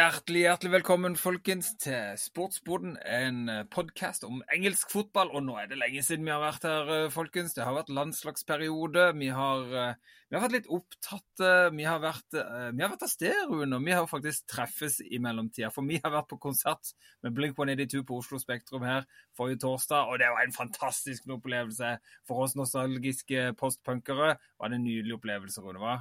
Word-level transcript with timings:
Hjertelig, 0.00 0.46
hjertelig 0.46 0.70
velkommen, 0.72 1.14
folkens, 1.18 1.74
til 1.82 2.14
Sportsboden. 2.16 2.94
En 3.04 3.50
podkast 3.68 4.22
om 4.24 4.38
engelsk 4.54 4.88
fotball. 4.88 5.28
Og 5.36 5.42
nå 5.44 5.58
er 5.60 5.66
det 5.68 5.76
lenge 5.76 6.00
siden 6.06 6.24
vi 6.24 6.32
har 6.32 6.40
vært 6.40 6.62
her, 6.64 7.10
folkens. 7.12 7.52
Det 7.52 7.66
har 7.66 7.74
vært 7.76 7.90
landslagsperiode. 7.92 9.02
Vi 9.20 9.28
har, 9.36 9.66
vi 9.68 10.38
har 10.38 10.44
vært 10.46 10.54
litt 10.54 10.70
opptatt. 10.72 11.42
Vi 11.76 11.84
har 11.84 12.00
vært, 12.00 12.32
vi 12.32 12.80
har 12.80 12.94
vært 12.94 13.04
av 13.04 13.12
sted, 13.12 13.42
Rune. 13.50 13.82
Vi 13.84 13.92
har 13.92 14.08
faktisk 14.08 14.46
treffes 14.48 15.02
i 15.04 15.20
mellomtida. 15.20 15.68
For 15.74 15.84
vi 15.84 16.00
har 16.00 16.14
vært 16.14 16.30
på 16.30 16.38
konsert 16.46 16.94
med 17.20 17.36
Blink 17.36 17.60
182 17.60 18.00
på 18.08 18.22
Oslo 18.22 18.40
Spektrum 18.40 18.86
her 18.88 19.04
forrige 19.36 19.60
torsdag. 19.66 20.08
Og 20.08 20.22
det 20.22 20.30
var 20.32 20.46
en 20.46 20.56
fantastisk 20.56 21.28
opplevelse. 21.36 21.98
For 22.30 22.46
oss 22.46 22.56
nostalgiske 22.56 23.50
postpunkere 23.60 24.38
var 24.56 24.72
det 24.72 24.80
en 24.80 24.88
nydelig 24.88 25.20
opplevelse, 25.20 25.60
Rune. 25.60 25.84
hva? 25.84 25.98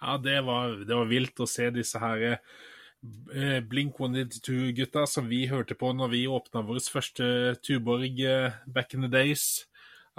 Ja, 0.00 0.18
det 0.22 0.40
var, 0.46 0.76
det 0.86 0.94
var, 0.94 1.08
vilt 1.10 1.40
å 1.42 1.46
se 1.50 1.70
disse 1.74 1.98
her 1.98 2.24
eh, 2.30 3.58
Blink 3.66 3.98
182-gutta 3.98 5.06
som 5.10 5.26
vi 5.30 5.46
hørte 5.50 5.74
på 5.78 5.90
når 5.96 6.12
vi 6.12 6.26
åpna 6.30 6.62
vår 6.66 6.84
første 6.92 7.56
Tuborg 7.66 8.22
eh, 8.22 8.60
back 8.66 8.94
in 8.94 9.06
the 9.06 9.10
days. 9.10 9.66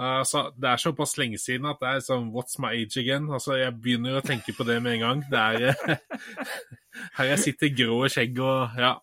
Altså, 0.00 0.46
det 0.56 0.68
er 0.68 0.80
såpass 0.80 1.18
lenge 1.20 1.36
siden 1.40 1.68
at 1.68 1.80
det 1.80 1.88
er 1.90 2.04
sånn 2.04 2.30
What's 2.32 2.56
my 2.60 2.72
age 2.72 2.96
again? 3.00 3.28
Altså, 3.28 3.58
Jeg 3.60 3.76
begynner 3.80 4.16
å 4.16 4.24
tenke 4.24 4.54
på 4.56 4.64
det 4.68 4.78
med 4.80 4.96
en 4.96 5.04
gang. 5.04 5.24
Det 5.28 5.40
er 5.40 5.66
eh, 5.72 6.20
Her 7.18 7.32
jeg 7.34 7.42
sitter 7.44 7.74
grå 7.76 7.98
skjegg 8.12 8.40
og 8.40 8.80
ja, 8.80 8.94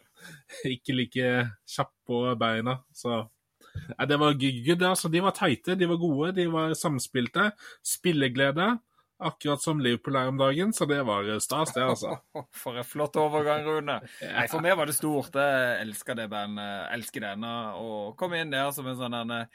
ikke 0.66 0.96
like 0.98 1.34
kjapp 1.70 1.94
på 2.08 2.24
beina. 2.40 2.80
Så 2.94 3.14
ja, 3.14 4.06
det 4.10 4.18
var 4.20 4.38
good. 4.42 4.84
Altså, 4.90 5.10
de 5.14 5.22
var 5.22 5.38
tighte, 5.38 5.78
de 5.78 5.90
var 5.90 6.02
gode, 6.02 6.34
de 6.38 6.48
var 6.52 6.74
samspilte. 6.78 7.52
Spilleglede. 7.86 8.76
Akkurat 9.18 9.62
som 9.64 9.80
Liverpool 9.82 10.20
er 10.20 10.28
om 10.30 10.38
dagen, 10.38 10.74
så 10.78 10.86
det 10.86 11.00
var 11.08 11.26
stas, 11.42 11.72
det, 11.74 11.86
altså. 11.86 12.20
For 12.62 12.78
en 12.78 12.86
flott 12.86 13.18
overgang, 13.18 13.66
Rune. 13.66 13.98
Nei, 14.22 14.46
For 14.52 14.62
meg 14.62 14.78
var 14.78 14.90
det 14.90 14.98
stort. 14.98 15.34
Jeg 15.34 15.80
elsker 15.82 16.20
det 16.20 16.28
bandet. 16.30 16.92
Elsker 16.94 17.26
denne. 17.32 17.56
Å 17.82 18.14
komme 18.20 18.44
inn 18.44 18.54
der 18.54 18.70
som 18.76 18.86
en 18.90 19.00
sånn 19.00 19.18
denne 19.18 19.48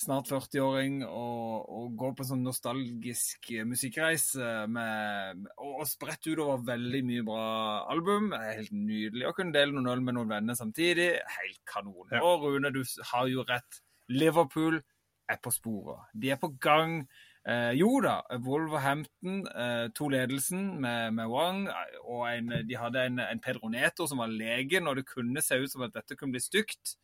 snart 0.00 0.28
40-åring 0.28 0.98
og, 1.06 1.68
og, 1.72 1.92
gå 1.96 2.10
på 2.16 2.24
en 2.24 2.28
sånn 2.30 2.42
nostalgisk 2.44 3.48
musikkreise 3.68 4.66
med, 4.68 5.46
og, 5.56 5.78
og 5.80 5.86
spredt 5.88 6.28
utover 6.28 6.64
veldig 6.66 7.00
mye 7.08 7.24
bra 7.26 7.46
album. 7.92 8.32
Helt 8.36 8.74
nydelig. 8.76 9.24
Å 9.28 9.34
kunne 9.36 9.56
dele 9.56 9.72
noen 9.76 9.92
øl 9.92 10.04
med 10.04 10.18
noen 10.18 10.34
venner 10.34 10.58
samtidig. 10.58 11.12
Helt 11.38 11.62
kanon. 11.68 12.12
Ja. 12.12 12.24
Og 12.24 12.44
Rune, 12.44 12.72
du 12.74 12.82
har 13.12 13.30
jo 13.32 13.46
rett. 13.48 13.80
Liverpool 14.12 14.80
er 15.28 15.40
på 15.42 15.52
sporet. 15.54 16.12
De 16.14 16.32
er 16.32 16.40
på 16.40 16.52
gang. 16.62 17.00
Eh, 17.46 17.72
jo 17.78 18.00
da, 18.02 18.16
Wolverhampton 18.42 19.44
eh, 19.46 19.86
tok 19.94 20.10
ledelsen 20.16 20.80
med, 20.82 21.12
med, 21.14 21.30
Wang. 21.30 21.68
og 22.02 22.24
en, 22.26 22.50
De 22.66 22.78
hadde 22.78 23.04
en, 23.06 23.20
en 23.22 23.42
Pedro 23.42 23.70
Neto 23.70 24.08
som 24.10 24.18
var 24.18 24.32
legen, 24.32 24.88
og 24.90 24.98
det 24.98 25.06
kunne 25.06 25.42
se 25.44 25.60
ut 25.62 25.70
som 25.70 25.84
at 25.86 25.94
dette 25.94 26.18
kunne 26.18 26.34
bli 26.34 26.42
stygt. 26.42 26.96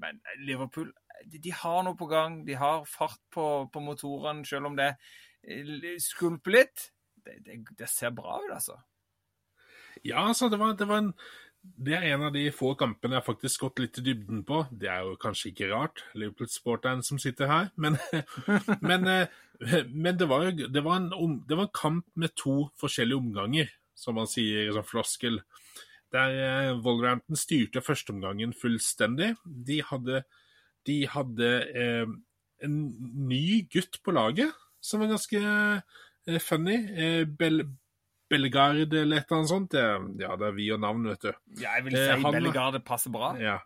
Men 0.00 0.22
Liverpool 0.40 0.88
de, 1.28 1.38
de 1.38 1.52
har 1.52 1.82
noe 1.84 1.98
på 1.98 2.08
gang. 2.10 2.40
De 2.46 2.56
har 2.56 2.86
fart 2.88 3.20
på, 3.34 3.46
på 3.72 3.84
motorene, 3.84 4.46
selv 4.48 4.70
om 4.70 4.80
det 4.80 4.94
skulper 6.02 6.56
litt. 6.56 6.88
Det, 7.22 7.36
det, 7.44 7.60
det, 7.78 7.88
ser 7.90 8.14
bra 8.16 8.40
ut, 8.42 8.50
altså. 8.50 8.80
Ja, 10.02 10.24
altså, 10.24 10.48
det 10.48 10.58
var, 10.58 10.72
det 10.78 10.88
var 10.88 11.04
en 11.04 11.12
det 11.62 11.94
er 11.94 12.08
en 12.12 12.24
av 12.26 12.32
de 12.34 12.42
få 12.54 12.72
kampene 12.78 13.18
jeg 13.18 13.26
faktisk 13.26 13.64
gått 13.66 13.82
litt 13.82 13.98
i 14.00 14.04
dybden 14.08 14.42
på. 14.46 14.64
Det 14.70 14.88
er 14.90 15.06
jo 15.06 15.18
kanskje 15.20 15.52
ikke 15.52 15.70
rart, 15.70 16.02
Liverpool-sporteren 16.18 17.04
som 17.06 17.20
sitter 17.22 17.50
her, 17.50 17.68
men, 17.76 17.98
men, 18.88 19.06
eh, 19.06 19.82
men 19.88 20.18
det, 20.18 20.26
var, 20.30 20.48
det, 20.50 20.82
var 20.82 20.98
en, 20.98 21.10
det, 21.46 21.56
var, 21.56 21.68
en, 21.68 21.74
kamp 21.74 22.06
med 22.18 22.34
to 22.38 22.56
forskjellige 22.80 23.22
omganger, 23.22 23.70
som 23.94 24.18
man 24.18 24.30
sier 24.30 24.72
som 24.74 24.86
floskel. 24.86 25.38
Der 26.12 26.34
eh, 26.36 26.72
Wolverhampton 26.82 27.38
styrte 27.38 27.82
førsteomgangen 27.84 28.52
fullstendig. 28.58 29.32
De 29.46 29.78
hadde, 29.86 30.24
de 30.86 30.98
hadde 31.08 31.52
eh, 31.78 32.10
en 32.66 32.76
ny 33.28 33.62
gutt 33.72 34.02
på 34.04 34.14
laget 34.14 34.52
som 34.82 35.00
var 35.00 35.14
ganske 35.14 35.40
eh, 36.26 36.42
funny. 36.42 36.76
Bell, 37.38 37.64
Bellegarde 38.32 39.02
eller 39.02 39.20
et 39.20 39.28
eller 39.28 39.38
annet 39.38 39.50
sånt. 39.50 39.74
Det, 39.74 40.22
ja, 40.22 40.36
det 40.40 40.48
er 40.48 40.56
vi 40.56 40.70
og 40.74 40.80
navn, 40.82 41.04
vet 41.12 41.28
du. 41.28 41.32
Ja, 41.60 41.76
jeg 41.76 41.86
vil 41.88 41.98
si 41.98 42.06
eh, 42.14 42.24
Bellegarde 42.32 42.80
passer 42.84 43.12
bra. 43.14 43.34
Ja. 43.40 43.58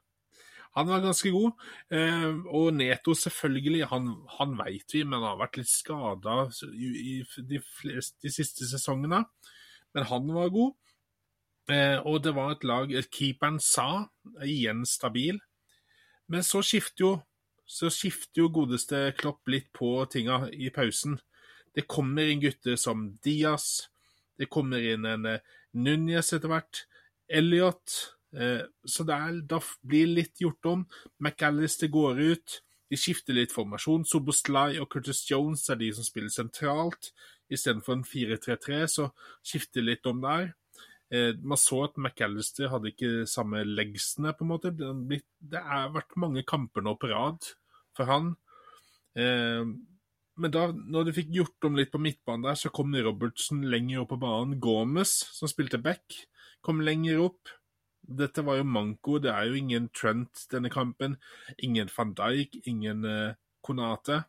Han 0.77 0.91
var 0.91 1.05
ganske 1.05 1.31
god. 1.33 1.55
Eh, 1.95 2.33
og 2.53 2.75
Neto, 2.77 3.15
selvfølgelig, 3.17 3.87
han, 3.93 4.11
han 4.37 4.57
veit 4.59 4.93
vi, 4.93 5.05
men 5.07 5.23
han 5.23 5.31
har 5.31 5.39
vært 5.47 5.61
litt 5.63 5.73
skada 5.73 6.43
i, 6.69 6.91
i 7.15 7.45
de, 7.49 7.63
fleste, 7.79 8.19
de, 8.27 8.33
siste 8.35 8.69
sesongene. 8.69 9.23
Men 9.97 10.11
han 10.11 10.29
var 10.37 10.53
god. 10.53 10.75
Eh, 11.73 11.97
og 12.05 12.21
det 12.27 12.35
var 12.37 12.53
et 12.55 12.67
lag 12.69 12.93
Keeperen 13.09 13.57
sa 13.63 14.07
igjen 14.45 14.85
stabil. 14.87 15.41
Men 16.29 16.45
så 16.45 16.61
skifter 16.67 17.07
jo 17.07 17.15
så 17.67 17.91
skifter 17.91 18.45
jo 18.45 18.53
godeste 18.55 19.11
Klopp 19.19 19.51
litt 19.51 19.73
på 19.75 19.91
tinga 20.11 20.45
i 20.55 20.71
pausen. 20.71 21.17
Det 21.75 21.89
kommer 21.91 22.31
inn 22.31 22.41
gutter 22.45 22.79
som 22.79 23.09
Diaz, 23.25 23.89
det 24.41 24.51
kommer 24.53 24.85
inn 24.85 25.07
en 25.09 25.27
uh, 25.37 25.41
Núñez 25.77 26.33
etter 26.37 26.53
hvert. 26.53 26.85
Elliot. 27.29 27.97
Uh, 28.37 28.63
så 28.87 29.07
der, 29.09 29.41
da 29.49 29.61
blir 29.83 30.13
litt 30.13 30.43
gjort 30.43 30.71
om. 30.71 30.87
McAllister 31.19 31.91
går 31.93 32.23
ut. 32.35 32.61
De 32.91 32.99
skifter 32.99 33.35
litt 33.35 33.55
formasjon. 33.55 34.07
Soboslai 34.07 34.77
og 34.79 34.91
Curtis 34.93 35.25
Jones 35.31 35.65
er 35.73 35.81
de 35.81 35.91
som 35.97 36.07
spiller 36.07 36.31
sentralt. 36.33 37.11
Istedenfor 37.51 37.97
en 37.97 38.07
4-3-3, 38.07 38.79
så 38.91 39.09
skifter 39.45 39.83
de 39.83 39.91
litt 39.93 40.07
om 40.11 40.23
der. 40.23 40.53
Eh, 41.15 41.35
man 41.39 41.59
så 41.59 41.85
at 41.87 41.99
McAllister 41.99 42.71
hadde 42.73 42.91
ikke 42.91 43.27
samme 43.31 43.63
legsene, 43.67 44.35
på 44.35 44.47
en 44.47 44.51
måte. 44.51 44.73
Det 44.75 45.63
har 45.63 45.93
vært 45.95 46.19
mange 46.19 46.43
kamper 46.47 46.83
nå 46.83 46.97
på 46.99 47.11
rad 47.13 47.51
for 47.97 48.11
han. 48.11 48.33
Eh, 49.19 49.63
men 50.37 50.53
da 50.53 50.67
når 50.69 51.09
de 51.09 51.15
fikk 51.17 51.31
gjort 51.33 51.67
om 51.69 51.79
litt 51.79 51.93
på 51.93 52.01
midtbanen 52.03 52.45
der, 52.45 52.59
så 52.61 52.71
kom 52.75 52.93
Robertsen 52.93 53.63
lenger 53.73 54.03
opp 54.03 54.13
på 54.13 54.21
banen. 54.21 54.59
Gomez, 54.61 55.15
som 55.33 55.49
spilte 55.49 55.81
back, 55.81 56.19
kom 56.65 56.83
lenger 56.85 57.23
opp. 57.25 57.53
Dette 58.07 58.45
var 58.47 58.61
jo 58.61 58.69
manko. 58.69 59.17
Det 59.23 59.33
er 59.33 59.49
jo 59.49 59.57
ingen 59.59 59.89
Trent 59.97 60.45
denne 60.53 60.71
kampen. 60.73 61.17
Ingen 61.65 61.89
van 61.95 62.13
Dijk, 62.19 62.61
ingen 62.69 63.05
uh, 63.09 63.35
Konate. 63.65 64.23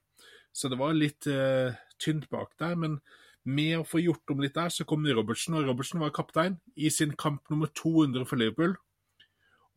Så 0.56 0.72
det 0.72 0.79
var 0.79 0.96
litt 0.96 1.28
uh, 1.29 1.75
tynt 2.01 2.29
bak 2.31 2.56
der. 2.62 2.78
Men 2.79 3.01
med 3.44 3.81
å 3.81 3.88
få 3.88 4.00
gjort 4.01 4.31
om 4.31 4.41
litt 4.44 4.56
der, 4.56 4.72
så 4.73 4.88
kom 4.88 5.06
Robertsen, 5.06 5.57
og 5.59 5.67
Robertsen 5.67 6.01
var 6.03 6.16
kaptein 6.16 6.56
i 6.75 6.91
sin 6.94 7.13
kamp 7.19 7.51
nummer 7.51 7.69
200 7.75 8.23
for 8.28 8.40
Liverpool. 8.40 8.78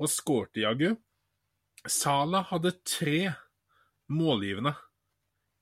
Og 0.01 0.11
skårte 0.11 0.63
jaggu. 0.63 0.95
Sala 1.91 2.45
hadde 2.53 2.77
tre 2.87 3.33
målgivende 4.11 4.77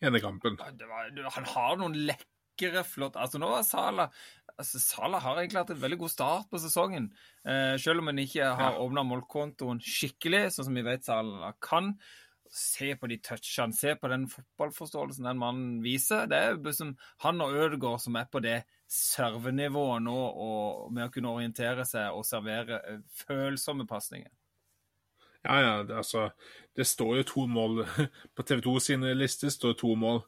ene 0.05 0.21
kampen. 0.23 0.59
Var, 0.59 1.13
han 1.35 1.49
har 1.55 1.79
noen 1.81 1.97
lekre, 2.09 2.83
flott 2.87 3.15
Altså, 3.19 3.39
nå 3.39 3.49
var 3.53 3.63
Sala 3.67 4.09
altså, 4.59 4.81
Sala 4.83 5.21
har 5.23 5.41
egentlig 5.41 5.63
hatt 5.63 5.75
en 5.75 5.83
veldig 5.83 5.99
god 6.03 6.13
start 6.13 6.49
på 6.51 6.61
sesongen. 6.63 7.11
Eh, 7.47 7.75
selv 7.81 8.03
om 8.03 8.11
han 8.11 8.23
ikke 8.23 8.55
har 8.59 8.75
ja. 8.77 8.81
åpna 8.85 9.05
målkontoen 9.07 9.83
skikkelig, 9.85 10.49
sånn 10.55 10.71
som 10.71 10.79
vi 10.79 10.87
vet 10.87 11.07
Sala 11.07 11.53
kan. 11.65 11.95
Se 12.49 12.95
på 12.97 13.11
de 13.11 13.19
touchene, 13.21 13.77
se 13.77 13.93
på 14.01 14.09
den 14.09 14.25
fotballforståelsen 14.33 15.27
den 15.29 15.41
mannen 15.41 15.79
viser. 15.85 16.27
Det 16.31 16.39
er 16.41 16.59
liksom 16.65 16.95
han 17.25 17.45
og 17.45 17.57
Ødegaard 17.61 18.01
som 18.01 18.17
er 18.17 18.31
på 18.33 18.41
det 18.45 18.63
servenivået 18.89 20.07
nå, 20.07 20.17
og 20.17 20.89
med 20.97 21.09
å 21.09 21.13
kunne 21.13 21.35
orientere 21.37 21.85
seg 21.89 22.17
og 22.17 22.27
servere 22.27 22.81
eh, 22.81 23.03
følsomme 23.27 23.87
pasninger. 23.89 24.33
Ja, 25.47 25.59
ja, 25.63 25.75
det, 25.87 25.95
altså 25.97 26.31
Det 26.77 26.87
står 26.87 27.17
jo 27.21 27.27
to 27.29 27.45
mål 27.47 27.85
På 28.37 28.43
TV 28.43 28.63
2 28.65 28.79
sine 28.83 29.13
lister 29.15 29.53
står 29.55 29.77
to 29.79 29.95
mål, 29.95 30.23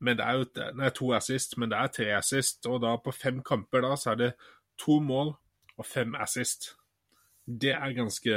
men 0.00 0.18
det 0.18 0.26
er 0.26 0.40
jo 0.40 0.46
nei, 0.76 0.90
to 0.90 1.12
assist, 1.16 1.56
men 1.56 1.70
det 1.72 1.78
er 1.78 1.92
tre 1.92 2.08
assist. 2.18 2.66
Og 2.68 2.82
da 2.82 2.96
på 3.00 3.14
fem 3.16 3.38
kamper 3.46 3.80
da, 3.86 3.94
så 3.96 4.12
er 4.12 4.18
det 4.20 4.32
to 4.78 4.98
mål 5.00 5.32
og 5.76 5.86
fem 5.86 6.14
assist. 6.20 6.74
Det 7.46 7.72
er 7.72 7.94
ganske 7.94 8.34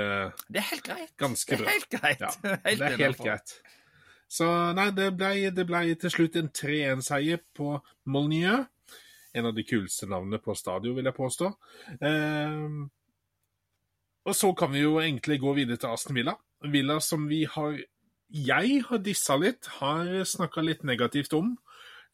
Det 0.48 0.62
er 0.62 0.68
helt 0.70 0.86
greit. 0.86 1.12
Ganske 1.18 1.58
bra. 1.58 1.66
Det 1.68 1.74
er 1.74 1.74
helt 1.74 1.90
greit. 1.90 2.22
Ja, 2.22 2.56
det 2.64 2.88
er 2.88 2.98
helt 2.98 3.18
greit. 3.18 3.56
Så 4.30 4.46
nei, 4.78 4.92
det 4.94 5.08
ble, 5.18 5.50
det 5.50 5.66
ble 5.66 5.96
til 5.98 6.12
slutt 6.14 6.36
en 6.38 6.52
3-1-seier 6.54 7.42
på 7.58 7.80
Molnieux. 8.06 8.68
En 9.34 9.50
av 9.50 9.56
de 9.58 9.66
kuleste 9.66 10.06
navnene 10.10 10.40
på 10.42 10.54
stadion, 10.58 10.96
vil 10.98 11.10
jeg 11.10 11.18
påstå. 11.18 11.50
Eh, 11.98 12.68
og 14.28 14.36
så 14.36 14.52
kan 14.58 14.74
vi 14.74 14.84
jo 14.84 15.00
egentlig 15.02 15.40
gå 15.42 15.54
videre 15.58 15.80
til 15.80 15.94
Aston 15.94 16.18
Villa. 16.18 16.36
Villa 16.68 17.00
som 17.04 17.28
vi 17.30 17.46
har 17.50 17.80
Jeg 18.30 18.84
har 18.86 19.00
dissa 19.02 19.36
litt, 19.42 19.66
har 19.80 20.06
snakka 20.24 20.62
litt 20.62 20.84
negativt 20.86 21.34
om. 21.34 21.56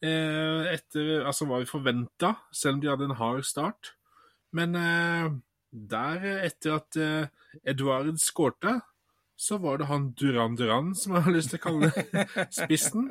Eh, 0.00 0.72
etter 0.72 1.26
altså 1.28 1.44
hva 1.48 1.60
vi 1.60 1.68
forventa, 1.68 2.34
selv 2.52 2.76
om 2.76 2.80
de 2.80 2.88
hadde 2.88 3.08
en 3.10 3.18
hard 3.18 3.44
start. 3.44 3.92
Men 4.56 4.76
eh, 4.80 5.28
der, 5.72 6.24
etter 6.46 6.78
at 6.78 6.96
eh, 6.96 7.28
Eduard 7.68 8.16
skårte, 8.22 8.78
så 9.36 9.58
var 9.60 9.76
det 9.80 9.90
han 9.90 10.10
Duran 10.16 10.56
Duran, 10.56 10.94
som 10.96 11.16
jeg 11.16 11.26
har 11.26 11.36
lyst 11.36 11.52
til 11.52 11.60
å 11.60 11.66
kalle 11.66 11.90
spissen, 12.62 13.10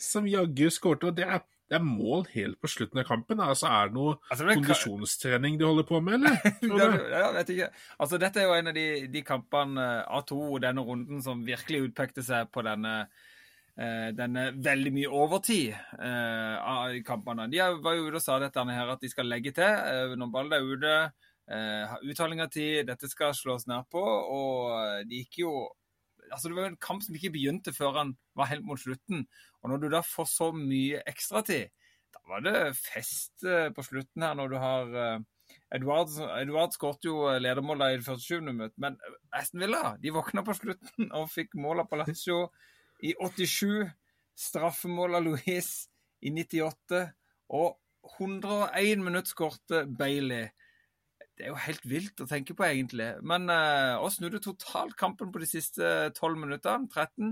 som 0.00 0.26
jaggu 0.26 0.66
skårte. 0.74 1.12
Og 1.12 1.18
det 1.18 1.28
er, 1.28 1.44
det 1.70 1.78
er 1.78 1.86
mål 1.86 2.24
helt 2.32 2.58
på 2.58 2.68
slutten 2.68 2.98
av 2.98 3.06
kampen. 3.06 3.38
Altså, 3.38 3.68
Er 3.70 3.90
det 3.90 3.94
noe 3.94 4.16
Altså, 4.26 4.42
det 4.42 4.50
er... 4.50 4.58
kondisjonstrening 4.58 5.58
de 5.60 5.68
holder 5.68 5.86
på 5.86 6.00
med, 6.02 6.16
eller? 6.18 6.38
Ja, 7.14 7.28
vet 7.36 7.52
ikke. 7.54 7.68
Altså, 8.02 8.18
dette 8.18 8.42
er 8.42 8.48
jo 8.48 8.56
en 8.56 8.72
av 8.72 8.74
de, 8.74 8.86
de 9.12 9.22
kampene 9.22 9.84
av 10.02 10.24
to 10.26 10.58
denne 10.62 10.82
runden 10.82 11.22
som 11.22 11.44
virkelig 11.46 11.84
utpekte 11.86 12.24
seg 12.26 12.50
på 12.50 12.64
denne, 12.66 12.94
eh, 13.78 14.10
denne 14.18 14.48
veldig 14.58 14.94
mye 14.98 15.14
overtid 15.22 15.70
eh, 15.70 16.56
av 16.58 16.90
de 16.90 17.04
kampene. 17.06 17.46
De 17.54 17.62
var 17.62 17.98
jo 17.98 18.08
ute 18.08 18.18
og 18.18 18.26
sa 18.26 18.40
dette 18.42 18.66
her 18.66 18.90
at 18.96 19.06
de 19.06 19.12
skal 19.14 19.30
legge 19.30 19.54
til 19.54 19.70
eh, 19.70 20.18
når 20.18 20.34
ballen 20.34 20.58
er 20.58 20.66
ute. 20.74 20.96
Eh, 21.50 21.84
til, 21.86 22.02
uttaling 22.10 22.42
av 22.42 22.50
tid, 22.50 22.82
dette 22.90 23.08
skal 23.10 23.30
slås 23.34 23.70
ned 23.70 23.86
på. 23.94 24.02
Og 24.02 25.06
det 25.06 25.06
de 25.06 25.22
gikk 25.22 25.44
jo 25.44 25.54
Altså, 26.30 26.48
det 26.48 26.56
var 26.56 26.68
jo 26.68 26.72
en 26.74 26.82
kamp 26.82 27.04
som 27.04 27.16
ikke 27.16 27.32
begynte 27.34 27.74
før 27.76 27.98
han 27.98 28.14
var 28.38 28.50
helt 28.52 28.66
mot 28.66 28.80
slutten. 28.80 29.26
Og 29.60 29.72
når 29.72 29.82
du 29.82 29.90
da 29.92 30.00
får 30.06 30.30
så 30.30 30.50
mye 30.56 31.02
ekstratid, 31.10 31.68
da 32.14 32.22
var 32.30 32.46
det 32.46 32.56
fest 32.78 33.44
eh, 33.46 33.68
på 33.74 33.84
slutten 33.86 34.24
her 34.26 34.34
når 34.38 34.50
du 34.50 34.56
har 34.58 34.96
Edward, 35.70 36.10
Eduard, 36.10 36.40
Eduard 36.42 36.74
skåret 36.74 37.06
jo 37.06 37.14
ledermålet 37.42 37.94
i 37.94 38.00
det 38.00 38.06
første 38.06 38.36
20 38.36 38.46
minutt, 38.46 38.74
men 38.82 38.98
Aston 39.34 39.62
Villa 39.62 39.94
de 40.02 40.12
våkna 40.14 40.42
på 40.46 40.54
slutten 40.58 41.10
og 41.16 41.30
fikk 41.30 41.54
mål 41.58 41.84
av 41.84 41.90
Palacio 41.90 42.44
i 43.02 43.14
87. 43.18 43.86
Straffemål 44.40 45.18
av 45.18 45.26
Louise 45.26 45.90
i 46.24 46.32
98. 46.32 47.04
Og 47.56 47.76
101 48.18 49.04
minutt 49.04 49.30
skårte 49.30 49.84
Bailey. 49.86 50.48
Det 51.40 51.46
er 51.46 51.54
jo 51.54 51.60
helt 51.64 51.86
vilt 51.88 52.20
å 52.20 52.26
tenke 52.28 52.52
på, 52.52 52.66
egentlig. 52.66 53.06
Men 53.24 53.48
uh, 53.48 53.96
oss 54.04 54.18
snudde 54.18 54.42
totalt 54.44 54.92
kampen 55.00 55.30
på 55.32 55.40
de 55.40 55.48
siste 55.48 56.10
12 56.12 56.36
minuttene, 56.36 56.84
13, 56.92 57.30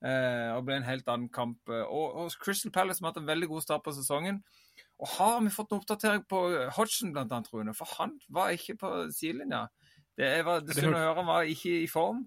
eh, 0.00 0.46
og 0.54 0.62
ble 0.64 0.78
en 0.78 0.86
helt 0.86 1.10
annen 1.12 1.28
kamp. 1.28 1.60
Og, 1.68 2.06
og 2.22 2.38
Crystal 2.40 2.72
Palace 2.72 3.04
har 3.04 3.12
hatt 3.12 3.20
en 3.20 3.28
veldig 3.28 3.50
god 3.50 3.66
start 3.66 3.84
på 3.84 3.92
sesongen. 3.98 4.40
Og 4.96 5.12
har 5.18 5.36
vi 5.44 5.52
fått 5.52 5.74
en 5.74 5.82
oppdatering 5.82 6.24
på 6.30 6.40
Hodgson, 6.78 7.12
blant 7.12 7.36
annet, 7.36 7.52
Rune? 7.52 7.76
For 7.76 7.92
han 7.98 8.16
var 8.32 8.56
ikke 8.56 8.78
på 8.80 8.94
sidelinja. 9.12 9.66
Det 10.16 10.32
var 10.48 10.64
synd 10.64 10.94
å 10.94 10.96
høre, 10.96 11.14
han 11.20 11.28
var 11.28 11.52
ikke 11.52 11.76
i 11.82 11.88
form. 11.90 12.24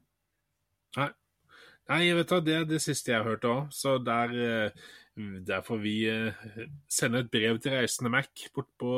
Nei, 1.90 2.14
vet 2.16 2.30
du, 2.30 2.38
det 2.46 2.60
er 2.62 2.70
det 2.70 2.84
siste 2.86 3.12
jeg 3.12 3.24
har 3.24 3.34
hørt 3.34 3.50
òg. 3.50 3.74
Så 3.74 3.98
der, 4.06 4.38
eh, 4.38 4.86
der 5.16 5.62
får 5.62 5.78
vi 5.84 5.96
sender 6.08 6.70
sende 6.90 7.20
et 7.22 7.30
brev 7.30 7.60
til 7.62 7.76
reisende 7.76 8.10
Mac 8.10 8.48
bort 8.56 8.70
på 8.82 8.94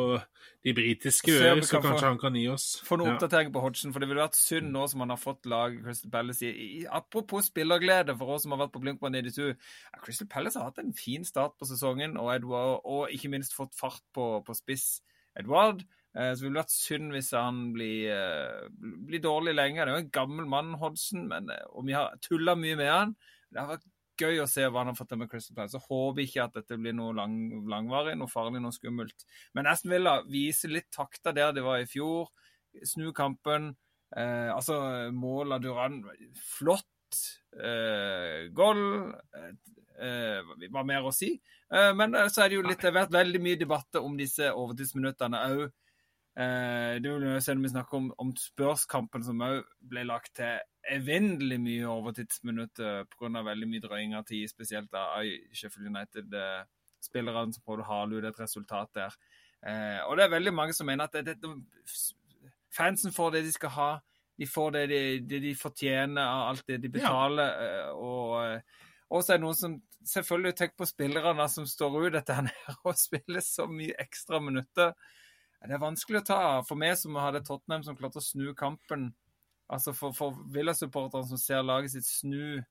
de 0.64 0.74
britiske 0.74 1.32
øyer, 1.32 1.60
så 1.68 1.82
kanskje 1.84 2.08
han 2.08 2.20
kan 2.22 2.38
gi 2.40 2.46
oss 2.48 2.82
Få 2.88 2.96
noen 2.96 3.10
Ja. 3.12 3.16
oppdatering 3.18 3.52
på 3.52 3.60
Hodgson, 3.60 3.92
for 3.92 4.00
det 4.00 4.08
ville 4.08 4.24
vært 4.24 4.38
synd 4.40 4.72
nå 4.72 4.86
som 4.90 5.04
han 5.04 5.12
har 5.12 5.20
fått 5.20 5.46
lag 5.46 5.76
Crystal 5.84 6.12
Palace 6.12 6.48
i, 6.48 6.86
Apropos 6.88 7.50
spillerglede 7.52 8.16
for 8.18 8.36
oss 8.36 8.44
som 8.44 8.56
har 8.56 8.64
vært 8.64 8.72
på 8.78 8.82
Blink-182. 8.86 9.50
Ja, 9.52 10.00
Crystal 10.06 10.28
Palace 10.32 10.58
har 10.60 10.72
hatt 10.72 10.80
en 10.80 10.94
fin 10.94 11.26
start 11.28 11.58
på 11.60 11.68
sesongen, 11.68 12.16
og, 12.18 12.32
Edward, 12.36 12.82
og 12.86 13.12
ikke 13.12 13.30
minst 13.36 13.54
fått 13.54 13.76
fart 13.76 14.02
på, 14.16 14.40
på 14.46 14.56
spiss 14.56 15.02
Edward. 15.38 15.84
Eh, 16.16 16.32
så 16.32 16.40
det 16.40 16.48
ville 16.48 16.62
vært 16.64 16.72
synd 16.72 17.12
hvis 17.12 17.34
han 17.36 17.74
blir, 17.76 18.08
eh, 18.16 18.70
blir 19.04 19.20
dårlig 19.20 19.54
lenge. 19.58 19.84
Det 19.84 19.92
er 19.92 19.98
jo 20.00 20.06
en 20.06 20.16
gammel 20.16 20.48
mann, 20.48 20.74
Hodgson, 20.80 21.28
men, 21.28 21.50
eh, 21.52 21.66
og 21.76 21.86
vi 21.86 21.92
har 21.98 22.16
tulla 22.24 22.56
mye 22.56 22.78
med 22.80 22.88
han. 22.88 23.16
Det 23.52 23.60
har 23.60 23.68
vært 23.76 23.84
gøy 24.20 24.42
å 24.44 24.48
se 24.50 24.66
hva 24.68 24.82
han 24.82 24.92
har 24.92 24.98
fått 24.98 25.12
til 25.14 25.22
med 25.22 25.30
Crystal 25.32 25.58
Palace. 25.58 25.78
Så 25.78 25.90
håper 25.90 26.24
ikke 26.24 26.46
at 26.48 26.58
dette 26.60 26.80
blir 26.80 26.96
noe 26.98 27.16
lang, 27.18 27.38
langvarig, 27.72 28.16
noe 28.20 28.32
farlig, 28.32 28.62
noe 28.64 28.76
skummelt. 28.76 29.28
Men 29.58 29.70
Aston 29.72 29.94
Villa 29.94 30.18
viser 30.30 30.74
litt 30.74 30.92
takter 30.96 31.36
der 31.36 31.56
de 31.56 31.64
var 31.66 31.84
i 31.84 31.90
fjor. 31.90 32.32
Snu 32.84 33.12
kampen. 33.16 33.74
Eh, 34.16 34.52
altså, 34.54 34.80
mål 35.16 35.58
av 35.58 35.64
Duran 35.64 36.02
Flott. 36.40 37.22
Eh, 37.56 38.52
goal. 38.56 38.82
Eh, 39.96 40.56
hva 40.74 40.84
mer 40.88 41.08
å 41.08 41.14
si? 41.16 41.36
Eh, 41.72 41.92
men 41.96 42.16
eh, 42.16 42.28
så 42.32 42.44
er 42.44 42.52
det 42.52 42.60
jo 42.60 42.66
litt, 42.66 42.82
det 42.82 42.92
har 42.92 43.00
vært 43.06 43.16
veldig 43.16 43.42
mye 43.44 43.60
debatter 43.60 44.04
om 44.04 44.18
disse 44.20 44.52
overtidsminuttene 44.52 45.44
òg. 45.56 45.66
Eh, 46.36 46.98
det 47.00 47.12
vil 47.12 47.24
jo 47.24 47.36
når 47.40 47.62
vi 47.64 47.72
snakker 47.72 47.98
om, 47.98 48.08
om 48.20 48.34
spørskampen 48.36 49.24
som 49.24 49.44
òg 49.46 49.62
ble 49.80 50.04
lagt 50.04 50.34
til 50.36 50.60
evinnelig 50.92 51.58
mye 51.64 51.88
overtidsminutter 51.88 53.06
pga. 53.14 53.44
veldig 53.44 53.70
mye 53.72 53.84
drøying 53.86 54.16
av 54.20 54.26
tid, 54.28 54.50
spesielt 54.52 54.94
av 54.94 55.24
Sheffield 55.56 55.88
United-spillerne 55.94 57.56
som 57.56 57.64
prøvde 57.64 57.88
å 57.88 57.92
hale 57.94 58.20
ut 58.20 58.28
et 58.28 58.42
resultat 58.42 58.92
der. 58.94 59.16
Eh, 59.66 60.02
og 60.06 60.18
det 60.18 60.26
er 60.26 60.36
veldig 60.36 60.54
mange 60.54 60.76
som 60.76 60.88
mener 60.88 61.08
at 61.08 61.16
det, 61.26 61.38
det, 61.40 61.56
fansen 62.76 63.16
får 63.16 63.38
det 63.38 63.46
de 63.48 63.56
skal 63.56 63.76
ha. 63.78 63.90
De 64.36 64.48
får 64.48 64.72
det 64.76 64.86
de, 64.92 65.02
det 65.24 65.40
de 65.40 65.56
fortjener 65.56 66.22
av 66.22 66.50
alt 66.52 66.68
det 66.68 66.82
de 66.84 66.92
betaler. 66.92 67.64
Ja. 67.64 67.92
og, 67.96 68.62
og 69.08 69.24
så 69.24 69.34
er 69.34 69.40
det 69.40 69.46
noen 69.46 69.58
som 69.58 69.78
selvfølgelig 70.06 70.56
tenker 70.60 70.84
på 70.84 70.88
spillerne 70.90 71.48
som 71.50 71.68
står 71.70 72.02
ut 72.04 72.16
dette 72.18 72.36
her 72.36 72.50
og 72.84 72.98
spiller 73.08 73.40
så 73.40 73.70
mye 73.72 73.96
ekstra 74.04 74.44
minutter. 74.44 74.92
Det 75.64 75.74
er 75.74 75.82
vanskelig 75.82 76.20
å 76.22 76.26
ta. 76.28 76.40
For 76.68 76.78
meg 76.78 76.98
som 77.00 77.16
hadde 77.18 77.44
Tottenham 77.48 77.84
som 77.86 77.96
klarte 77.98 78.20
å 78.22 78.24
snu 78.26 78.52
kampen, 78.58 79.14
altså 79.72 79.94
for, 79.98 80.14
for 80.14 80.36
Villa-supporterne 80.54 81.26
som 81.32 81.40
ser 81.42 81.64
laget 81.66 81.96
sitt 81.96 82.06
snu, 82.06 82.62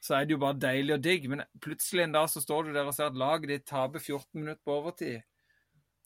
så 0.00 0.16
er 0.18 0.26
det 0.26 0.34
jo 0.34 0.40
bare 0.42 0.58
deilig 0.60 0.94
og 0.98 1.02
digg. 1.04 1.28
Men 1.32 1.44
plutselig 1.64 2.04
en 2.04 2.14
dag 2.18 2.28
så 2.32 2.42
står 2.44 2.68
du 2.68 2.72
der 2.76 2.88
og 2.88 2.94
ser 2.96 3.08
at 3.12 3.16
laget 3.20 3.48
ditt 3.54 3.66
taper 3.70 4.00
14 4.02 4.26
minutter 4.40 4.60
på 4.64 4.76
overtid. 4.80 5.22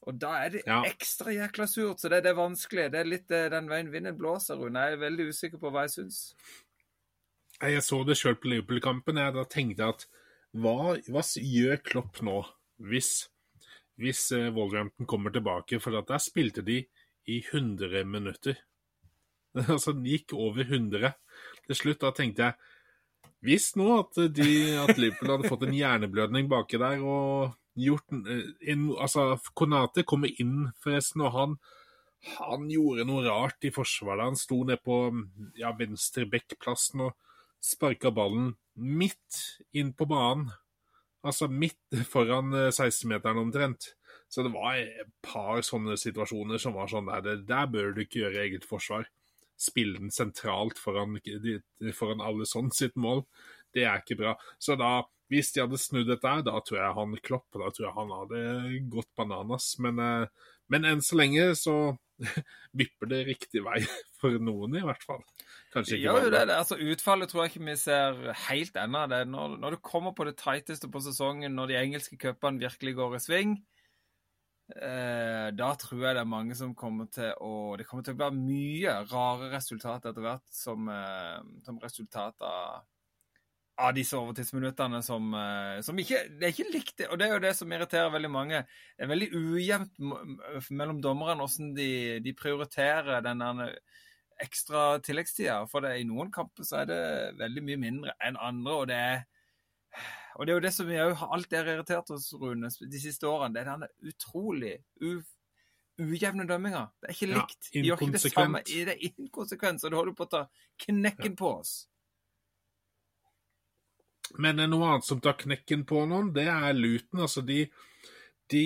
Og 0.04 0.18
da 0.20 0.34
er 0.44 0.50
det 0.52 0.62
Ja. 0.66 0.82
ekstra 0.84 1.32
jækla 1.32 1.66
surt. 1.70 1.98
Så 2.02 2.10
det, 2.12 2.22
det 2.26 2.30
er 2.34 2.38
vanskelig. 2.38 2.90
Det 2.92 3.00
er 3.00 3.08
litt 3.08 3.30
eh, 3.32 3.48
den 3.50 3.70
veien 3.70 3.90
vinden 3.90 4.18
blåser, 4.18 4.58
Rune. 4.60 4.82
Jeg 4.84 4.98
er 4.98 5.02
veldig 5.02 5.28
usikker 5.32 5.62
på 5.62 5.70
hva 5.72 5.86
jeg 5.86 5.94
syns. 5.96 6.34
Jeg 7.62 7.82
så 7.86 8.02
det 8.04 8.18
sjøl 8.18 8.36
på 8.36 8.50
Liverpool-kampen. 8.50 9.16
jeg 9.16 9.34
Da 9.34 9.44
tenkte 9.48 9.88
at 9.94 10.04
hva, 10.54 10.98
hva 11.08 11.22
gjør 11.40 11.80
Klopp 11.86 12.20
nå, 12.22 12.42
hvis, 12.84 13.30
hvis 14.00 14.26
eh, 14.34 14.50
Wolverhampton 14.54 15.06
kommer 15.06 15.34
tilbake? 15.34 15.80
For 15.82 15.94
der 15.94 16.22
spilte 16.22 16.64
de 16.66 16.82
i 17.30 17.40
100 17.40 18.04
minutter. 18.04 18.58
altså, 19.72 19.92
de 19.92 20.16
gikk 20.16 20.34
over 20.36 20.64
100. 20.66 21.12
Til 21.68 21.78
slutt 21.78 22.02
da 22.02 22.10
tenkte 22.14 22.48
jeg 22.48 22.72
Hvis 23.44 23.74
nå 23.76 23.86
at, 23.98 24.18
de, 24.36 24.48
at 24.80 24.98
Liverpool 24.98 25.34
hadde 25.34 25.48
fått 25.52 25.66
en 25.66 25.76
hjerneblødning 25.76 26.48
baki 26.48 26.80
der 26.80 27.02
og 27.04 27.54
gjort 27.76 28.12
eh, 28.24 28.50
en, 28.72 28.90
Altså, 28.98 29.34
Konate 29.54 30.04
kommer 30.08 30.32
inn, 30.40 30.70
forresten, 30.82 31.24
og 31.24 31.34
han 31.38 31.58
han 32.38 32.68
gjorde 32.72 33.04
noe 33.04 33.24
rart 33.26 33.66
i 33.68 33.72
forsvaret. 33.74 34.24
Han 34.24 34.38
sto 34.38 34.62
ned 34.64 34.80
på 34.84 34.96
ja, 35.60 35.74
venstre 35.76 36.24
bekkplassen 36.30 37.04
og 37.04 37.16
sparka 37.64 38.12
ballen 38.14 38.54
midt 38.74 39.40
inn 39.76 39.92
på 39.96 40.08
banen. 40.08 40.48
Altså 41.24 41.48
midt 41.48 41.98
foran 42.12 42.52
eh, 42.52 42.70
16-meteren 42.70 43.40
omtrent. 43.40 43.94
Så 44.28 44.42
det 44.44 44.52
var 44.54 44.78
et 44.80 45.10
par 45.24 45.62
sånne 45.64 45.96
situasjoner 46.00 46.60
som 46.60 46.74
var 46.76 46.88
sånn 46.90 47.10
der, 47.10 47.42
der 47.46 47.68
bør 47.70 47.92
du 47.94 48.02
ikke 48.04 48.24
gjøre 48.24 48.44
eget 48.46 48.66
forsvar. 48.68 49.06
Spille 49.60 50.00
den 50.00 50.10
sentralt 50.10 50.80
foran, 50.82 51.20
foran 51.94 52.24
alle 52.24 52.48
sånn 52.48 52.72
sitt 52.74 52.96
mål. 52.98 53.22
Det 53.74 53.84
er 53.86 54.02
ikke 54.02 54.18
bra. 54.18 54.32
Så 54.58 54.74
da, 54.80 55.04
hvis 55.30 55.52
de 55.54 55.62
hadde 55.62 55.80
snudd 55.80 56.10
dette 56.10 56.32
da 56.46 56.56
tror 56.60 56.80
jeg 56.80 56.96
han 56.98 57.14
Klopp, 57.24 57.46
da 57.54 57.70
tror 57.70 57.86
jeg 57.86 57.96
han 57.98 58.14
hadde 58.18 58.42
gått 58.92 59.10
bananas. 59.18 59.74
Men, 59.82 60.02
eh, 60.02 60.50
men 60.72 60.88
enn 60.90 61.04
så 61.04 61.20
lenge 61.20 61.52
så 61.60 61.76
vipper 62.78 63.10
det 63.10 63.20
riktig 63.28 63.62
vei 63.64 63.80
for 64.20 64.38
noen, 64.42 64.78
i 64.78 64.84
hvert 64.86 65.04
fall. 65.06 65.22
Kanskje 65.74 65.98
ikke 65.98 66.06
jo, 66.06 66.30
det, 66.30 66.44
det. 66.48 66.56
altså, 66.56 66.78
utfallet 66.78 67.30
tror 67.30 67.44
jeg 67.44 67.54
ikke 67.54 67.68
vi 67.68 67.76
ser 67.80 68.20
helt 68.46 68.76
ennå. 68.78 69.04
Det 69.10 69.22
Når, 69.30 69.56
når 69.62 69.76
du 69.76 69.84
kommer 69.84 70.14
på 70.14 70.26
det 70.28 70.36
tighteste 70.40 70.90
på 70.90 71.02
sesongen, 71.02 71.56
når 71.56 71.72
de 71.72 71.80
engelske 71.80 72.18
cupene 72.20 72.62
virkelig 72.62 72.94
går 73.00 73.16
i 73.18 73.22
sving, 73.24 73.56
eh, 74.76 75.48
da 75.58 75.74
tror 75.80 76.06
jeg 76.06 76.16
det 76.16 76.22
er 76.22 76.30
mange 76.30 76.56
som 76.58 76.76
kommer 76.78 77.10
til 77.12 77.34
å 77.42 77.76
Det 77.80 77.88
kommer 77.88 78.06
til 78.06 78.14
å 78.14 78.22
bli 78.22 78.30
mye 78.38 78.96
rare 79.10 79.50
resultater 79.52 80.12
etter 80.12 80.24
hvert 80.24 80.46
som, 80.54 80.88
eh, 80.88 81.40
som 81.66 81.82
resultat 81.82 82.46
av 82.46 82.84
av 83.76 83.94
disse 83.96 84.14
overtidsminuttene 84.14 85.00
som, 85.02 85.32
eh, 85.34 85.80
som 85.82 85.98
ikke 85.98 86.20
Det 86.38 86.46
er 86.46 86.52
ikke 86.52 86.72
likt, 86.72 87.04
og 87.10 87.18
det 87.18 87.26
er 87.26 87.32
jo 87.34 87.42
det 87.42 87.54
som 87.58 87.72
irriterer 87.72 88.12
veldig 88.14 88.30
mange. 88.30 88.62
Det 88.96 89.04
er 89.06 89.10
veldig 89.10 89.30
ujevnt 89.34 90.70
mellom 90.70 91.00
dommerne 91.02 91.42
hvordan 91.42 91.74
de, 91.74 92.20
de 92.22 92.34
prioriterer 92.38 93.22
den 93.24 93.42
der 93.42 93.78
ekstra 94.42 95.00
tilleggstida. 95.02 95.64
For 95.70 95.84
det, 95.84 95.96
i 96.00 96.08
noen 96.08 96.30
kamper 96.34 96.66
så 96.66 96.82
er 96.82 96.90
det 96.90 97.02
veldig 97.38 97.64
mye 97.66 97.82
mindre 97.82 98.14
enn 98.22 98.38
andre, 98.38 98.74
og 98.74 98.90
det 98.90 98.98
er 98.98 99.24
og 100.34 100.46
det 100.46 100.50
er 100.50 100.56
jo 100.56 100.64
det 100.64 100.72
som 100.74 100.88
vi 100.88 100.96
har 100.98 101.28
alltid 101.30 101.58
har 101.60 101.68
irritert 101.76 102.10
oss, 102.10 102.32
Rune, 102.34 102.66
de 102.66 103.00
siste 103.00 103.28
årene. 103.30 103.54
Det 103.54 103.60
er 103.62 103.68
denne 103.70 103.88
utrolig 104.02 104.72
u, 104.98 105.20
ujevne 106.02 106.46
dømminga. 106.48 106.88
Det 106.98 107.10
er 107.10 107.14
ikke 107.14 107.28
Ja, 107.28 107.36
likt. 107.38 107.68
De 107.70 107.82
gjør 107.86 108.02
ikke 108.02 108.16
det 108.16 108.32
samme. 108.32 108.62
Det 108.66 108.96
er 108.96 109.04
inkonsekvens, 109.06 109.84
og 109.84 109.92
det 109.92 110.00
holder 110.00 110.16
på 110.18 110.26
å 110.26 110.32
ta 110.32 110.40
knekken 110.86 111.36
på 111.38 111.52
oss. 111.60 111.74
Men 114.38 114.60
eh, 114.60 114.70
noe 114.70 114.92
annet 114.92 115.08
som 115.08 115.22
tar 115.24 115.38
knekken 115.40 115.84
på 115.88 116.04
noen, 116.10 116.32
det 116.36 116.46
er 116.50 116.76
Luton. 116.76 117.24
Altså, 117.26 117.44
de, 117.46 117.66
de 118.52 118.64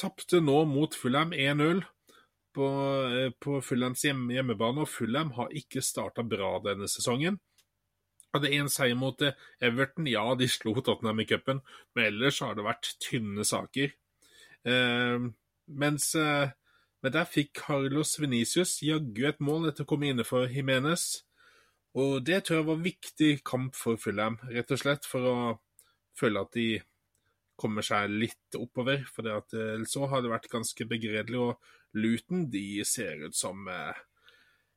tapte 0.00 0.40
nå 0.42 0.62
mot 0.70 0.96
Fulham 0.96 1.34
1-0 1.36 1.84
på, 2.54 2.68
eh, 3.10 3.30
på 3.40 3.58
Fulhams 3.64 4.04
hjem, 4.06 4.28
hjemmebane, 4.34 4.84
og 4.84 4.90
Fulham 4.90 5.34
har 5.38 5.52
ikke 5.56 5.82
starta 5.84 6.24
bra 6.26 6.56
denne 6.64 6.88
sesongen. 6.90 7.40
Hadde 8.34 8.50
én 8.50 8.70
seier 8.72 8.98
mot 8.98 9.20
eh, 9.22 9.36
Everton. 9.62 10.08
Ja, 10.10 10.26
de 10.38 10.48
slo 10.50 10.74
Tottenham 10.80 11.22
i 11.22 11.28
cupen, 11.30 11.62
men 11.94 12.10
ellers 12.10 12.40
har 12.42 12.56
det 12.58 12.66
vært 12.66 12.94
tynne 13.02 13.46
saker. 13.46 13.94
Eh, 14.64 15.30
mens 15.66 16.14
eh, 16.18 16.52
Men 17.04 17.12
der 17.12 17.26
fikk 17.28 17.50
Carlos 17.58 18.14
Venicius 18.16 18.78
jaggu 18.80 19.26
et 19.28 19.40
mål 19.44 19.66
etter 19.68 19.84
å 19.84 19.88
komme 19.90 20.08
inne 20.08 20.24
for 20.24 20.48
Jimenez. 20.48 21.20
Og 21.94 22.24
det 22.26 22.40
tror 22.44 22.58
jeg 22.58 22.68
var 22.68 22.82
viktig 22.82 23.30
kamp 23.46 23.76
for 23.78 24.00
Fulham, 24.00 24.40
rett 24.50 24.72
og 24.74 24.80
slett 24.80 25.06
for 25.06 25.28
å 25.30 25.36
føle 26.18 26.42
at 26.42 26.56
de 26.56 26.68
kommer 27.60 27.86
seg 27.86 28.10
litt 28.10 28.58
oppover. 28.58 29.04
For 29.06 29.26
ellers 29.30 29.92
så 29.94 30.08
har 30.10 30.24
det 30.24 30.32
vært 30.32 30.50
ganske 30.50 30.86
begredelig. 30.90 31.38
Og 31.38 31.98
Luton, 31.98 32.48
de 32.50 32.82
ser 32.88 33.22
ut 33.28 33.36
som 33.38 33.68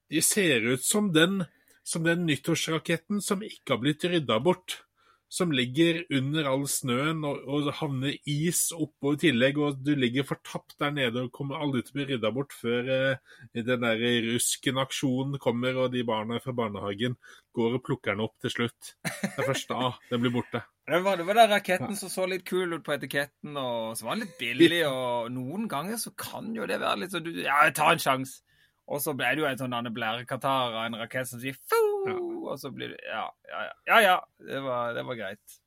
De 0.07 0.21
ser 0.21 0.61
ut 0.69 0.83
som 0.83 1.09
den 1.11 1.41
som 1.87 2.03
den 2.03 2.25
nyttårsraketten 2.27 3.21
som 3.23 3.43
ikke 3.43 3.75
har 3.75 3.79
blitt 3.79 4.03
rydda 4.03 4.41
bort. 4.43 4.81
Som 5.27 5.51
ligger 5.51 6.05
under 6.15 6.47
all 6.47 6.63
snøen 6.71 7.25
og, 7.27 7.41
og 7.51 7.67
havner 7.81 8.15
is 8.31 8.69
oppå 8.71 9.15
i 9.15 9.21
tillegg, 9.25 9.59
og 9.59 9.81
du 9.83 9.91
ligger 9.99 10.27
fortapt 10.27 10.77
der 10.79 10.93
nede 10.95 11.25
og 11.25 11.33
kommer 11.35 11.59
aldri 11.59 11.83
til 11.83 11.91
å 11.91 11.97
bli 11.97 12.07
rydda 12.13 12.31
bort 12.35 12.55
før 12.55 12.91
eh, 12.93 13.35
den 13.57 13.83
der 13.83 14.05
rusken-aksjonen 14.29 15.35
kommer 15.43 15.83
og 15.83 15.91
de 15.95 16.05
barna 16.07 16.39
fra 16.43 16.55
barnehagen 16.55 17.17
går 17.57 17.77
og 17.77 17.83
plukker 17.83 18.15
den 18.15 18.23
opp 18.23 18.37
til 18.43 18.53
slutt. 18.53 18.95
Det 19.03 19.35
er 19.35 19.49
først 19.49 19.71
da 19.71 19.91
den 20.11 20.23
blir 20.23 20.35
borte. 20.39 20.63
Det 20.87 21.01
var, 21.03 21.17
det 21.19 21.25
var 21.27 21.35
den 21.35 21.49
raketten 21.51 21.97
som 21.99 22.07
så 22.07 22.23
litt 22.31 22.45
kul 22.47 22.77
ut 22.77 22.83
på 22.85 22.93
etiketten, 22.93 23.57
og 23.59 23.97
som 23.99 24.07
var 24.07 24.21
litt 24.21 24.37
billig. 24.39 24.85
Og 24.87 25.25
noen 25.35 25.65
ganger 25.67 25.99
så 25.99 26.13
kan 26.15 26.47
jo 26.55 26.63
det 26.63 26.77
være 26.79 27.01
litt 27.01 27.11
sånn 27.11 27.27
Ja, 27.41 27.65
ta 27.75 27.89
en 27.91 27.99
sjanse. 27.99 28.46
Og 28.87 29.01
så 29.03 29.13
ble 29.17 29.33
det 29.35 29.43
jo 29.43 29.47
en 29.49 29.59
sånn 29.59 29.93
blærekatar 29.93 30.73
av 30.73 30.85
en 30.85 30.99
rakett 31.01 31.27
som 31.27 31.41
sier 31.41 31.57
Fu! 31.67 31.79
Ja. 32.07 32.17
Og 32.47 32.59
så 32.61 32.71
blir 32.71 32.93
det 32.93 32.99
Ja, 33.03 33.25
ja, 33.49 33.63
ja. 33.67 33.73
ja, 33.89 33.97
ja. 34.05 34.19
Det, 34.39 34.59
var, 34.63 34.93
det 34.95 35.03
var 35.07 35.17
greit. 35.19 35.57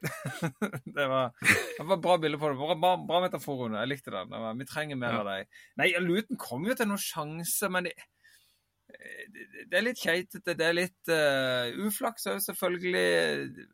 det, 0.96 1.06
var, 1.06 1.34
det 1.76 1.84
var 1.84 2.00
bra 2.00 2.16
bilde 2.18 2.38
på 2.40 2.48
det. 2.48 2.56
Bra, 2.56 2.76
bra, 2.76 2.94
bra 3.08 3.20
metafor, 3.26 3.66
Jeg 3.76 3.90
likte 3.90 4.14
den. 4.14 4.32
Var, 4.32 4.56
vi 4.56 4.68
trenger 4.68 5.00
mer 5.00 5.18
ja. 5.18 5.20
av 5.20 5.28
deg. 5.28 5.60
Nei, 5.80 5.90
Luton 6.00 6.40
kom 6.40 6.64
jo 6.68 6.76
til 6.76 6.88
noen 6.88 7.02
sjanse, 7.02 7.68
men 7.72 7.90
det, 7.90 7.94
det 9.68 9.76
er 9.76 9.84
litt 9.84 10.00
keitete. 10.00 10.56
Det 10.56 10.66
er 10.66 10.78
litt 10.78 11.12
uh, 11.12 11.68
uflaks 11.84 12.30
òg, 12.32 12.40
selvfølgelig. 12.46 13.66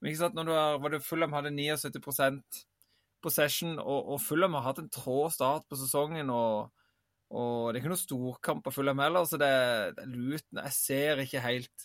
Men 0.00 0.10
ikke 0.10 0.20
sant, 0.20 0.36
når 0.36 0.50
du 0.50 0.52
har, 0.56 0.76
var 0.84 0.92
det 0.92 1.04
Fulham 1.04 1.32
hadde 1.36 1.54
79% 1.56 2.60
possession, 3.24 3.78
og, 3.80 4.14
og 4.14 4.20
Fulham 4.24 4.56
har 4.56 4.68
hatt 4.68 4.84
en 4.84 4.92
trå 4.92 5.22
start 5.32 5.66
på 5.68 5.80
sesongen. 5.80 6.28
og 6.32 6.68
og 7.30 7.70
det 7.70 7.78
er 7.78 7.84
ikke 7.84 7.92
noen 7.92 8.00
storkamp 8.00 8.66
å 8.66 8.72
følge 8.74 8.94
med 8.96 9.06
heller, 9.06 9.26
så 9.28 9.38
det, 9.38 9.50
det 9.94 10.02
er 10.02 10.10
luten. 10.10 10.58
Jeg 10.64 10.74
ser 10.74 11.22
ikke 11.22 11.44
helt 11.44 11.84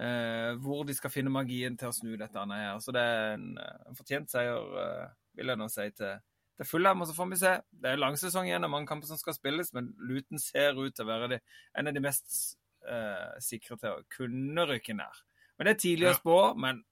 eh, 0.00 0.56
hvor 0.64 0.82
de 0.88 0.96
skal 0.96 1.12
finne 1.14 1.32
magien 1.32 1.76
til 1.78 1.92
å 1.92 1.94
snu 1.94 2.16
dette 2.18 2.46
her. 2.50 2.80
Så 2.82 2.94
det 2.96 3.04
er 3.06 3.36
en, 3.36 3.52
en 3.60 3.98
fortjent 3.98 4.32
seier, 4.32 4.74
eh, 4.82 5.12
vil 5.38 5.52
jeg 5.52 5.60
nå 5.60 5.68
si, 5.70 5.86
til, 5.94 6.18
til 6.58 6.68
Fulham. 6.68 7.04
Og 7.04 7.10
så 7.10 7.14
får 7.14 7.30
vi 7.30 7.40
se. 7.44 7.54
Det 7.70 7.92
er 7.92 8.02
langsesong 8.02 8.50
igjen, 8.50 8.66
og 8.66 8.74
mange 8.74 8.90
kamper 8.90 9.12
som 9.12 9.20
skal 9.20 9.36
spilles, 9.38 9.70
men 9.76 9.92
Luton 10.10 10.42
ser 10.42 10.74
ut 10.74 10.96
til 10.96 11.06
å 11.06 11.10
være 11.12 11.36
de, 11.36 11.40
en 11.78 11.92
av 11.92 11.94
de 11.94 12.04
mest 12.08 12.34
eh, 12.90 13.38
sikre 13.46 13.78
til 13.78 13.94
å 13.94 14.04
kunne 14.10 14.66
rykke 14.72 14.98
ned. 14.98 15.24
Men 15.54 15.68
det 15.68 15.76
er 15.76 15.82
tidlig 15.84 16.10
å 16.10 16.18
spå, 16.18 16.38
men 16.58 16.82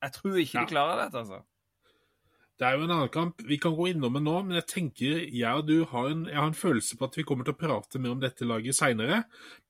jeg 0.00 0.16
tror 0.16 0.36
ikke 0.40 0.64
de 0.64 0.72
klarer 0.72 1.04
dette, 1.04 1.26
altså. 1.26 1.42
Det 2.60 2.68
er 2.68 2.76
jo 2.76 2.84
en 2.84 2.92
annen 2.92 3.08
kamp. 3.08 3.38
Vi 3.48 3.56
kan 3.56 3.72
gå 3.72 3.86
innom 3.88 4.18
den 4.18 4.26
nå, 4.28 4.34
men 4.44 4.58
jeg 4.58 4.66
tenker 4.68 5.22
jeg 5.32 5.48
og 5.48 5.64
du 5.64 5.86
har 5.88 6.10
en, 6.10 6.26
jeg 6.28 6.36
har 6.36 6.50
en 6.50 6.58
følelse 6.58 6.98
på 7.00 7.06
at 7.08 7.14
vi 7.16 7.24
kommer 7.24 7.46
til 7.48 7.54
å 7.56 7.60
prate 7.62 8.00
mer 8.02 8.12
om 8.12 8.20
dette 8.20 8.44
laget 8.44 8.76
seinere. 8.76 9.22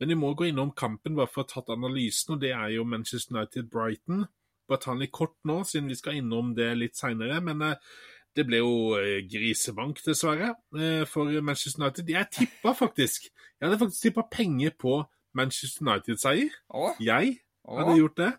Men 0.02 0.11
vi 0.11 0.16
må 0.18 0.32
gå 0.35 0.49
innom 0.49 0.73
kampen 0.75 1.14
bare 1.14 1.30
for 1.30 1.44
å 1.44 1.47
ha 1.47 1.52
tatt 1.52 1.70
analysen, 1.70 2.35
og 2.35 2.42
det 2.42 2.50
er 2.50 2.73
jo 2.75 2.88
Manchester 2.90 3.37
United-Brighton. 3.37 4.25
Bare 4.66 4.82
ta 4.82 4.90
den 4.90 5.04
litt 5.04 5.14
kort 5.14 5.37
nå, 5.47 5.61
siden 5.70 5.87
vi 5.92 6.00
skal 6.00 6.18
innom 6.18 6.50
det 6.59 6.66
litt 6.80 6.99
seinere. 6.99 7.38
Men 7.47 7.62
eh, 7.68 7.78
det 8.35 8.49
ble 8.50 8.59
jo 8.59 8.75
eh, 8.99 9.23
grisebank, 9.30 10.02
dessverre, 10.02 10.56
eh, 10.75 11.06
for 11.06 11.30
Manchester 11.47 11.85
United. 11.85 12.11
Jeg 12.11 12.32
tippa 12.40 12.75
faktisk. 12.75 13.30
Jeg 13.30 13.68
hadde 13.68 13.78
faktisk 13.85 14.09
tippa 14.09 14.26
penger 14.35 14.75
på 14.75 14.99
Manchester 15.38 15.87
United-seier. 15.87 16.59
Jeg 16.99 17.38
hadde 17.70 18.00
gjort 18.02 18.18
det 18.18 18.35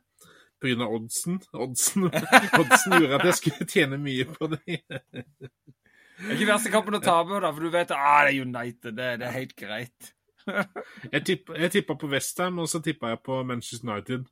pga. 0.61 0.87
oddsen. 0.87 1.41
Oddsen. 1.53 2.07
oddsen 2.61 2.97
gjorde 2.97 3.19
at 3.19 3.27
jeg 3.29 3.37
skulle 3.39 3.67
tjene 3.69 3.99
mye 4.01 4.27
på 4.29 4.49
det. 4.53 4.61
det 4.69 6.27
er 6.27 6.35
ikke 6.37 6.49
verste 6.51 6.73
kampen 6.73 6.97
å 6.99 7.03
tape, 7.03 7.41
da, 7.43 7.51
for 7.51 7.65
du 7.65 7.73
vet 7.73 7.93
at 7.93 7.97
ah, 7.97 8.23
det 8.27 8.35
er 8.35 8.45
United. 8.45 8.97
Det, 8.97 9.09
det 9.21 9.29
er 9.29 9.37
helt 9.37 9.55
greit. 9.59 10.13
jeg, 11.13 11.23
tipp, 11.27 11.51
jeg 11.57 11.73
tippa 11.77 11.97
på 11.99 12.09
Westham, 12.11 12.61
og 12.61 12.69
så 12.69 12.81
tippa 12.83 13.13
jeg 13.13 13.21
på 13.25 13.41
Manchester 13.47 13.89
United. 13.89 14.25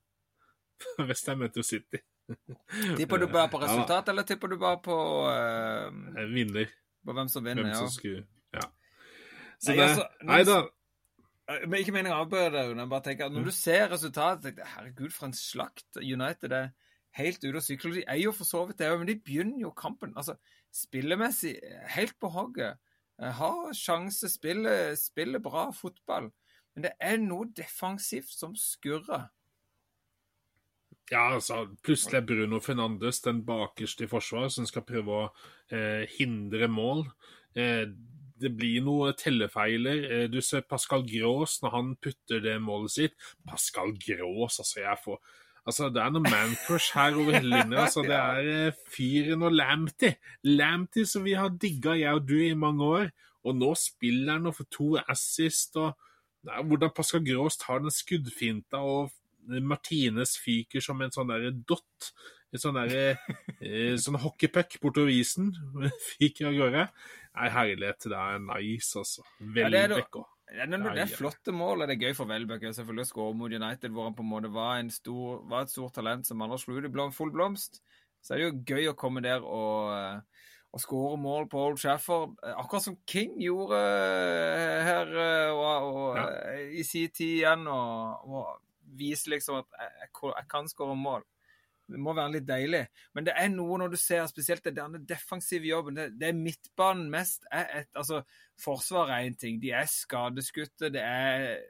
Westham 1.09 1.43
møter 1.43 1.65
City. 1.65 2.01
tipper 2.97 3.17
du 3.17 3.27
bare 3.27 3.49
på 3.49 3.61
resultat, 3.61 4.03
ja. 4.05 4.11
eller 4.11 4.27
tipper 4.27 4.51
du 4.53 4.59
bare 4.61 4.81
på 4.85 4.97
uh, 5.25 6.25
Vinner. 6.33 6.69
På 7.05 7.15
hvem 7.15 7.29
som 7.31 7.45
vinner, 7.45 7.63
hvem 7.63 7.77
som 7.77 7.89
skulle, 7.89 8.25
ja. 8.53 8.65
Så 9.59 9.71
nei, 9.71 9.77
det, 9.77 9.85
altså, 9.85 10.03
nei 10.27 10.39
da. 10.47 10.57
Eh, 11.49 11.65
men 11.65 11.81
ikke 11.81 11.95
meningen 11.95 12.17
å 12.17 12.25
avbryte 12.25 12.53
deg, 12.55 12.75
men 12.77 12.91
bare 12.91 13.07
tenker 13.07 13.27
at 13.27 13.35
når 13.35 13.49
du 13.49 13.55
ser 13.55 13.89
resultatet 13.91 14.49
tenker 14.49 14.69
Herregud, 14.75 15.13
for 15.15 15.29
en 15.29 15.37
slakt 15.37 15.99
United 16.01 16.53
er 16.55 16.69
helt 17.17 17.41
ute 17.43 17.57
å 17.57 17.63
sykle. 17.65 17.95
De 17.97 18.05
er 18.05 18.21
jo 18.21 18.33
for 18.35 18.47
så 18.47 18.63
vidt 18.69 18.81
det 18.81 18.91
men 18.93 19.09
de 19.09 19.17
begynner 19.17 19.65
jo 19.65 19.73
kampen. 19.75 20.13
altså 20.15 20.37
Spillemessig 20.75 21.55
helt 21.95 22.19
på 22.21 22.29
hogget. 22.35 22.77
Eh, 23.21 23.33
har 23.39 23.73
sjanse, 23.73 24.29
spiller, 24.29 24.93
spiller 24.99 25.41
bra 25.43 25.69
fotball. 25.75 26.29
Men 26.75 26.85
det 26.85 26.93
er 27.01 27.17
noe 27.17 27.49
defensivt 27.57 28.31
som 28.31 28.53
skurrer. 28.55 29.27
Ja, 31.09 31.33
altså, 31.33 31.63
plutselig 31.81 32.19
er 32.19 32.25
Bruno 32.29 32.59
Fernandes 32.61 33.23
den 33.25 33.41
bakerste 33.45 34.05
i 34.05 34.09
forsvaret 34.11 34.53
som 34.53 34.67
skal 34.69 34.85
prøve 34.85 35.15
å 35.15 35.23
eh, 35.73 36.05
hindre 36.19 36.69
mål. 36.69 37.07
Eh, 37.57 37.87
det 38.39 38.51
blir 38.55 38.83
noen 38.85 39.17
tellefeiler. 39.19 40.05
Eh, 40.07 40.25
du 40.31 40.39
ser 40.45 40.65
Pascal 40.67 41.05
Grås 41.07 41.59
når 41.63 41.75
han 41.75 41.93
putter 42.01 42.41
det 42.43 42.55
målet 42.63 42.95
sitt. 42.95 43.29
Pascal 43.47 43.93
Grås, 43.99 44.59
altså. 44.63 44.81
jeg 44.83 45.03
får... 45.03 45.21
Altså, 45.69 45.89
Det 45.93 46.01
er 46.01 46.13
noe 46.15 46.25
mancrush 46.25 46.95
her 46.97 47.17
over 47.19 47.35
hele 47.35 47.51
linja. 47.51 47.83
Altså, 47.85 48.01
det 48.07 48.17
er 48.17 48.51
eh, 48.53 48.83
fyren 48.89 49.45
og 49.45 49.53
Lamptey. 49.53 50.15
Lamptey 50.47 51.05
som 51.05 51.27
vi 51.27 51.35
har 51.37 51.51
digga, 51.61 51.97
jeg 51.99 52.15
og 52.15 52.25
du, 52.29 52.37
i 52.41 52.55
mange 52.57 52.85
år. 52.85 53.11
Og 53.45 53.55
nå 53.55 53.73
spiller 53.79 54.37
han 54.37 54.49
og 54.49 54.57
får 54.57 54.69
to 54.73 54.89
assist. 55.05 55.77
og 55.77 55.93
Nei, 56.47 56.63
Hvordan 56.63 56.95
Pascal 56.95 57.23
Grås 57.27 57.59
tar 57.59 57.83
den 57.83 57.93
skuddfinta, 57.93 58.79
og 58.79 59.11
Martines 59.61 60.37
fyker 60.39 60.83
som 60.83 60.99
en 61.01 61.13
sånn 61.13 61.31
derre 61.31 61.51
dott. 61.53 62.11
En 62.49 62.61
sånn 62.61 62.77
derre 62.79 63.17
eh, 63.61 63.95
sånn 64.01 64.17
hockeypuck 64.21 64.79
bortover 64.81 65.13
isen. 65.13 65.51
Fyker 66.13 66.49
av 66.49 66.57
gårde. 66.57 66.85
Nei, 67.37 67.47
herlighet, 67.53 68.09
det 68.09 68.17
er 68.17 68.41
nice, 68.41 68.91
altså. 68.99 69.23
Welbeck 69.39 70.19
òg. 70.19 70.27
Ja, 70.49 70.65
det, 70.65 70.79
det, 70.81 71.03
er 71.03 71.11
flotte 71.13 71.53
mål, 71.53 71.83
og 71.83 71.89
det 71.89 71.99
er 71.99 72.07
gøy 72.07 72.15
for 72.17 72.29
Welbeck 72.29 72.63
selvfølgelig 72.73 73.05
å 73.05 73.09
skåre 73.11 73.37
mot 73.37 73.53
United, 73.53 73.91
hvor 73.93 74.07
han 74.07 74.15
på 74.17 74.23
en 74.25 74.31
måte 74.31 74.49
var, 74.49 74.79
en 74.81 74.89
stor, 74.89 75.43
var 75.49 75.67
et 75.67 75.73
stort 75.73 75.93
talent 75.99 76.25
som 76.25 76.41
andre 76.41 76.57
slo 76.57 76.79
ut 76.79 76.87
i 76.89 77.09
full 77.13 77.33
blomst. 77.33 77.83
Så 78.25 78.33
er 78.33 78.41
det 78.41 78.47
jo 78.47 78.63
gøy 78.73 78.89
å 78.89 78.95
komme 78.97 79.21
der 79.21 79.45
og, 79.45 79.91
eh, 79.93 80.47
og 80.73 80.81
skåre 80.81 81.19
mål 81.21 81.45
på 81.51 81.61
Old 81.67 81.77
Shafford. 81.79 82.33
Akkurat 82.41 82.87
som 82.87 82.97
King 83.07 83.37
gjorde 83.45 83.77
eh, 83.77 84.89
her 84.89 85.13
og, 85.53 85.85
og, 85.91 86.17
ja. 86.17 86.57
i 86.81 86.83
sin 86.83 87.13
tid 87.13 87.43
igjen, 87.43 87.69
og, 87.69 88.25
og 88.25 88.97
vise 88.97 89.29
liksom 89.29 89.61
at 89.61 89.69
jeg, 89.77 90.09
jeg 90.09 90.49
kan 90.49 90.71
skåre 90.71 90.97
mål. 90.97 91.27
Det 91.89 91.99
må 92.01 92.13
være 92.13 92.35
litt 92.37 92.47
deilig. 92.47 92.83
Men 93.17 93.27
det 93.27 93.33
er 93.37 93.49
noe 93.53 93.79
når 93.81 93.93
du 93.93 93.99
ser 93.99 94.27
spesielt 94.29 94.63
det 94.65 94.75
denne 94.77 95.01
defensive 95.09 95.65
jobben. 95.65 95.97
Det, 95.97 96.09
det 96.21 96.29
er 96.29 96.37
midtbanen 96.37 97.09
mest. 97.11 97.47
Er 97.51 97.81
et, 97.81 97.91
altså, 97.97 98.21
Forsvaret 98.59 99.15
er 99.15 99.29
én 99.29 99.37
ting. 99.39 99.61
De 99.61 99.71
er 99.73 99.87
skadeskutte. 99.89 100.91
Det 100.93 101.01
er, 101.01 101.63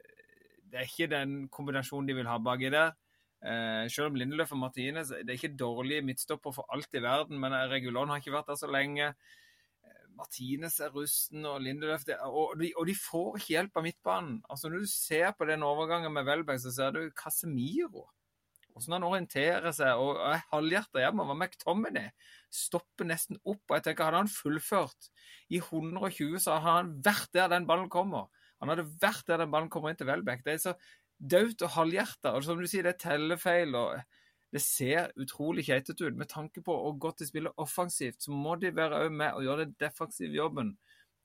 det 0.69 0.81
er 0.81 0.89
ikke 0.89 1.11
den 1.11 1.43
kombinasjonen 1.53 2.09
de 2.09 2.17
vil 2.17 2.29
ha 2.29 2.39
baki 2.43 2.71
der. 2.73 2.95
Eh, 3.39 3.85
selv 3.87 4.09
om 4.09 4.17
Lindeløf 4.19 4.51
og 4.51 4.59
Martinez 4.59 5.13
det 5.13 5.29
er 5.31 5.37
ikke 5.37 5.55
dårlige 5.55 6.03
midtstopper 6.03 6.51
for 6.51 6.67
alt 6.75 6.91
i 6.91 6.99
verden, 6.99 7.39
men 7.39 7.55
Regulon 7.71 8.11
har 8.11 8.19
ikke 8.19 8.33
vært 8.35 8.51
der 8.51 8.59
så 8.59 8.67
lenge. 8.67 9.13
Eh, 9.85 10.01
Martinez 10.17 10.81
er 10.83 10.91
rusten, 10.91 11.45
og 11.47 11.61
Lindeløf 11.63 12.03
det, 12.09 12.17
og, 12.19 12.57
de, 12.59 12.73
og, 12.75 12.89
de, 12.89 12.97
får 12.99 13.37
ikke 13.37 13.53
hjelp 13.53 13.79
av 13.79 13.85
midtbanen. 13.87 14.41
Altså 14.49 14.69
Når 14.69 14.83
du 14.83 14.91
ser 14.91 15.31
på 15.37 15.47
den 15.47 15.63
overgangen 15.63 16.13
med 16.13 16.27
Welbeck, 16.27 16.59
så 16.59 16.73
ser 16.75 16.91
du 16.97 17.05
Casemiro 17.15 18.09
hvordan 18.85 18.97
han 18.97 19.07
orienterer 19.09 19.73
seg. 19.75 19.99
og 19.99 20.19
Jeg 20.23 20.45
halvhjerta 20.53 21.03
hjemover. 21.03 21.37
McTominay 21.37 22.11
stopper 22.53 23.09
nesten 23.09 23.39
opp. 23.43 23.63
og 23.67 23.75
jeg 23.77 23.87
tenker 23.87 24.09
Hadde 24.09 24.23
han 24.23 24.31
fullført 24.31 25.09
i 25.49 25.59
120, 25.61 26.39
så 26.39 26.57
hadde 26.57 26.77
han 26.77 26.93
vært 27.05 27.33
der 27.35 27.51
den 27.55 27.67
ballen 27.69 27.89
kommer. 27.91 28.29
Han 28.59 28.71
hadde 28.73 28.87
vært 29.01 29.27
der 29.27 29.43
den 29.43 29.51
ballen 29.51 29.69
kommer 29.71 29.91
inn 29.91 29.99
til 29.99 30.09
Welbeck. 30.09 30.43
Det 30.45 30.55
er 30.55 30.63
så 30.63 30.75
dødt 31.19 31.63
og 31.67 31.75
halvhjerta. 31.75 32.33
Og 32.35 32.47
som 32.47 32.59
du 32.59 32.67
sier, 32.67 32.87
det 32.87 32.95
er 32.95 33.03
tellefeil. 33.05 33.75
og 33.75 33.99
det 34.49 34.61
ser 34.65 35.11
utrolig 35.21 35.67
keitete 35.67 36.07
ut. 36.07 36.17
Med 36.17 36.29
tanke 36.29 36.61
på 36.65 36.73
hvor 36.73 36.95
godt 36.97 37.19
de 37.21 37.27
spiller 37.29 37.53
offensivt, 37.61 38.23
så 38.23 38.31
må 38.33 38.55
de 38.55 38.75
være 38.75 39.09
med 39.09 39.35
og 39.37 39.43
gjøre 39.45 39.65
den 39.65 39.75
defensive 39.79 40.33
jobben. 40.33 40.73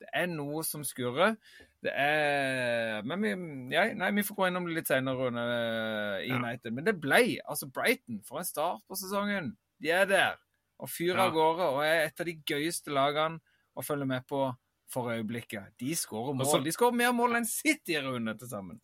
Det 0.00 0.11
er 0.12 0.26
noe 0.28 0.64
som 0.66 0.84
skurrer. 0.84 1.37
Det 1.84 1.92
er 1.92 3.02
Men 3.04 3.20
vi, 3.22 3.32
ja, 3.74 3.82
nei, 3.94 4.10
vi 4.16 4.22
får 4.24 4.38
gå 4.38 4.46
innom 4.48 4.64
det 4.68 4.78
litt 4.78 4.88
senere 4.88 5.26
under 5.28 6.20
i 6.22 6.28
Ja. 6.30 6.38
United. 6.40 6.72
Men 6.72 6.84
det 6.86 6.94
ble 7.00 7.18
altså 7.44 7.68
Brighton. 7.70 8.22
For 8.24 8.40
en 8.40 8.48
start 8.48 8.80
på 8.88 8.96
sesongen. 8.96 9.52
De 9.82 9.90
er 9.92 10.06
der 10.08 10.36
og 10.80 10.88
fyrer 10.90 11.16
Ja. 11.20 11.26
av 11.28 11.32
gårde 11.36 11.66
og 11.74 11.82
er 11.84 12.06
et 12.06 12.20
av 12.20 12.26
de 12.26 12.34
gøyeste 12.48 12.90
lagene 12.90 13.38
å 13.76 13.84
følge 13.84 14.06
med 14.06 14.26
på 14.26 14.46
for 14.90 15.10
øyeblikket. 15.12 15.74
De 15.80 15.92
skårer 15.94 16.34
mål. 16.34 16.46
Altså- 16.46 16.64
de 16.64 16.72
skårer 16.72 16.94
mer 16.94 17.12
mål 17.12 17.36
enn 17.36 17.44
City 17.46 17.96
i 17.96 18.00
runde 18.00 18.38
til 18.38 18.48
sammen. 18.48 18.80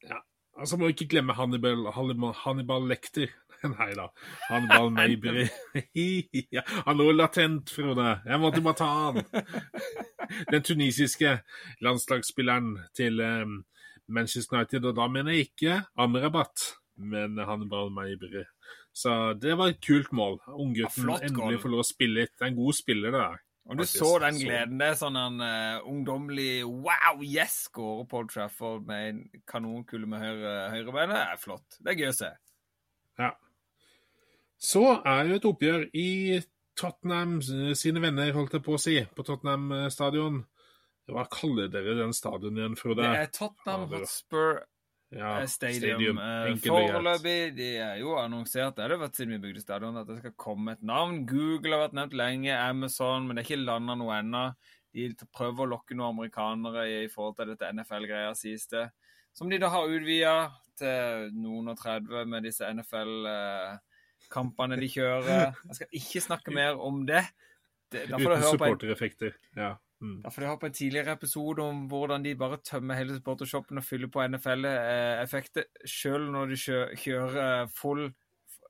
Altså 0.59 0.77
må 0.77 0.87
vi 0.89 0.93
ikke 0.93 1.09
glemme 1.15 1.33
Hannibal, 1.33 1.91
Hannibal, 1.93 2.33
Hannibal 2.35 2.83
Lekter. 2.89 3.29
Nei 3.79 3.93
da. 3.95 4.09
Hannibal 4.49 4.91
Mabry. 4.97 5.49
ja, 6.53 6.63
han 6.87 6.97
lå 6.99 7.13
latent, 7.17 7.71
Frode. 7.71 8.21
Jeg 8.27 8.41
måtte 8.41 8.61
bare 8.63 8.75
ta 8.75 8.87
han. 8.87 9.25
Den 10.53 10.63
tunisiske 10.67 11.39
landslagsspilleren 11.85 12.77
til 12.97 13.21
eh, 13.25 13.45
Manchester 14.11 14.59
United. 14.59 14.89
Og 14.91 14.97
da 14.97 15.09
mener 15.09 15.37
jeg 15.37 15.51
ikke 15.51 15.83
Amrabat, 15.97 16.67
men 16.97 17.39
Hannibal 17.39 17.93
Maybury. 17.95 18.47
Så 18.93 19.35
det 19.39 19.55
var 19.59 19.71
et 19.71 19.85
kult 19.87 20.11
mål. 20.13 20.41
Unggutten 20.49 21.09
Ja, 21.09 21.21
endelig 21.29 21.63
får 21.63 21.73
lov 21.73 21.85
å 21.85 21.87
spille 21.87 22.25
litt. 22.25 22.35
Det 22.37 22.47
er 22.47 22.53
en 22.53 22.59
god 22.59 22.77
spiller, 22.77 23.15
det 23.15 23.23
der. 23.23 23.47
Og 23.71 23.79
du 23.79 23.85
så 23.87 24.17
den 24.19 24.39
gleden. 24.41 24.81
Det 24.81 24.87
er 24.91 24.97
sånn 24.99 25.17
en 25.21 25.43
uh, 25.45 25.85
ungdommelig 25.87 26.65
Wow, 26.67 27.21
yes! 27.23 27.69
Skårer 27.69 28.09
Paul 28.11 28.27
Trafford 28.31 28.87
med 28.89 29.05
en 29.07 29.21
kanonkule 29.47 30.09
med 30.11 30.25
høyre, 30.25 30.55
høyrebeinet. 30.75 31.15
Det 31.15 31.21
er 31.23 31.43
flott. 31.45 31.79
Det 31.79 31.93
er 31.93 32.01
gøy 32.01 32.09
å 32.11 32.17
se. 32.17 32.31
Ja. 33.21 33.31
Så 34.61 34.83
er 34.99 35.31
jo 35.31 35.39
et 35.39 35.47
oppgjør 35.49 35.87
i 35.97 36.09
Tottenham 36.81 37.39
eh, 37.41 37.75
sine 37.79 38.03
venner, 38.03 38.33
holdt 38.37 38.57
jeg 38.57 38.65
på 38.67 38.77
å 38.77 38.81
si, 38.81 38.97
på 39.15 39.27
Tottenham 39.27 39.71
eh, 39.77 39.87
stadion. 39.93 40.43
Hva 41.11 41.25
kaller 41.33 41.71
dere 41.73 41.97
den 41.99 42.13
stadion 42.15 42.59
igjen, 42.59 42.77
Frode? 42.79 43.03
Det 43.03 43.25
er 43.25 43.33
Tottenham 43.35 43.89
Hotspur 43.91 44.61
ja, 45.11 45.47
Stadium. 45.51 45.99
Stadium. 45.99 46.19
Eh, 46.19 46.45
greit. 46.47 46.67
Foreløpig 46.71 47.39
de 47.57 47.71
er 47.83 47.97
jo 47.99 48.15
annonsert, 48.21 48.77
det 48.77 48.85
har 48.85 48.95
det 48.95 49.01
vært 49.01 49.19
siden 49.19 49.35
vi 49.35 49.41
bygde 49.43 49.65
stadion, 49.65 49.99
at 49.99 50.07
det 50.07 50.21
skal 50.21 50.37
komme 50.39 50.77
et 50.77 50.85
navn. 50.87 51.25
Google 51.27 51.75
har 51.75 51.89
vært 51.89 51.97
nevnt 51.99 52.15
lenge, 52.21 52.55
Amazon, 52.55 53.27
men 53.27 53.37
det 53.37 53.43
er 53.43 53.51
ikke 53.51 53.65
landa 53.65 53.99
noe 53.99 54.21
ennå. 54.23 54.45
De 54.95 55.09
prøver 55.35 55.67
å 55.67 55.73
lokke 55.73 55.99
noen 55.99 56.15
amerikanere 56.15 56.87
i 57.03 57.11
forhold 57.11 57.37
til 57.39 57.53
dette 57.53 57.73
NFL-greia, 57.75 58.31
sies 58.39 58.71
det. 58.71 58.87
Som 59.35 59.51
de 59.51 59.59
da 59.63 59.71
har 59.71 59.91
utvida 59.91 60.35
til 60.79 61.29
noen 61.39 61.75
og 61.75 61.79
30 61.79 62.31
med 62.31 62.47
disse 62.47 62.71
NFL-kampene 64.31 64.79
de 64.81 64.89
kjører. 64.89 65.55
Jeg 65.67 65.75
skal 65.75 65.87
ikke 65.93 66.21
snakke 66.21 66.55
mer 66.55 66.79
om 66.81 67.07
det. 67.07 67.25
det 67.93 68.07
Uten 68.11 68.43
supportereffekter. 68.43 69.33
Ja. 69.57 69.77
Mm. 70.01 70.23
da 70.23 70.31
får 70.31 70.41
du 70.41 70.47
høre 70.47 70.59
på 70.59 70.67
en 70.67 70.73
tidligere 70.73 71.13
episode 71.13 71.61
om 71.63 71.83
hvordan 71.87 72.23
de 72.25 72.35
bare 72.35 72.57
tømmer 72.65 72.95
hele 72.95 73.15
supportershoppen 73.19 73.77
og 73.77 73.85
fyller 73.85 74.09
på 74.09 74.23
NFL-effekter. 74.27 75.65
Selv 75.85 76.31
når 76.31 76.47
de 76.47 76.57
kjører 76.57 77.67
full 77.69 78.11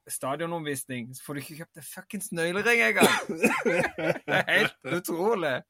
stadionomvisning, 0.09 1.14
så 1.14 1.23
får 1.23 1.35
du 1.35 1.40
ikke 1.40 1.57
kjøpt 1.61 1.79
en 1.79 1.87
fuckings 1.87 2.33
nøylering 2.33 2.83
engang! 2.83 3.31
Det 4.26 4.40
er 4.40 4.50
helt 4.50 4.93
utrolig. 4.99 5.61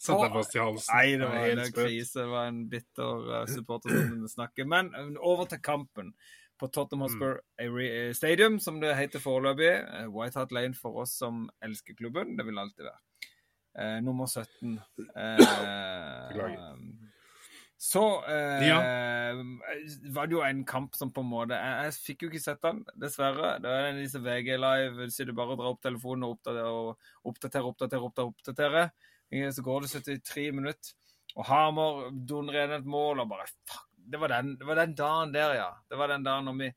Satt 0.00 0.18
deg 0.24 0.32
fast 0.34 0.56
i 0.56 0.62
halsen. 0.62 0.94
Nei, 0.96 1.10
det 1.20 1.28
var 1.28 1.50
en 1.50 1.74
krise. 1.76 2.22
Det 2.22 2.30
var 2.30 2.48
en 2.48 2.62
bitter 2.70 3.28
uh, 3.28 3.42
supporter 3.46 3.92
som 3.92 4.24
snakker. 4.32 4.66
Men 4.66 4.88
uh, 4.96 5.12
over 5.20 5.44
til 5.50 5.60
kampen 5.62 6.14
på 6.62 6.70
Tottenham 6.70 7.08
Hotspur 7.08 7.40
mm. 7.58 8.14
Stadium, 8.14 8.60
som 8.62 8.78
det 8.82 8.94
heter 8.96 9.22
foreløpig. 9.22 9.72
Uh, 9.82 10.06
White 10.14 10.38
Hart 10.38 10.54
Lane 10.54 10.78
for 10.78 11.02
oss 11.02 11.16
som 11.18 11.48
elsker 11.64 11.98
klubben. 11.98 12.36
Det 12.38 12.46
vil 12.46 12.62
alltid 12.62 12.86
være. 12.86 13.00
Eh, 13.78 14.02
nummer 14.02 14.26
17. 14.26 14.80
Eh, 15.16 15.38
så 17.76 18.02
eh, 18.24 19.38
var 20.14 20.26
det 20.26 20.36
jo 20.36 20.42
en 20.44 20.64
kamp 20.68 20.94
som 20.94 21.10
på 21.10 21.24
en 21.24 21.30
måte 21.32 21.56
Jeg, 21.56 21.86
jeg 21.88 21.94
fikk 22.04 22.22
jo 22.22 22.28
ikke 22.30 22.42
sett 22.44 22.60
den, 22.62 22.82
dessverre. 23.00 23.56
Det 23.64 23.70
er 23.70 23.88
en 23.88 23.96
av 23.96 24.02
disse 24.04 24.20
VG 24.22 24.52
Live, 24.60 25.08
så 25.10 25.26
du 25.26 25.32
bare 25.36 25.56
drar 25.58 25.72
opp 25.72 25.80
telefonen 25.82 26.28
og 26.28 26.36
oppdaterer, 26.36 26.92
oppdaterer, 27.24 27.70
oppdaterer, 27.72 28.28
oppdaterer. 28.28 28.92
Så 29.56 29.64
går 29.64 29.80
det 29.80 30.02
73 30.04 30.50
minutter, 30.52 30.92
og 31.32 31.46
Hamar 31.48 32.10
dundrer 32.12 32.66
inn 32.66 32.76
et 32.76 32.88
mål, 32.94 33.24
og 33.24 33.30
bare 33.32 33.48
fuck. 33.48 33.91
Det 34.04 34.18
var, 34.20 34.32
den, 34.34 34.56
det 34.58 34.66
var 34.66 34.80
den 34.80 34.94
dagen 34.98 35.32
der, 35.34 35.54
ja. 35.56 35.70
Det 35.88 35.98
var 36.00 36.10
den 36.10 36.24
dagen 36.26 36.48
når 36.48 36.58
vi 36.58 36.70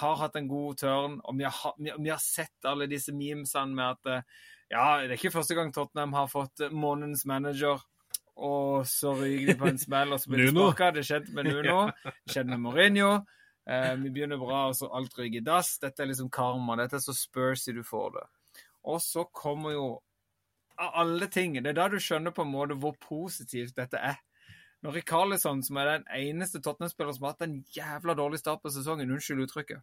har 0.00 0.16
hatt 0.16 0.36
en 0.36 0.48
god 0.48 0.78
tørn, 0.80 1.18
og 1.22 1.38
vi 1.38 1.44
har, 1.44 1.74
vi, 1.78 1.92
vi 1.98 2.10
har 2.10 2.22
sett 2.22 2.68
alle 2.68 2.88
disse 2.90 3.12
memesene 3.14 3.76
med 3.76 3.98
at 3.98 4.10
eh, 4.10 4.28
ja, 4.72 4.86
det 5.02 5.12
er 5.12 5.18
ikke 5.18 5.34
første 5.36 5.54
gang 5.58 5.72
Tottenham 5.74 6.16
har 6.16 6.30
fått 6.30 6.64
eh, 6.64 6.72
månedens 6.72 7.26
manager, 7.28 7.82
og 8.34 8.86
så 8.90 9.12
ryker 9.14 9.52
de 9.52 9.58
på 9.60 9.68
en 9.70 9.78
smell, 9.78 10.14
og 10.14 10.22
så 10.22 10.32
blir 10.32 10.48
de 10.48 10.54
sparka. 10.54 10.90
Det 10.96 11.04
skjedde 11.06 11.36
med 11.36 11.50
Nuno, 11.50 11.78
det 12.24 12.34
skjedde 12.34 12.50
med 12.56 12.62
Mourinho. 12.64 13.12
Eh, 13.70 13.92
vi 14.00 14.10
begynner 14.10 14.40
bra, 14.40 14.66
og 14.70 14.76
så 14.76 14.90
alt 14.92 15.14
ryker 15.18 15.40
i 15.40 15.44
dass. 15.44 15.76
Dette 15.82 16.02
er 16.02 16.10
liksom 16.10 16.32
karma. 16.32 16.76
Dette 16.80 16.98
er 16.98 17.04
så 17.04 17.14
spursy 17.16 17.76
du 17.76 17.84
får 17.86 18.16
det. 18.18 18.26
Og 18.90 19.00
så 19.02 19.24
kommer 19.32 19.72
jo 19.72 19.86
av 20.74 20.90
alle 21.04 21.28
ting 21.30 21.54
Det 21.54 21.70
er 21.70 21.76
da 21.78 21.84
du 21.88 22.00
skjønner 22.02 22.34
på 22.34 22.42
en 22.42 22.50
måte 22.50 22.76
hvor 22.82 22.96
positivt 23.00 23.76
dette 23.78 24.00
er. 24.00 24.18
Når 24.84 24.98
Rikarlison, 24.98 25.62
som 25.64 25.78
er 25.80 25.88
den 25.88 26.08
eneste 26.12 26.60
Tottenham-spilleren 26.60 27.16
som 27.16 27.24
har 27.24 27.34
hatt 27.34 27.46
en 27.46 27.60
jævla 27.72 28.16
dårlig 28.18 28.42
start 28.42 28.60
på 28.60 28.72
sesongen, 28.72 29.12
unnskyld 29.14 29.46
uttrykket, 29.46 29.80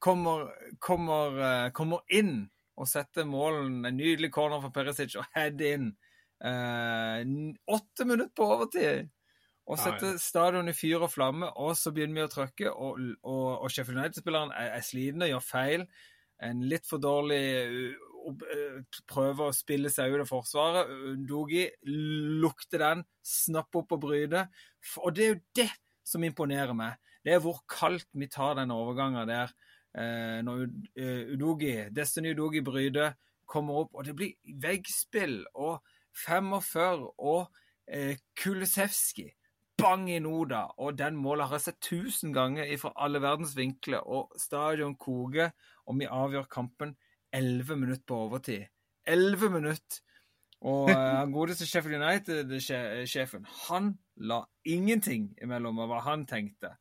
kommer, 0.00 0.48
kommer, 0.80 1.36
eh, 1.44 1.70
kommer 1.76 2.00
inn 2.08 2.48
og 2.80 2.88
setter 2.88 3.28
målen, 3.28 3.84
en 3.84 3.98
nydelig 3.98 4.30
corner 4.32 4.62
for 4.62 4.72
Perisic, 4.72 5.12
og 5.20 5.28
head 5.36 5.60
inn 5.60 5.90
eh, 6.40 7.20
åtte 7.68 8.06
minutter 8.08 8.32
på 8.32 8.48
overtid. 8.56 9.10
Og 9.70 9.78
setter 9.78 10.16
stadion 10.18 10.70
i 10.72 10.74
fyr 10.74 11.04
og 11.04 11.12
flamme, 11.12 11.50
og 11.60 11.76
så 11.78 11.92
begynner 11.94 12.16
vi 12.16 12.24
å 12.24 12.30
trykke, 12.32 12.72
og, 12.72 13.02
og, 13.20 13.44
og 13.60 13.68
Sheffield 13.70 14.00
United-spilleren 14.00 14.54
er, 14.56 14.72
er 14.78 14.86
sliten 14.86 15.22
og 15.26 15.30
gjør 15.30 15.44
feil. 15.46 15.84
En 16.42 16.64
litt 16.66 16.88
for 16.88 17.02
dårlig 17.02 17.44
opp- 18.28 18.44
uh, 18.44 18.80
prøver 19.08 19.48
å 19.48 19.54
spille 19.56 19.90
seg 19.92 20.12
ut 20.12 20.20
av 20.24 20.28
forsvaret. 20.30 20.90
Dogi 21.28 21.64
lukter 21.86 22.78
den, 22.82 23.04
snapper 23.22 23.82
opp 23.84 23.96
og 23.96 24.02
bryter. 24.04 24.48
Og 25.00 25.14
det 25.16 25.24
er 25.24 25.32
jo 25.34 25.40
det 25.62 25.70
som 26.04 26.24
imponerer 26.26 26.74
meg. 26.76 26.98
Det 27.24 27.34
er 27.34 27.42
hvor 27.44 27.60
kaldt 27.68 28.08
vi 28.16 28.26
tar 28.32 28.54
den 28.58 28.72
overgangen 28.74 29.28
der. 29.28 29.52
Eh, 29.94 30.40
når 30.46 30.66
Ud- 30.66 30.88
eh, 30.96 31.32
Udogi, 31.34 31.74
Destiny 31.90 32.32
Udogi 32.34 32.60
bryter, 32.64 33.14
kommer 33.46 33.80
opp, 33.82 33.94
og 33.94 34.04
det 34.06 34.14
blir 34.14 34.34
veggspill 34.62 35.40
og 35.58 35.80
45 36.14 37.08
og 37.18 37.48
eh, 37.88 38.16
Kulisevski. 38.38 39.28
Bang 39.80 40.10
i 40.12 40.18
Noda. 40.20 40.66
Og 40.78 40.98
den 40.98 41.16
målet 41.16 41.48
har 41.48 41.56
jeg 41.56 41.64
sett 41.70 41.80
tusen 41.80 42.34
ganger 42.36 42.68
fra 42.78 42.92
alle 43.00 43.20
verdens 43.22 43.54
vinkler. 43.56 44.04
Og 44.04 44.30
stadion 44.38 44.94
koker, 45.00 45.50
og 45.86 45.98
vi 45.98 46.06
avgjør 46.06 46.48
kampen 46.52 46.92
11 47.32 47.76
minutter 47.76 48.04
på 48.06 48.22
overtid. 48.26 48.66
11 49.08 49.50
minutter! 49.50 50.00
Og 50.60 50.90
han 50.92 51.32
godeste 51.36 51.66
Sheffield 51.66 52.02
United-sjefen, 52.02 53.46
han 53.68 53.94
la 54.20 54.42
ingenting 54.68 55.30
imellom 55.40 55.80
hva 55.88 56.02
han 56.04 56.26
tenkte. 56.28 56.74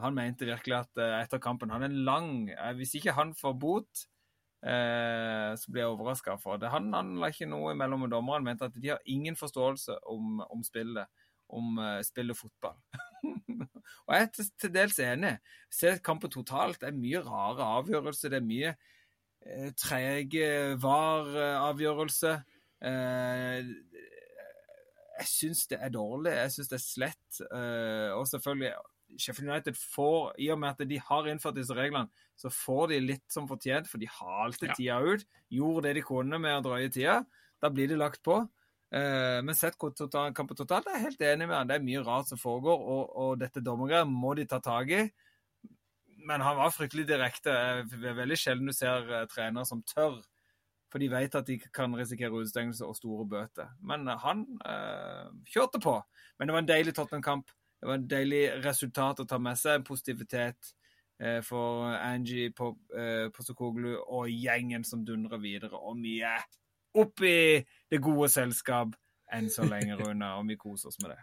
Han 0.00 0.16
mente 0.16 0.48
virkelig 0.48 0.78
at 0.78 1.00
uh, 1.00 1.18
etter 1.20 1.40
kampen 1.42 1.70
Han 1.72 1.84
er 1.84 1.92
lang 1.92 2.46
uh, 2.48 2.70
Hvis 2.78 2.94
ikke 2.96 3.12
han 3.12 3.34
får 3.36 3.58
bot, 3.60 4.06
så 4.62 5.72
blir 5.74 5.82
jeg 5.82 5.90
overraska. 5.90 6.36
For 6.38 6.56
det. 6.56 6.68
Han, 6.70 6.92
han 6.94 7.16
la 7.18 7.32
ikke 7.32 7.48
noe 7.50 7.72
imellom 7.74 8.04
med 8.04 8.12
dommeren. 8.14 8.44
mente 8.46 8.68
at 8.70 8.76
de 8.78 8.92
har 8.92 9.00
ingen 9.10 9.34
forståelse 9.34 9.96
om, 10.06 10.38
om 10.38 10.62
spillet. 10.62 11.10
Om 11.50 11.80
uh, 11.82 11.98
spillet 12.06 12.38
fotball. 12.38 12.76
og 14.06 14.14
jeg 14.14 14.28
er 14.28 14.46
til 14.62 14.72
dels 14.72 15.00
enig. 15.02 15.32
Se 15.66 15.96
kampen 15.98 16.30
totalt. 16.30 16.78
Det 16.78 16.92
er 16.92 17.00
mye 17.00 17.24
rare 17.26 17.66
avgjørelser. 17.80 18.30
Det 18.30 18.38
er 18.38 18.46
mye 18.46 18.72
eh, 19.46 19.70
trege 19.78 20.76
VAR-avgjørelser. 20.82 22.42
Eh, 22.82 23.68
jeg 25.20 25.28
syns 25.28 25.66
det 25.70 25.78
er 25.80 25.92
dårlig. 25.94 26.32
Jeg 26.34 26.54
syns 26.56 26.72
det 26.72 26.78
er 26.78 26.84
slett. 26.86 27.42
Eh, 27.48 28.10
og 28.16 28.26
selvfølgelig 28.30 28.72
Sheffield 29.20 29.50
United 29.50 29.76
får, 29.76 30.32
i 30.40 30.48
og 30.54 30.58
med 30.62 30.72
at 30.72 30.88
de 30.88 30.98
har 30.98 31.28
innført 31.28 31.58
disse 31.58 31.74
reglene, 31.76 32.08
så 32.38 32.48
får 32.48 32.94
de 32.94 33.00
litt 33.04 33.26
som 33.28 33.46
fortjent, 33.50 33.86
for 33.90 34.00
de 34.00 34.08
halte 34.08 34.70
Ja. 34.70 34.74
tida 34.78 35.00
ut. 35.04 35.24
Gjorde 35.52 35.82
det 35.88 35.94
de 36.00 36.02
kunne 36.02 36.38
med 36.40 36.56
å 36.56 36.64
drøye 36.64 36.90
tida. 36.90 37.26
Da 37.60 37.68
blir 37.68 37.88
de 37.88 37.96
lagt 38.00 38.22
på. 38.24 38.48
Men 38.92 39.54
sett 39.56 39.76
hvor 39.80 39.94
total, 39.96 40.34
kampen 40.36 40.56
totalt, 40.56 40.84
jeg 40.84 40.94
er 40.94 41.04
helt 41.06 41.20
enig 41.24 41.46
med 41.48 41.56
han. 41.56 41.66
Det 41.66 41.76
er 41.76 41.84
mye 41.84 42.02
rart 42.04 42.28
som 42.28 42.36
foregår, 42.36 42.76
og, 42.76 43.16
og 43.16 43.38
dette 43.40 43.62
dommergreiet 43.64 44.06
må 44.08 44.34
de 44.36 44.44
ta 44.44 44.58
tak 44.60 44.90
i. 44.90 45.10
Men 46.26 46.40
han 46.40 46.56
var 46.56 46.74
fryktelig 46.74 47.06
direkte. 47.08 47.54
Det 47.90 48.10
er 48.10 48.18
veldig 48.18 48.38
sjelden 48.38 48.70
du 48.70 48.74
ser 48.76 49.08
eh, 49.10 49.26
trenere 49.30 49.66
som 49.68 49.82
tør. 49.86 50.20
For 50.92 51.00
de 51.00 51.08
vet 51.08 51.34
at 51.34 51.48
de 51.48 51.56
kan 51.72 51.94
risikere 51.96 52.36
utestengelse 52.36 52.84
og 52.84 52.96
store 52.96 53.26
bøter. 53.28 53.72
Men 53.80 54.06
eh, 54.08 54.20
han 54.22 54.44
eh, 54.68 55.32
kjørte 55.54 55.80
på. 55.82 55.96
Men 56.38 56.48
det 56.48 56.56
var 56.56 56.64
en 56.64 56.70
deilig 56.70 56.94
Tottenham-kamp. 56.98 57.50
Det 57.80 57.88
var 57.88 57.98
en 57.98 58.08
deilig 58.10 58.44
resultat 58.62 59.24
å 59.24 59.26
ta 59.26 59.40
med 59.42 59.58
seg. 59.58 59.82
Positivitet 59.88 60.74
eh, 61.18 61.40
for 61.42 61.88
Angie 61.96 62.52
på, 62.54 62.74
eh, 62.94 63.26
Postecoglou 63.34 63.96
og 64.02 64.30
gjengen 64.30 64.84
som 64.86 65.02
dundrer 65.06 65.42
videre. 65.42 65.80
Og 65.80 65.98
vi 66.04 66.20
er 66.26 66.44
oppe 66.94 67.26
i 67.26 67.60
det 67.90 68.02
gode 68.04 68.28
selskap 68.30 68.94
enn 69.32 69.50
så 69.50 69.66
lenge, 69.66 69.96
Rune, 70.00 70.34
og 70.36 70.46
vi 70.46 70.60
koser 70.60 70.92
oss 70.92 71.00
med 71.02 71.14
det. 71.14 71.20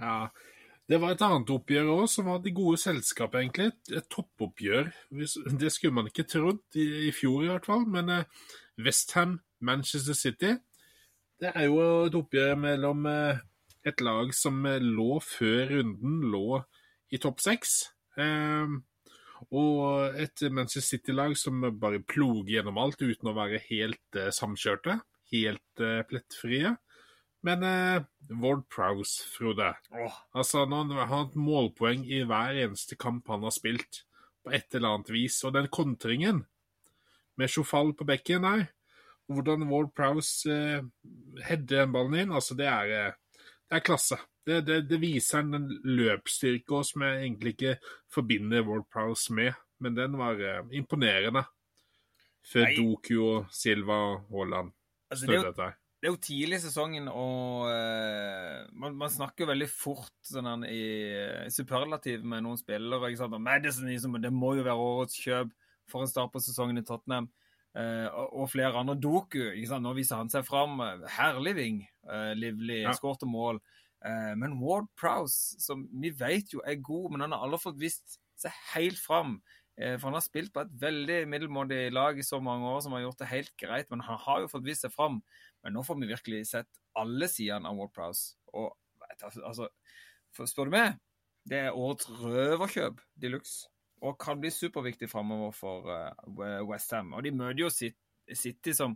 Ja, 0.00 0.18
det 0.86 1.00
var 1.02 1.14
et 1.14 1.24
annet 1.26 1.50
oppgjør 1.50 1.88
òg 1.96 2.04
som 2.10 2.28
var 2.30 2.38
de 2.44 2.52
gode 2.54 2.78
selskap, 2.78 3.34
egentlig. 3.34 3.72
Et 3.90 4.06
toppoppgjør. 4.12 4.92
Det 5.58 5.72
skulle 5.74 5.96
man 5.96 6.06
ikke 6.10 6.28
trodd, 6.30 6.62
i, 6.78 7.10
fjor 7.14 7.42
i 7.42 7.50
hvert 7.50 7.66
fall. 7.66 7.82
Men 7.90 8.12
eh, 8.14 8.46
Westham, 8.78 9.40
Manchester 9.58 10.14
City, 10.14 10.52
det 11.40 11.52
er 11.52 11.66
jo 11.68 11.80
et 12.06 12.16
oppgjør 12.16 12.54
mellom 12.60 13.06
eh, 13.10 13.40
et 13.86 14.00
lag 14.04 14.30
som 14.36 14.62
eh, 14.68 14.80
lå 14.80 15.18
før 15.20 15.74
runden, 15.74 16.20
lå 16.32 16.60
i 17.12 17.20
topp 17.20 17.42
seks. 17.44 17.74
Eh, 18.16 18.76
og 19.52 20.16
et 20.16 20.46
Manchester 20.48 20.96
City-lag 20.96 21.36
som 21.36 21.60
bare 21.80 22.00
ploger 22.00 22.54
gjennom 22.56 22.80
alt 22.80 23.02
uten 23.02 23.28
å 23.28 23.36
være 23.36 23.60
helt 23.68 24.20
samkjørte. 24.32 24.96
Helt 25.34 25.82
plettfrie. 26.08 26.72
Men 27.44 27.62
eh, 27.62 28.04
Ward 28.42 28.64
Prowse, 28.72 29.24
Frode 29.36 29.74
Oh. 29.90 30.12
Altså, 30.32 30.64
Han 30.64 30.90
har 30.90 31.10
hatt 31.10 31.36
målpoeng 31.38 32.06
i 32.08 32.22
hver 32.26 32.56
eneste 32.64 32.96
kamp 32.96 33.28
han 33.28 33.44
har 33.46 33.54
spilt, 33.54 34.04
på 34.44 34.54
et 34.54 34.74
eller 34.74 34.96
annet 34.96 35.12
vis. 35.14 35.42
Og 35.44 35.54
den 35.54 35.68
kontringen 35.68 36.44
med 37.36 37.52
Sjofal 37.52 37.92
på 37.94 38.06
bekken 38.08 38.46
der, 38.46 38.66
hvordan 39.26 39.66
Ward 39.70 39.92
Prowse 39.96 40.50
eh, 40.50 40.82
header 41.46 41.84
den 41.84 41.92
ballen 41.94 42.18
inn, 42.22 42.32
altså 42.32 42.56
det 42.58 42.68
er, 42.70 42.94
eh, 42.94 43.44
det 43.66 43.78
er 43.78 43.84
klasse. 43.84 44.18
Det, 44.46 44.60
det, 44.66 44.80
det 44.86 45.00
viser 45.02 45.42
en 45.42 45.66
løpsstyrke 45.82 46.82
som 46.86 47.02
jeg 47.02 47.24
egentlig 47.24 47.56
ikke 47.56 47.76
forbinder 48.14 48.66
Ward 48.66 48.86
Prowse 48.92 49.34
med, 49.34 49.58
men 49.82 49.98
den 49.98 50.14
var 50.18 50.40
eh, 50.40 50.62
imponerende. 50.78 51.44
Før. 52.46 52.68
Doku 52.76 53.16
og 53.18 53.46
Silva 53.50 53.96
og 54.12 54.28
Haaland 54.30 54.68
Altså, 55.10 55.24
snudde 55.24 55.48
dette 55.48 55.64
her. 55.64 55.72
Det 56.06 56.12
er 56.12 56.14
jo 56.14 56.22
tidlig 56.22 56.58
i 56.60 56.62
sesongen, 56.62 57.08
og 57.10 57.64
uh, 57.66 58.60
man, 58.78 58.94
man 58.94 59.10
snakker 59.10 59.48
veldig 59.50 59.66
fort 59.66 60.14
sånn 60.22 60.62
i 60.68 60.82
eh, 61.10 61.48
superlativ 61.50 62.22
med 62.22 62.44
noen 62.46 62.60
spillere. 62.60 63.08
ikke 63.10 63.24
sant? 63.24 63.34
Og 63.34 63.42
Madison 63.42 63.88
liksom, 63.90 64.14
det 64.22 64.30
må 64.30 64.52
jo 64.54 64.62
være 64.62 64.84
årets 64.84 65.18
kjøp 65.18 65.50
for 65.90 66.04
en 66.04 66.10
start 66.12 66.30
på 66.30 66.44
sesongen 66.44 66.78
i 66.78 66.84
Tottenham. 66.86 67.26
Uh, 67.74 68.06
og, 68.28 68.46
flere 68.52 68.78
andre. 68.78 68.94
Doku, 69.02 69.48
ikke 69.48 69.72
sant? 69.72 69.82
nå 69.82 69.96
viser 69.98 70.20
han 70.22 70.30
seg 70.30 70.46
fram. 70.46 70.78
Herlig 71.16 71.56
ving. 71.58 71.82
Uh, 72.06 72.30
livlig, 72.38 72.84
Ja. 72.84 72.94
skårte 72.94 73.26
mål. 73.26 73.58
Uh, 73.98 74.38
men 74.38 74.60
Ward 74.62 74.86
Prowse, 74.94 75.58
som 75.58 75.88
vi 75.90 76.14
vet 76.14 76.54
jo 76.54 76.62
er 76.62 76.78
god, 76.86 77.10
men 77.16 77.26
han 77.26 77.34
har 77.34 77.48
aldri 77.48 77.64
fått 77.66 77.82
vist 77.82 78.20
seg 78.38 78.54
helt 78.76 79.02
fram. 79.02 79.40
For 79.76 80.06
han 80.06 80.14
har 80.16 80.22
spilt 80.24 80.54
på 80.54 80.62
et 80.62 80.70
veldig 80.80 81.18
middelmådig 81.28 81.90
lag 81.92 82.16
i 82.16 82.24
så 82.24 82.38
mange 82.40 82.64
år 82.64 82.78
som 82.80 82.94
har 82.96 83.02
gjort 83.02 83.18
det 83.20 83.26
helt 83.28 83.50
greit, 83.60 83.90
men 83.92 84.00
han 84.06 84.16
har 84.22 84.38
jo 84.40 84.48
fått 84.48 84.64
vist 84.64 84.86
seg 84.86 84.94
fram. 84.94 85.18
Men 85.66 85.74
nå 85.74 85.82
får 85.82 85.98
vi 85.98 86.06
virkelig 86.12 86.44
sett 86.46 86.68
alle 86.94 87.26
sidene 87.26 87.66
av 87.66 87.78
Ward 87.80 87.90
Prowse. 87.96 88.36
Og 88.54 88.70
altså, 89.18 89.66
for, 90.30 90.46
spør 90.46 90.68
du 90.68 90.76
meg, 90.76 91.00
det 91.46 91.58
er 91.58 91.74
årets 91.74 92.06
røverkjøp 92.20 93.00
de 93.18 93.30
luxe. 93.32 93.66
Og 94.06 94.14
kan 94.20 94.38
bli 94.38 94.52
superviktig 94.54 95.08
framover 95.10 95.50
for 95.56 95.88
uh, 95.90 96.60
Westham. 96.68 97.10
Og 97.16 97.24
de 97.26 97.32
møter 97.34 97.64
jo 97.64 97.72
Cit- 97.72 97.98
City 98.38 98.74
som 98.76 98.94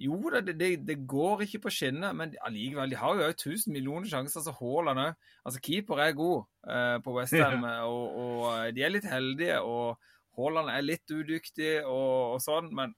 Jo 0.00 0.16
da, 0.32 0.40
det, 0.42 0.56
det, 0.58 0.70
det 0.88 0.96
går 1.06 1.44
ikke 1.44 1.60
på 1.66 1.70
skinner, 1.70 2.14
men 2.16 2.32
allikevel, 2.42 2.90
de 2.90 2.96
har 2.98 3.20
jo 3.20 3.28
1000 3.28 3.70
millioner 3.76 4.08
sjanser. 4.10 4.42
Så 4.42 4.54
Haaland 4.58 5.02
òg. 5.04 5.28
Altså, 5.44 5.62
keeper 5.62 6.02
er 6.02 6.16
god 6.18 6.48
uh, 6.66 6.96
på 7.04 7.14
Westham, 7.14 7.62
og, 7.86 8.16
og 8.24 8.48
eh, 8.56 8.72
de 8.74 8.82
er 8.82 8.94
litt 8.96 9.06
heldige. 9.06 9.60
Og 9.62 10.00
Haaland 10.34 10.72
er 10.72 10.82
litt 10.82 11.14
udyktig 11.14 11.76
og, 11.84 12.34
og 12.34 12.42
sånn, 12.42 12.72
men 12.74 12.96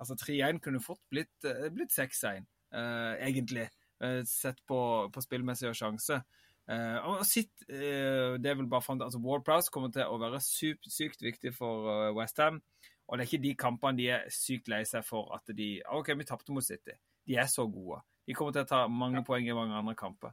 altså 0.00 0.16
3-1 0.20 0.60
kunne 0.64 0.82
fort 0.82 1.02
blitt, 1.10 1.34
eh, 1.48 1.68
blitt 1.74 1.92
6-1, 1.94 2.46
eh, 2.74 3.26
egentlig. 3.28 3.68
eh, 4.02 4.22
sett 4.26 4.58
på, 4.66 5.08
på 5.12 5.20
og 5.20 5.76
sjanse. 5.76 6.22
Eh, 6.68 6.96
og 7.04 7.26
sitt, 7.28 7.52
eh, 7.68 8.36
det 8.40 8.50
er 8.50 8.56
vel 8.56 8.68
bare 8.68 8.82
frem 8.82 8.98
til, 8.98 9.04
altså 9.04 9.20
Ward 9.20 9.44
Prowse 9.44 9.70
kommer 9.70 9.92
til 9.92 10.08
å 10.08 10.18
være 10.18 10.40
sykt, 10.40 10.88
sykt 10.88 11.22
viktig 11.22 11.54
for 11.54 11.88
uh, 11.88 12.12
Westham. 12.16 12.62
Og 13.08 13.18
det 13.18 13.24
er 13.24 13.28
ikke 13.28 13.42
de 13.44 13.54
kampene 13.60 13.98
de 13.98 14.08
er 14.16 14.30
sykt 14.32 14.70
lei 14.72 14.80
seg 14.88 15.04
for 15.04 15.34
at 15.36 15.52
de 15.56 15.82
OK, 15.92 16.14
vi 16.16 16.24
tapte 16.24 16.54
mot 16.56 16.64
City. 16.64 16.96
De 17.28 17.36
er 17.36 17.50
så 17.52 17.66
gode. 17.68 18.00
De 18.24 18.36
kommer 18.36 18.54
til 18.56 18.64
å 18.64 18.68
ta 18.70 18.86
mange 18.88 19.20
poeng 19.26 19.44
i 19.44 19.56
mange 19.56 19.76
andre 19.76 19.92
kamper. 19.98 20.32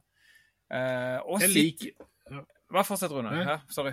Eh, 0.72 1.18
og 1.28 1.42
Jeg 1.44 1.52
City 1.52 1.90
liker 1.92 2.46
Hva 2.72 2.84
fortsetter, 2.88 3.18
Rune? 3.18 3.34
Nei. 3.34 3.44
Ja, 3.44 3.58
sorry. 3.68 3.92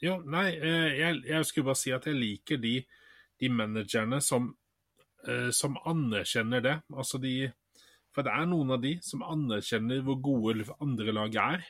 Jo, 0.00 0.20
nei, 0.22 0.46
eh, 0.54 0.92
jeg, 1.00 1.16
jeg 1.26 1.48
skulle 1.48 1.72
bare 1.72 1.80
si 1.80 1.90
at 1.92 2.06
jeg 2.06 2.16
liker 2.16 2.60
de, 2.62 2.76
de 3.40 3.50
managerne 3.52 4.20
som, 4.24 4.50
eh, 5.26 5.50
som 5.50 5.78
anerkjenner 5.84 6.64
det. 6.64 6.76
Altså 6.92 7.20
de 7.22 7.52
For 8.10 8.26
det 8.26 8.32
er 8.34 8.46
noen 8.50 8.72
av 8.74 8.80
de 8.82 8.96
som 9.06 9.22
anerkjenner 9.22 10.00
hvor 10.02 10.16
gode 10.18 10.64
andre 10.82 11.12
lag 11.14 11.36
er. 11.38 11.66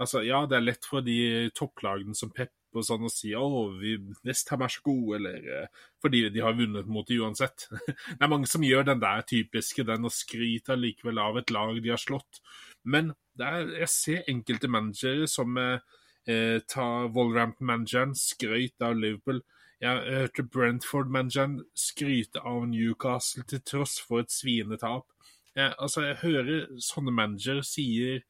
Altså, 0.00 0.22
ja, 0.24 0.46
det 0.48 0.56
er 0.56 0.64
lett 0.64 0.86
for 0.88 1.04
de 1.04 1.50
topplagene 1.52 2.16
som 2.16 2.30
Pep 2.32 2.54
og 2.72 2.86
sånn 2.86 3.04
å 3.04 3.10
si 3.12 3.34
å, 3.36 3.46
vi 3.76 3.98
Westham 4.24 4.64
er 4.64 4.72
så 4.72 4.80
gode, 4.86 5.18
eller 5.18 5.48
eh, 5.56 5.80
fordi 6.00 6.22
de 6.32 6.40
har 6.40 6.56
vunnet 6.56 6.88
mot 6.88 7.06
de 7.08 7.18
uansett. 7.20 7.66
Det 8.16 8.16
er 8.16 8.32
mange 8.32 8.48
som 8.48 8.64
gjør 8.64 8.86
den 8.88 9.02
der 9.02 9.24
typiske, 9.28 9.84
den 9.84 10.08
å 10.08 10.12
skryte 10.12 10.78
likevel 10.78 11.20
av 11.20 11.42
et 11.42 11.52
lag 11.52 11.76
de 11.84 11.92
har 11.92 12.00
slått. 12.00 12.40
Men 12.88 13.12
det 13.38 13.48
er, 13.48 13.74
jeg 13.84 13.92
ser 13.92 14.30
enkelte 14.32 14.70
managere 14.72 15.28
som 15.30 15.58
eh, 15.60 15.84
tar 16.24 16.64
ta 16.72 16.88
Wolverhampton-manageren, 17.12 18.16
skrøyt 18.18 18.84
av 18.84 18.96
Liverpool. 18.96 19.42
Jeg 19.82 20.02
hørte 20.14 20.44
Brentford-manageren 20.46 21.56
skryte 21.74 22.40
av 22.46 22.68
Newcastle 22.70 23.42
til 23.50 23.62
tross 23.66 23.96
for 23.98 24.22
et 24.22 24.30
svinetap. 24.30 25.08
Jeg, 25.56 25.74
altså, 25.74 26.04
jeg 26.06 26.20
hører 26.22 26.68
sånne 26.80 27.14
manager 27.14 27.64
sier 27.66 28.22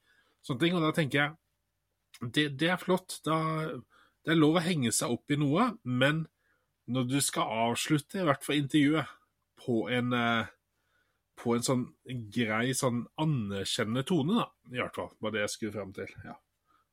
sånne 0.42 0.62
ting, 0.62 0.78
og 0.78 0.86
da 0.86 0.92
tenker 0.96 1.18
jeg 1.20 2.30
det, 2.32 2.46
det 2.60 2.70
er 2.72 2.80
flott. 2.80 3.18
Da, 3.26 3.36
det 4.24 4.32
er 4.32 4.40
lov 4.40 4.56
å 4.58 4.64
henge 4.64 4.94
seg 4.96 5.12
opp 5.12 5.34
i 5.34 5.38
noe, 5.38 5.74
men 5.84 6.24
når 6.92 7.10
du 7.10 7.18
skal 7.22 7.68
avslutte 7.68 8.22
i 8.22 8.26
hvert 8.26 8.44
fall 8.46 8.62
intervjuet 8.62 9.12
på 9.62 9.84
en 9.92 10.16
eh, 10.16 10.50
på 11.42 11.56
en 11.56 11.64
sånn 11.66 11.84
grei, 12.32 12.72
sånn 12.76 13.04
anerkjennende 13.20 14.04
tone, 14.06 14.40
da, 14.40 14.48
i 14.72 14.80
hvert 14.80 14.96
fall, 14.96 15.12
var 15.20 15.34
det 15.34 15.44
jeg 15.44 15.52
skulle 15.56 15.76
frem 15.76 15.92
til. 15.96 16.16
ja. 16.24 16.38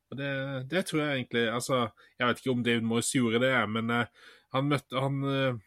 Og 0.10 0.18
det, 0.18 0.30
det 0.72 0.82
tror 0.90 1.04
jeg 1.04 1.20
egentlig 1.20 1.44
altså, 1.54 1.80
Jeg 2.18 2.26
vet 2.26 2.40
ikke 2.42 2.54
om 2.56 2.62
David 2.66 2.86
Moyes 2.90 3.12
gjorde 3.14 3.44
det, 3.44 3.52
men 3.70 3.92
eh, 3.94 4.08
han 4.56 4.70
møtte 4.70 5.02
han, 5.02 5.22
eh, 5.28 5.60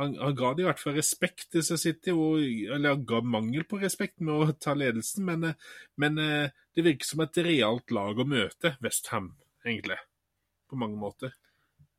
han, 0.00 0.16
han 0.20 0.36
ga 0.36 0.52
det 0.54 0.64
i 0.64 0.68
hvert 0.68 0.82
fall 0.82 0.96
respekt 0.98 1.48
til 1.54 1.64
City, 1.66 2.12
og, 2.12 2.42
eller 2.42 2.96
han 2.96 3.06
ga 3.08 3.22
mangel 3.24 3.66
på 3.68 3.80
respekt 3.82 4.20
med 4.24 4.34
å 4.34 4.56
ta 4.60 4.76
ledelsen, 4.76 5.24
men, 5.28 5.48
eh, 5.50 5.72
men 6.02 6.20
eh, 6.22 6.54
det 6.76 6.86
virker 6.86 7.08
som 7.08 7.24
et 7.24 7.42
realt 7.46 7.94
lag 7.94 8.18
å 8.18 8.28
møte 8.28 8.76
Westham, 8.84 9.32
egentlig. 9.64 9.98
På 10.66 10.78
mange 10.80 10.98
måter. 10.98 11.34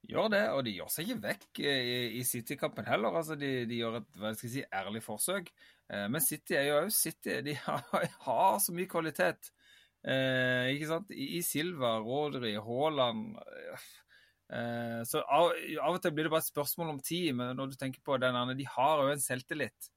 Gjør 0.08 0.30
det, 0.32 0.44
og 0.56 0.62
de 0.64 0.76
gjør 0.78 0.92
seg 0.92 1.08
ikke 1.08 1.24
vekk 1.24 1.60
i, 1.64 1.72
i 2.20 2.22
City-kampen 2.28 2.86
heller. 2.88 3.16
altså 3.20 3.36
De, 3.40 3.52
de 3.68 3.80
gjør 3.82 3.98
et 4.00 4.20
hva 4.20 4.32
skal 4.36 4.48
jeg 4.48 4.54
si, 4.54 4.64
ærlig 4.76 5.02
forsøk. 5.04 5.50
Men 6.12 6.24
City 6.24 6.56
er 6.56 6.68
jo 6.70 6.78
òg 6.82 6.94
City. 6.96 7.34
De 7.44 7.56
har, 7.66 8.08
har 8.24 8.60
så 8.64 8.76
mye 8.76 8.88
kvalitet. 8.92 9.50
Eh, 10.08 10.74
ikke 10.76 10.88
sant? 10.88 11.12
I, 11.12 11.42
Silva, 11.44 11.98
Rodri, 12.04 12.54
Haaland 12.64 13.36
Så 14.48 15.20
av, 15.20 15.52
av 15.84 15.98
og 15.98 16.02
til 16.04 16.14
blir 16.16 16.28
det 16.28 16.32
bare 16.32 16.44
et 16.46 16.54
spørsmål 16.54 16.94
om 16.94 17.00
tid, 17.04 17.34
men 17.36 17.56
når 17.58 17.74
du 17.74 17.78
tenker 17.82 18.00
på 18.06 18.16
den 18.22 18.36
andre, 18.38 18.56
de 18.56 18.68
har 18.78 19.02
jo 19.04 19.12
en 19.12 19.24
selvtillit. 19.24 19.90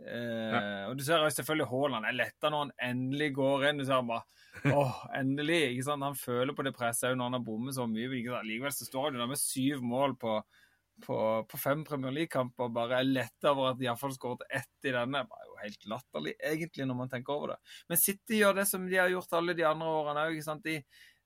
Eh, 0.00 0.86
Og 0.88 0.96
du 0.96 1.04
ser 1.04 1.20
jo 1.20 1.28
selvfølgelig 1.28 1.68
Haaland 1.68 2.06
er 2.08 2.16
letta 2.16 2.48
når 2.48 2.62
han 2.64 2.70
endelig 2.88 3.34
går 3.36 3.66
inn. 3.68 3.82
Du 3.82 3.84
ser 3.84 3.98
han 3.98 4.08
bare 4.08 4.24
åh, 4.72 5.02
endelig. 5.18 5.60
ikke 5.74 5.84
sant? 5.90 6.06
Han 6.08 6.16
føler 6.16 6.56
på 6.56 6.64
det 6.64 6.72
presset 6.76 7.10
òg 7.10 7.18
når 7.20 7.28
han 7.28 7.36
har 7.36 7.44
bommet 7.44 7.76
så 7.76 7.84
mye. 7.90 8.08
sant? 8.08 8.48
Likevel 8.48 8.72
så 8.72 8.88
står 8.88 9.10
han 9.10 9.18
jo 9.18 9.22
der 9.26 9.32
med 9.34 9.42
syv 9.42 9.84
mål 9.84 10.16
på, 10.20 10.38
på, 11.04 11.18
på 11.52 11.60
fem 11.60 11.84
Premier 11.84 12.16
League-kamper 12.16 12.70
og 12.70 12.74
bare 12.80 13.02
er 13.02 13.12
letta 13.12 13.52
over 13.52 13.74
at 13.74 13.78
de 13.80 13.90
iallfall 13.90 14.16
skåret 14.16 14.46
ett 14.48 14.88
i 14.88 14.96
denne. 14.96 15.22
Det 15.28 15.44
er 15.44 15.52
jo 15.52 15.60
helt 15.66 15.86
latterlig, 15.92 16.34
egentlig, 16.54 16.88
når 16.88 17.00
man 17.02 17.12
tenker 17.12 17.36
over 17.36 17.54
det. 17.54 17.60
Men 17.92 18.00
City 18.00 18.40
gjør 18.40 18.56
det 18.62 18.66
som 18.72 18.88
de 18.88 18.96
har 19.00 19.12
gjort 19.12 19.36
alle 19.36 19.56
de 19.60 19.68
andre 19.68 19.94
årene 20.00 20.26
òg. 20.32 20.40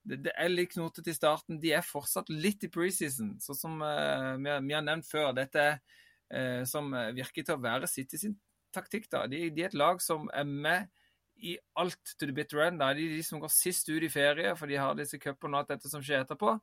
De, 0.04 0.16
det, 0.16 0.20
det 0.28 0.34
er 0.36 0.52
litt 0.52 0.74
knotete 0.74 1.10
i 1.10 1.16
starten. 1.16 1.60
De 1.60 1.72
er 1.74 1.86
fortsatt 1.86 2.30
litt 2.32 2.64
i 2.66 2.72
preseason, 2.72 3.34
sånn 3.42 3.58
som 3.58 3.78
uh, 3.82 4.34
vi, 4.36 4.52
vi 4.68 4.76
har 4.76 4.84
nevnt 4.84 5.08
før. 5.08 5.32
Dette 5.36 5.64
eh, 6.34 6.62
som 6.68 6.92
virker 7.16 7.44
til 7.46 7.56
å 7.56 7.62
være 7.62 7.90
City 7.90 8.20
sin 8.20 8.36
taktikk. 8.74 9.08
da. 9.12 9.24
De, 9.30 9.48
de 9.54 9.64
er 9.64 9.72
et 9.72 9.78
lag 9.78 10.02
som 10.02 10.28
er 10.34 10.46
med 10.48 10.90
i 11.44 11.56
alt 11.80 12.14
to 12.18 12.26
the 12.26 12.34
bitter 12.34 12.62
end. 12.66 12.80
Da. 12.82 12.92
De 12.94 13.06
er 13.06 13.16
de 13.16 13.26
som 13.26 13.42
går 13.42 13.52
sist 13.52 13.88
ut 13.90 14.02
i 14.02 14.12
ferie, 14.12 14.54
for 14.58 14.70
de 14.70 14.78
har 14.80 14.96
disse 14.98 15.18
cupene 15.20 15.56
og 15.56 15.64
alt 15.64 15.74
dette 15.74 15.90
som 15.90 16.02
skjer 16.04 16.24
etterpå. 16.24 16.56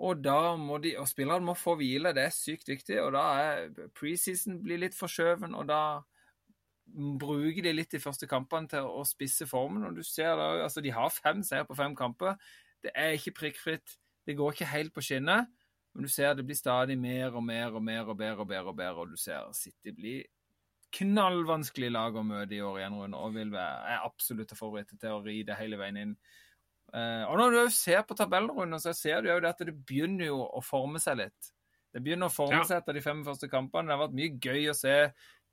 Og 0.00 0.22
da 0.24 0.56
må 0.56 0.78
de, 0.80 0.94
og 0.96 1.08
spillerne 1.10 1.44
må 1.44 1.54
få 1.58 1.74
hvile, 1.76 2.14
det 2.16 2.24
er 2.24 2.34
sykt 2.34 2.70
viktig. 2.72 2.96
Og 3.04 3.12
da 3.16 3.24
er 3.42 3.90
preseason 3.96 4.60
blir 4.64 4.80
litt 4.80 4.96
forskjøven, 4.96 5.54
og 5.58 5.68
da 5.68 5.82
bruker 6.90 7.64
de 7.64 7.72
litt 7.74 7.92
de 7.94 8.02
første 8.02 8.26
kampene 8.30 8.70
til 8.70 8.88
å 8.88 9.04
spisse 9.08 9.46
formen. 9.48 9.86
Og 9.88 9.96
du 9.98 10.04
ser 10.06 10.34
da, 10.38 10.50
altså 10.64 10.82
De 10.84 10.92
har 10.94 11.12
fem 11.14 11.42
seier 11.46 11.68
på 11.68 11.78
fem 11.78 11.94
kamper. 11.96 12.36
Det 12.82 12.92
er 12.94 13.16
ikke 13.16 13.36
prikkfritt. 13.44 13.96
Det 14.26 14.36
går 14.38 14.54
ikke 14.54 14.72
helt 14.72 14.94
på 14.94 15.04
skinner. 15.04 15.46
Men 15.94 16.06
du 16.06 16.12
ser 16.12 16.34
det 16.38 16.46
blir 16.46 16.58
stadig 16.58 16.98
mer 16.98 17.34
og 17.34 17.42
mer 17.44 17.74
og 17.74 17.82
mer 17.82 18.04
og 18.06 18.18
bedre 18.18 18.44
og 18.44 18.48
bedre, 18.48 18.68
og 18.68 18.76
bedre, 18.78 19.02
og 19.02 19.10
du 19.10 19.18
ser 19.18 19.48
City 19.58 19.94
blir 19.94 20.28
knallvanskelig 20.94 21.90
lag 21.92 22.16
å 22.18 22.22
møte 22.26 22.56
i 22.56 22.62
år 22.66 22.80
igjen, 22.80 22.96
Rune, 22.98 23.18
og 23.18 23.34
vil 23.36 23.52
være, 23.54 23.92
er 23.94 24.06
absolutt 24.06 24.54
favoritter 24.58 24.98
til 24.98 25.16
å 25.16 25.22
ri 25.22 25.40
det 25.46 25.58
hele 25.58 25.78
veien 25.78 25.98
inn. 26.00 26.14
Uh, 26.90 27.22
og 27.30 27.36
når 27.38 27.54
du 27.54 27.74
ser 27.74 28.02
på 28.06 28.16
tabellen, 28.18 28.74
så 28.82 28.94
ser 28.96 29.22
du 29.22 29.30
jo 29.30 29.36
at 29.46 29.62
det 29.62 29.76
begynner 29.86 30.32
jo 30.32 30.40
å 30.42 30.62
forme 30.64 31.02
seg 31.02 31.20
litt. 31.22 31.52
Det 31.94 32.02
begynner 32.02 32.30
å 32.30 32.34
forme 32.34 32.62
seg 32.66 32.80
etter 32.80 32.94
de 32.94 33.02
fem 33.02 33.22
første 33.26 33.50
kampene. 33.50 33.90
Det 33.90 33.96
har 33.96 34.02
vært 34.04 34.18
mye 34.18 34.34
gøy 34.42 34.70
å 34.70 34.76
se 34.78 34.96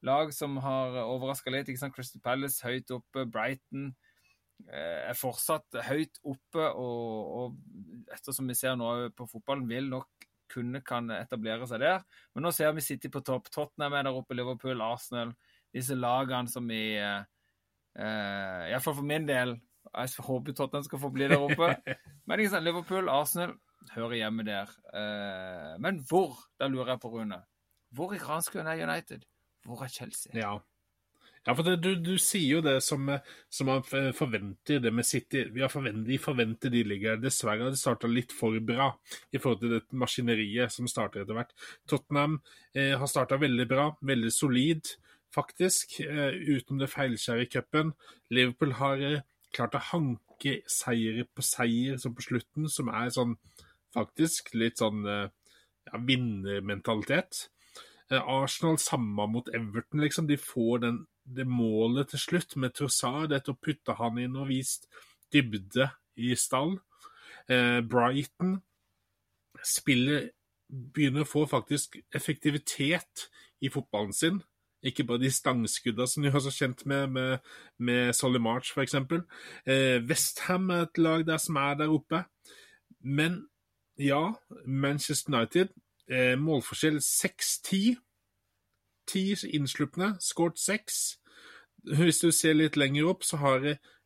lag 0.05 0.33
som 0.35 0.57
har 0.61 0.99
overraska 1.03 1.53
litt. 1.53 1.69
ikke 1.69 1.81
sant? 1.81 1.95
Crystal 1.95 2.21
Palace 2.23 2.65
høyt 2.65 2.91
oppe, 2.93 3.25
Brighton 3.25 3.89
uh, 4.67 5.09
er 5.09 5.17
fortsatt 5.17 5.79
høyt 5.89 6.21
oppe. 6.23 6.69
Og, 6.69 7.33
og 7.39 8.13
ettersom 8.13 8.49
vi 8.49 8.57
ser 8.57 8.77
nå 8.79 8.91
på 9.17 9.29
fotballen, 9.31 9.67
vil 9.69 9.89
nok 9.93 10.27
kunne 10.51 10.81
kan 10.85 11.09
etablere 11.11 11.67
seg 11.67 11.83
der. 11.83 12.03
Men 12.35 12.47
nå 12.47 12.53
ser 12.55 12.71
vi 12.75 12.85
City 12.85 13.11
på 13.11 13.23
topp. 13.25 13.51
Tottenham 13.53 13.97
er 13.97 14.07
der 14.07 14.17
oppe, 14.17 14.37
Liverpool, 14.37 14.81
Arsenal. 14.85 15.33
Disse 15.75 15.97
lagene 15.97 16.47
som 16.47 16.67
vi 16.69 16.95
eh, 16.95 17.25
uh, 17.99 18.61
Iallfall 18.69 18.95
for 18.95 19.03
min 19.03 19.25
del 19.27 19.57
Jeg 19.91 20.23
håper 20.23 20.55
Tottenham 20.55 20.85
skal 20.85 21.01
få 21.01 21.11
bli 21.11 21.27
der 21.27 21.43
oppe. 21.43 21.73
Men 22.27 22.39
ikke 22.39 22.55
sant, 22.55 22.67
Liverpool, 22.67 23.11
Arsenal 23.11 23.57
hører 23.95 24.17
hjemme 24.21 24.43
der. 24.43 24.71
Eh, 24.93 25.73
men 25.79 26.01
hvor? 26.09 26.37
Da 26.59 26.67
lurer 26.67 26.95
jeg 26.95 26.99
på, 27.03 27.11
Rune. 27.13 27.41
Hvor 27.95 28.13
i 28.13 28.19
granskauen 28.19 28.67
er 28.67 28.83
United? 28.83 29.23
Hvor 29.67 29.83
er 29.83 29.91
Chelsea? 29.91 30.31
Ja, 30.37 30.55
ja, 31.47 31.53
for 31.55 31.63
det, 31.63 31.77
du, 31.79 31.93
du, 32.03 32.17
sier 32.19 32.57
jo 32.57 32.63
det 32.63 32.81
som, 32.83 33.07
som, 33.47 33.69
man 33.69 33.83
forventer 34.15 34.81
det 34.83 34.91
med 34.91 35.07
City. 35.07 35.45
Vi 35.55 35.63
har 35.63 35.71
forventet 35.71 36.09
de 36.09 36.17
forventer 36.19 36.73
de 36.73 36.81
ligger 36.83 37.21
Dessverre 37.23 37.63
har 37.63 37.71
det 37.71 37.79
starta 37.79 38.09
litt 38.11 38.35
for 38.35 38.57
bra 38.59 38.89
i 39.31 39.39
forhold 39.39 39.61
til 39.61 39.77
det 39.77 39.81
maskineriet 39.95 40.75
som 40.75 40.89
starter 40.91 41.23
etter 41.23 41.37
hvert. 41.37 41.55
Tottenham 41.87 42.41
eh, 42.75 42.97
har 42.99 43.07
starta 43.07 43.39
veldig 43.39 43.67
bra, 43.71 43.87
veldig 44.11 44.33
solid, 44.35 44.91
faktisk, 45.31 46.01
eh, 46.03 46.35
utenom 46.35 46.83
det 46.83 46.91
feilskjære 46.91 47.47
i 47.47 47.51
cupen. 47.55 47.95
Liverpool 48.35 48.75
har 48.81 49.07
eh, 49.07 49.23
klart 49.55 49.79
å 49.79 49.85
hanke 49.93 50.59
seier 50.67 51.23
på 51.31 51.47
seier 51.47 51.95
som 52.01 52.15
på 52.17 52.27
slutten, 52.27 52.67
som 52.67 52.91
er 52.91 53.13
sånn 53.15 53.37
faktisk 53.95 54.51
litt 54.59 54.83
sånn 54.83 55.07
eh, 55.07 55.29
ja, 55.87 56.03
vinnermentalitet. 56.11 57.47
Eh, 58.11 58.21
Arsenal 58.21 58.79
samme 58.79 59.27
mot 59.27 59.49
Everton, 59.53 60.01
liksom. 60.01 60.27
De 60.27 60.37
får 60.37 60.83
den 60.85 61.05
det 61.27 61.47
målet 61.47 62.07
til 62.13 62.21
slutt 62.23 62.55
med 62.55 62.75
Trossard 62.77 63.33
etter 63.35 63.51
å 63.51 63.59
putte 63.59 63.97
han 63.99 64.19
inn 64.21 64.37
og 64.39 64.47
vist 64.47 64.87
dybde 65.33 65.89
i 66.15 66.31
stall. 66.39 66.77
Eh, 67.51 67.81
Brighton 67.83 68.61
spiller 69.65 70.29
begynner 70.67 71.23
å 71.23 71.29
få 71.29 71.45
faktisk 71.47 71.97
effektivitet 72.15 73.27
i 73.63 73.71
fotballen 73.71 74.15
sin. 74.15 74.39
Ikke 74.85 75.03
bare 75.07 75.23
de 75.23 75.31
stangskuddene 75.33 76.07
som 76.07 76.23
de 76.23 76.31
har 76.31 76.43
så 76.43 76.53
kjent 76.53 76.83
med, 76.85 77.09
med, 77.11 77.51
med 77.79 78.13
Solly 78.15 78.39
March, 78.39 78.71
f.eks. 78.71 78.95
Eh, 79.65 79.97
Westham 80.07 80.69
er 80.71 80.85
et 80.85 81.01
lag 81.01 81.25
der 81.27 81.41
som 81.41 81.57
er 81.59 81.79
der 81.79 81.91
oppe. 81.91 82.23
Men 83.01 83.47
ja, 83.97 84.35
Manchester 84.65 85.33
United, 85.33 85.73
eh, 86.11 86.35
målforskjell 86.39 86.99
6-10 87.03 87.97
ti 89.07 89.23
innslupne, 89.55 90.15
skåret 90.19 90.59
seks. 90.59 91.17
Hvis 91.87 92.19
du 92.19 92.31
ser 92.35 92.57
litt 92.57 92.77
lenger 92.77 93.07
opp, 93.07 93.23
så 93.23 93.39
har 93.41 93.65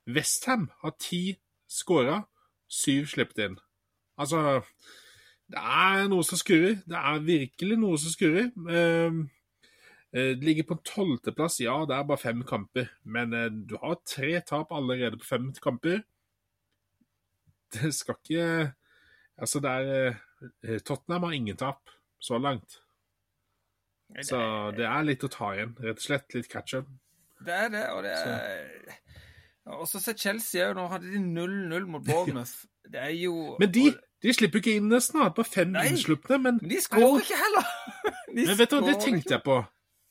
Westham 0.09 0.69
har 0.81 0.95
ti 1.01 1.39
skåra, 1.69 2.23
syv 2.69 3.09
sluppet 3.11 3.45
inn. 3.45 3.59
Altså 4.17 4.61
Det 5.51 5.59
er 5.59 6.07
noe 6.07 6.23
som 6.23 6.39
skurrer. 6.39 6.77
Det 6.87 6.95
er 6.95 7.25
virkelig 7.27 7.77
noe 7.81 7.97
som 7.99 8.13
skurrer. 8.13 8.51
Ehm, 8.71 9.25
eh, 10.13 10.31
det 10.37 10.45
ligger 10.47 10.69
på 10.69 10.77
tolvteplass. 10.87 11.59
Ja, 11.59 11.83
det 11.85 11.97
er 11.97 12.07
bare 12.07 12.21
fem 12.21 12.43
kamper, 12.47 12.87
men 13.03 13.33
eh, 13.33 13.49
du 13.51 13.75
har 13.81 13.99
tre 14.07 14.39
tap 14.47 14.71
allerede 14.71 15.19
på 15.19 15.27
fem 15.27 15.51
kamper. 15.53 16.03
Det 17.73 17.93
skal 17.95 18.15
ikke 18.23 18.73
Altså, 19.41 19.59
det 19.59 19.69
er 19.69 20.07
eh, 20.07 20.15
Tottenham 20.85 21.27
har 21.27 21.35
ingen 21.37 21.57
tap 21.59 21.91
så 22.21 22.37
langt. 22.41 22.79
Så 24.25 24.37
det 24.75 24.85
er 24.87 25.07
litt 25.07 25.23
å 25.23 25.29
ta 25.31 25.53
igjen, 25.55 25.73
rett 25.79 25.99
og 26.01 26.03
slett. 26.03 26.33
Litt 26.35 26.49
catch-up. 26.51 26.89
Det 27.41 27.57
er 27.57 27.69
det, 27.73 27.83
og 27.95 28.03
det 28.05 28.13
er 28.13 28.97
Og 29.71 29.87
så 29.89 30.01
ser 30.01 30.17
Chelsea 30.19 30.67
òg, 30.67 30.75
nå 30.77 30.87
hadde 30.91 31.09
de 31.09 31.21
0-0 31.21 31.87
mot 31.89 32.05
Bournemouth. 32.09 32.65
Det 32.91 33.01
er 33.01 33.13
jo 33.15 33.55
Men 33.61 33.71
de, 33.73 33.87
de 34.21 34.33
slipper 34.35 34.61
ikke 34.61 34.75
inn 34.79 34.89
nesten, 34.91 35.21
på 35.35 35.45
fem 35.47 35.75
innslupne, 35.85 36.39
men 36.41 36.59
Men 36.61 36.73
de 36.73 36.81
skårer 36.83 37.21
ikke 37.23 37.43
heller! 37.45 37.69
De 38.31 38.45
men 38.47 38.55
vet 38.55 38.71
du, 38.71 38.77
hva, 38.79 38.87
det 38.87 39.01
tenkte 39.03 39.33
jeg 39.33 39.43
på. 39.43 39.55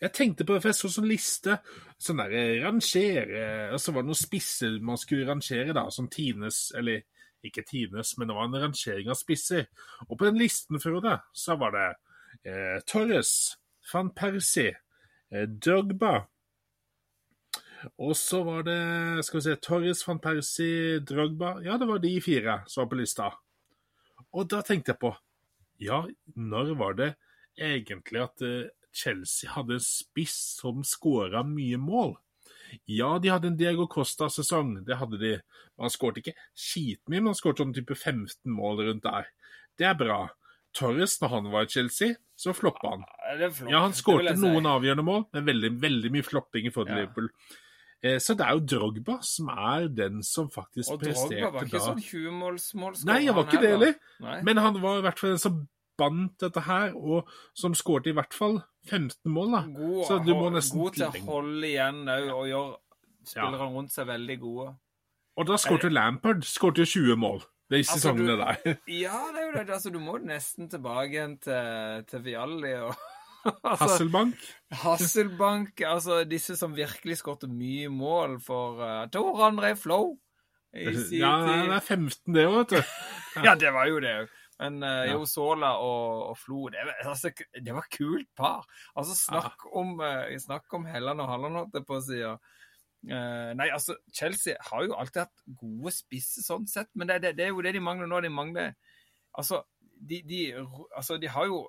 Jeg 0.05 0.12
tenkte 0.12 0.45
på, 0.45 0.59
for 0.61 0.69
jeg 0.69 0.77
så 0.77 0.90
sånn 0.93 1.07
liste, 1.09 1.55
sånn 2.01 2.19
der 2.21 2.35
eh, 2.37 2.59
rangere 2.61 3.45
Og 3.73 3.81
så 3.81 3.95
var 3.97 4.05
det 4.05 4.11
noen 4.11 4.19
spisser 4.21 4.75
man 4.85 5.01
skulle 5.01 5.25
rangere, 5.29 5.73
da, 5.77 5.87
som 5.93 6.09
Tines 6.12 6.59
Eller 6.77 7.07
ikke 7.46 7.64
Tines, 7.68 8.16
men 8.18 8.29
det 8.29 8.37
var 8.37 8.48
en 8.48 8.59
rangering 8.64 9.11
av 9.11 9.18
spisser. 9.18 9.68
Og 10.09 10.18
på 10.18 10.26
den 10.26 10.38
listen 10.40 10.81
Frode, 10.83 11.16
så 11.33 11.57
var 11.61 11.74
det 11.76 11.87
eh, 12.44 12.79
Torres, 12.88 13.33
van 13.92 14.12
Persie, 14.16 14.74
eh, 15.33 15.46
Drogba. 15.48 16.26
Og 17.96 18.12
så 18.18 18.42
var 18.44 18.66
det 18.66 18.81
skal 19.24 19.40
vi 19.40 19.46
se, 19.46 19.57
Torres, 19.64 20.05
van 20.09 20.20
Persie, 20.20 20.98
Drogba 21.00 21.57
Ja, 21.64 21.79
det 21.81 21.88
var 21.88 22.03
de 22.03 22.12
fire 22.20 22.61
som 22.68 22.85
var 22.85 22.90
på 22.92 23.00
lista. 23.00 23.31
Og 24.37 24.50
da 24.53 24.61
tenkte 24.66 24.92
jeg 24.92 25.00
på 25.00 25.14
Ja, 25.81 26.05
når 26.37 26.74
var 26.76 26.98
det 26.98 27.14
egentlig 27.57 28.20
at 28.22 28.44
eh, 28.44 28.68
Chelsea 28.92 29.50
hadde 29.55 29.79
en 29.79 29.85
spiss 29.85 30.37
som 30.61 30.85
skåra 30.85 31.44
mye 31.46 31.79
mål? 31.81 32.18
Ja, 32.90 33.14
de 33.22 33.30
hadde 33.33 33.50
en 33.50 33.56
Diego 33.59 33.87
Costa-sesong, 33.90 34.80
det 34.87 34.98
hadde 35.00 35.20
de. 35.20 35.33
Han 35.80 35.92
skåret 35.92 36.20
ikke 36.22 36.37
skitmye, 36.54 37.20
men 37.20 37.33
han 37.33 37.38
skåret 37.38 37.62
sånn 37.62 37.74
type 37.76 37.96
15 37.96 38.50
mål 38.54 38.85
rundt 38.88 39.06
der. 39.06 39.30
Det 39.78 39.88
er 39.88 39.96
bra. 39.98 40.20
Torres, 40.76 41.16
når 41.22 41.33
han 41.33 41.48
var 41.50 41.66
i 41.66 41.72
Chelsea, 41.72 42.14
så 42.38 42.54
floppa 42.54 42.94
han. 42.94 43.09
Ja, 43.68 43.83
han 43.83 43.96
skårte 43.96 44.37
noen 44.38 44.68
avgjørende 44.70 45.06
mål, 45.06 45.26
men 45.35 45.48
veldig, 45.48 45.72
veldig 45.83 46.12
mye 46.14 46.26
flopping 46.26 46.70
i 46.70 46.72
til 46.74 46.87
ja. 46.87 47.00
Liverpool. 47.00 47.30
Eh, 48.00 48.16
så 48.22 48.37
det 48.38 48.46
er 48.46 48.56
jo 48.56 48.62
Drogba 48.64 49.18
som 49.26 49.50
er 49.52 49.90
den 49.92 50.22
som 50.24 50.48
faktisk 50.52 50.94
presterte 51.02 51.42
da. 51.42 51.50
Og 51.50 51.59
Drogba 51.59 51.59
var 51.59 51.66
ikke 51.66 51.76
da. 51.76 51.85
sånn 51.88 52.04
20-målsmålsskårer. 52.06 53.11
Nei, 53.11 53.26
han 53.26 53.37
var 53.37 53.48
ikke 53.48 53.61
det 53.64 53.74
heller. 53.74 53.98
Men 54.46 54.62
han 54.62 54.80
var 54.80 55.02
i 55.02 55.04
hvert 55.09 55.20
fall 55.20 55.35
den 55.35 55.42
som 55.42 55.61
bandt 56.01 56.41
dette 56.43 56.65
her, 56.67 56.97
og 56.97 57.29
som 57.57 57.77
skårte 57.77 58.13
i 58.13 58.17
hvert 58.17 58.35
fall 58.37 58.61
15 58.89 59.31
mål. 59.31 59.57
da. 59.57 59.63
God, 59.77 60.03
så 60.09 60.21
du 60.25 60.33
må 60.35 60.49
nesten 60.55 60.81
god 60.81 60.97
til 60.97 61.07
å 61.09 61.25
holde 61.29 61.69
igjen 61.69 62.03
òg, 62.09 62.31
og 62.35 62.47
gjøre 62.51 62.79
spillerne 63.31 63.67
ja. 63.67 63.73
rundt 63.77 63.95
seg 63.95 64.09
veldig 64.11 64.39
gode. 64.41 64.69
Og 65.41 65.49
da 65.49 65.57
skårte 65.61 65.89
Lampard 65.93 66.45
skårte 66.49 66.85
jo 66.85 66.93
20 66.99 67.21
mål 67.21 67.43
de 67.71 67.79
altså, 67.79 68.01
sesongene 68.01 68.37
der. 68.41 68.75
ja, 69.05 69.21
det 69.31 69.43
er 69.43 69.47
jo 69.47 69.53
det. 69.55 69.65
Altså, 69.77 69.93
du 69.95 70.01
må 70.03 70.19
nesten 70.25 70.71
tilbake 70.71 71.15
igjen 71.15 71.37
til, 71.43 72.03
til 72.11 72.25
Vialli 72.25 72.73
og 72.83 72.91
altså, 73.47 73.85
Hasselbank? 73.85 74.49
Hasselbank. 74.83 75.85
Altså 75.87 76.25
disse 76.29 76.59
som 76.59 76.75
virkelig 76.77 77.21
skårte 77.23 77.49
mye 77.51 77.89
mål 77.93 78.41
for 78.45 78.83
uh, 78.83 79.07
Tor 79.13 79.47
André 79.47 79.77
Flow. 79.79 80.17
ja, 80.75 81.33
det 81.47 81.75
er 81.75 81.81
15, 81.81 82.35
det 82.35 82.47
òg, 82.47 82.59
vet 82.59 82.75
du. 82.75 82.77
Ja. 83.37 83.43
ja, 83.51 83.55
det 83.59 83.73
var 83.75 83.89
jo 83.91 84.03
det 84.03 84.19
òg. 84.25 84.37
Men 84.61 84.83
uh, 84.85 85.07
ja. 85.09 85.18
Sola 85.29 85.73
og, 85.81 86.31
og 86.31 86.38
Flo, 86.38 86.66
det, 86.73 86.83
altså, 87.01 87.33
det, 87.55 87.73
var 87.73 87.87
kult 87.92 88.29
par. 88.37 88.66
Altså, 88.92 89.16
snakk 89.16 89.64
ja. 89.64 89.75
om, 89.81 89.94
uh, 90.05 90.37
snakk 90.42 90.77
om 90.77 90.85
Helland 90.90 91.25
og 91.25 91.31
Halland, 91.33 91.61
holdt 91.62 91.79
jeg 91.79 91.87
på 91.88 91.96
å 91.96 92.05
si. 92.05 92.20
Uh, 92.20 93.51
nei, 93.57 93.70
altså, 93.73 93.96
Chelsea 94.12 94.61
har 94.68 94.85
jo 94.85 94.96
alltid 95.01 95.23
hatt 95.25 95.44
gode 95.62 95.94
spisser 95.96 96.44
sånn 96.44 96.68
sett, 96.68 96.90
men 96.92 97.09
det, 97.09 97.23
det, 97.25 97.35
det, 97.38 97.46
er 97.46 97.55
jo 97.55 97.64
det 97.64 97.73
de 97.79 97.85
mangler 97.85 98.11
nå. 98.11 98.20
De 98.25 98.33
mangler 98.33 98.75
Altså, 99.38 99.61
de, 100.11 100.16
de, 100.27 100.40
altså, 100.96 101.14
de 101.23 101.29
har 101.31 101.46
jo 101.46 101.62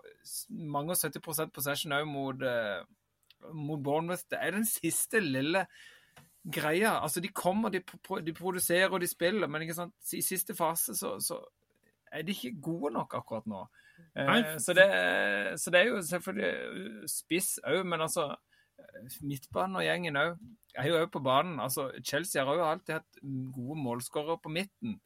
mange 0.50 0.96
og 0.96 0.98
70% 0.98 1.52
possession 1.54 1.94
òg 1.94 2.08
mot, 2.10 2.44
uh, 2.44 2.82
mot 3.54 3.80
Bournemouth. 3.84 4.26
Det 4.32 4.40
er 4.42 4.56
den 4.56 4.66
siste 4.66 5.22
lille 5.22 5.68
greia. 6.42 6.98
Altså, 6.98 7.22
de 7.22 7.30
kommer, 7.30 7.70
de, 7.70 7.84
de 8.26 8.34
produserer 8.34 8.90
og 8.90 9.04
de 9.04 9.08
spiller, 9.08 9.48
men 9.48 9.62
ikke 9.62 9.78
sant? 9.78 9.96
i 10.18 10.24
siste 10.26 10.58
fase 10.58 10.98
så, 10.98 11.16
så 11.22 11.38
er 12.12 12.26
de 12.28 12.36
ikke 12.36 12.62
gode 12.62 12.94
nok 12.96 13.14
akkurat 13.20 13.48
nå. 13.50 13.66
Uh, 14.18 14.58
så, 14.60 14.74
det, 14.76 14.88
så, 15.62 15.72
det, 15.72 15.80
er 15.80 15.88
jo 15.88 16.02
selvfølgelig 16.02 17.10
spiss 17.10 17.60
òg, 17.64 17.84
men 17.88 18.02
altså 18.02 18.32
midtbanen 19.22 19.78
og 19.80 19.86
gjengen 19.86 20.20
òg 20.20 20.36
er 20.76 20.90
jo 20.90 21.00
òg 21.00 21.10
på 21.14 21.24
banen. 21.24 21.60
Altså, 21.64 21.90
Chelsea 22.04 22.44
har 22.44 22.58
jo 22.58 22.68
alltid 22.68 22.98
hatt 22.98 23.24
gode 23.56 23.80
målskårere 23.80 24.40
på 24.44 24.52
midten. 24.52 25.00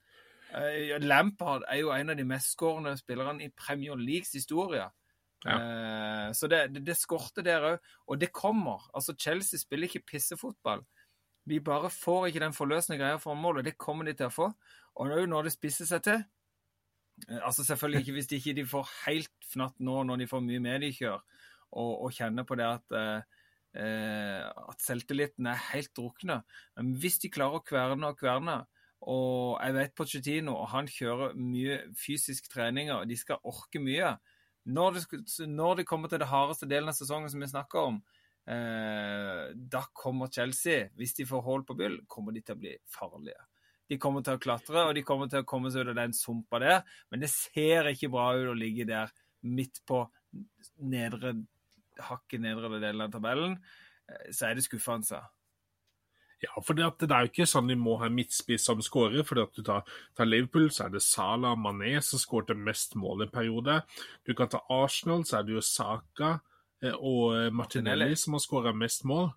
Uh, 0.55 0.95
Lampard 1.03 1.65
er 1.69 1.83
jo 1.83 1.93
en 1.93 2.13
av 2.13 2.17
de 2.17 2.27
mestskårende 2.27 2.95
spillerne 2.97 3.45
i 3.45 3.53
Premier 3.53 3.97
Leagues 3.99 4.33
historie. 4.37 4.87
Ja. 5.45 5.59
Så 6.33 6.47
det, 6.49 6.71
det, 6.73 6.81
det 6.87 6.95
skorter 6.97 7.43
der 7.45 7.65
òg. 7.67 7.89
Og 8.09 8.17
det 8.21 8.31
kommer. 8.33 8.87
Altså, 8.97 9.13
Chelsea 9.13 9.59
spiller 9.61 9.85
ikke 9.85 10.07
pissefotball. 10.15 10.81
De 11.45 11.59
bare 11.61 11.91
får 11.93 12.31
ikke 12.31 12.41
den 12.41 12.55
forløsende 12.57 12.97
greia 12.97 13.19
for 13.21 13.37
målet. 13.37 13.65
det 13.65 13.77
kommer 13.77 14.07
de 14.07 14.15
til 14.17 14.31
å 14.31 14.33
få. 14.33 14.47
Og 14.95 15.11
òg 15.13 15.27
når 15.29 15.45
det 15.45 15.53
spisser 15.53 15.85
seg 15.85 16.01
til 16.07 16.23
Altså 17.39 17.63
Selvfølgelig 17.63 18.03
ikke 18.03 18.15
hvis 18.17 18.27
de 18.27 18.39
ikke 18.41 18.67
får 18.67 18.89
helt 19.05 19.49
fnatt 19.51 19.79
nå, 19.79 20.03
når 20.03 20.21
de 20.21 20.27
får 20.27 20.43
mye 20.43 20.63
mediekjør, 20.63 21.23
og, 21.75 21.91
og 22.05 22.13
kjenner 22.15 22.45
på 22.47 22.57
det 22.59 22.67
at 22.67 22.95
eh, 22.99 23.35
at 23.75 24.79
selvtilliten 24.83 25.49
er 25.51 25.63
helt 25.73 25.91
drukna. 25.97 26.41
Men 26.77 26.93
hvis 26.99 27.19
de 27.23 27.31
klarer 27.33 27.59
å 27.59 27.65
kverne 27.65 28.11
og 28.11 28.19
kverne, 28.19 28.61
og 29.05 29.59
jeg 29.59 29.75
vet 29.75 29.95
Pochettino, 29.97 30.55
og 30.55 30.69
han 30.71 30.87
kjører 30.89 31.35
mye 31.37 31.81
fysisk 31.99 32.47
trening, 32.51 32.91
og 32.93 33.05
de 33.09 33.17
skal 33.19 33.43
orke 33.43 33.81
mye 33.83 34.15
Når 34.65 34.95
det, 34.95 35.01
når 35.45 35.75
det 35.75 35.85
kommer 35.85 36.09
til 36.09 36.19
det 36.19 36.27
hardeste 36.31 36.65
delen 36.65 36.89
av 36.89 36.95
sesongen 36.97 37.29
som 37.29 37.43
vi 37.43 37.51
snakker 37.51 37.79
om, 37.91 37.99
eh, 38.49 39.51
da 39.53 39.83
kommer 39.93 40.31
Chelsea, 40.33 40.87
hvis 40.97 41.13
de 41.13 41.25
får 41.29 41.43
hull 41.45 41.65
på 41.67 41.75
byll, 41.77 41.99
kommer 42.07 42.33
de 42.33 42.41
til 42.41 42.55
å 42.55 42.61
bli 42.63 42.71
farlige. 42.89 43.37
De 43.89 43.99
kommer 44.01 44.23
til 44.25 44.37
å 44.37 44.41
klatre, 44.41 44.87
og 44.87 44.95
de 44.97 45.03
kommer 45.05 45.29
til 45.29 45.43
å 45.43 45.47
komme 45.47 45.69
seg 45.73 45.85
ut 45.85 45.93
av 45.93 45.99
den 45.99 46.15
sumpa 46.17 46.61
der. 46.63 46.79
Men 47.11 47.21
det 47.21 47.29
ser 47.33 47.91
ikke 47.91 48.09
bra 48.13 48.31
ut 48.37 48.53
å 48.53 48.57
ligge 48.57 48.87
der 48.89 49.13
midt 49.45 49.83
på 49.85 50.03
nedre 50.81 51.35
hakket 52.03 52.43
nedre 52.43 52.79
delen 52.79 53.05
av 53.05 53.13
tabellen. 53.13 53.57
Eh, 54.09 54.29
så 54.35 54.49
er 54.49 54.57
det 54.57 54.65
skuffende. 54.65 55.21
Ja, 56.43 56.51
for 56.61 56.77
det, 56.77 56.87
det, 56.99 57.09
er 57.09 57.25
jo 57.25 57.31
ikke 57.31 57.47
sånn 57.47 57.69
de 57.71 57.77
må 57.79 57.95
ha 58.01 58.09
midtspiss 58.11 58.67
som 58.67 58.81
skårer. 58.83 59.23
for 59.23 59.41
at 59.41 59.55
du 59.55 59.63
tar, 59.63 59.87
tar, 60.17 60.27
Liverpool, 60.27 60.67
så 60.69 60.85
er 60.85 60.97
det 60.97 61.05
Salah 61.05 61.55
Mané 61.57 61.95
som 62.03 62.21
skåret 62.21 62.57
mest 62.57 62.97
mål 62.99 63.23
i 63.23 63.27
en 63.29 63.33
periode. 63.33 63.79
Du 64.27 64.35
kan 64.35 64.51
ta 64.51 64.61
Arsenal, 64.69 65.23
så 65.25 65.39
er 65.39 65.47
det 65.47 65.55
jo 65.55 65.63
Saka 65.63 66.39
eh, 66.83 66.95
og 66.95 67.53
Martinelli 67.55 68.13
som 68.19 68.35
har 68.35 68.43
skåra 68.43 68.75
mest 68.75 69.07
mål. 69.07 69.31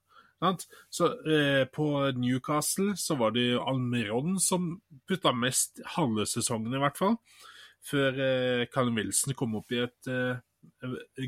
Så 0.91 1.09
eh, 1.27 1.65
På 1.75 2.11
Newcastle 2.15 2.97
så 2.97 3.17
var 3.19 3.35
det 3.35 3.59
Almiron 3.59 4.39
som 4.41 4.77
putta 5.09 5.33
mest 5.35 5.81
halve 5.97 6.27
sesongen, 6.27 6.75
i 6.75 6.83
hvert 6.83 6.99
fall. 6.99 7.17
Før 7.91 8.21
eh, 8.23 8.67
Callum 8.71 8.99
Wilson 9.01 9.35
kom 9.39 9.57
opp 9.59 9.73
i 9.75 9.83
et 9.83 10.11
eh, 10.13 10.39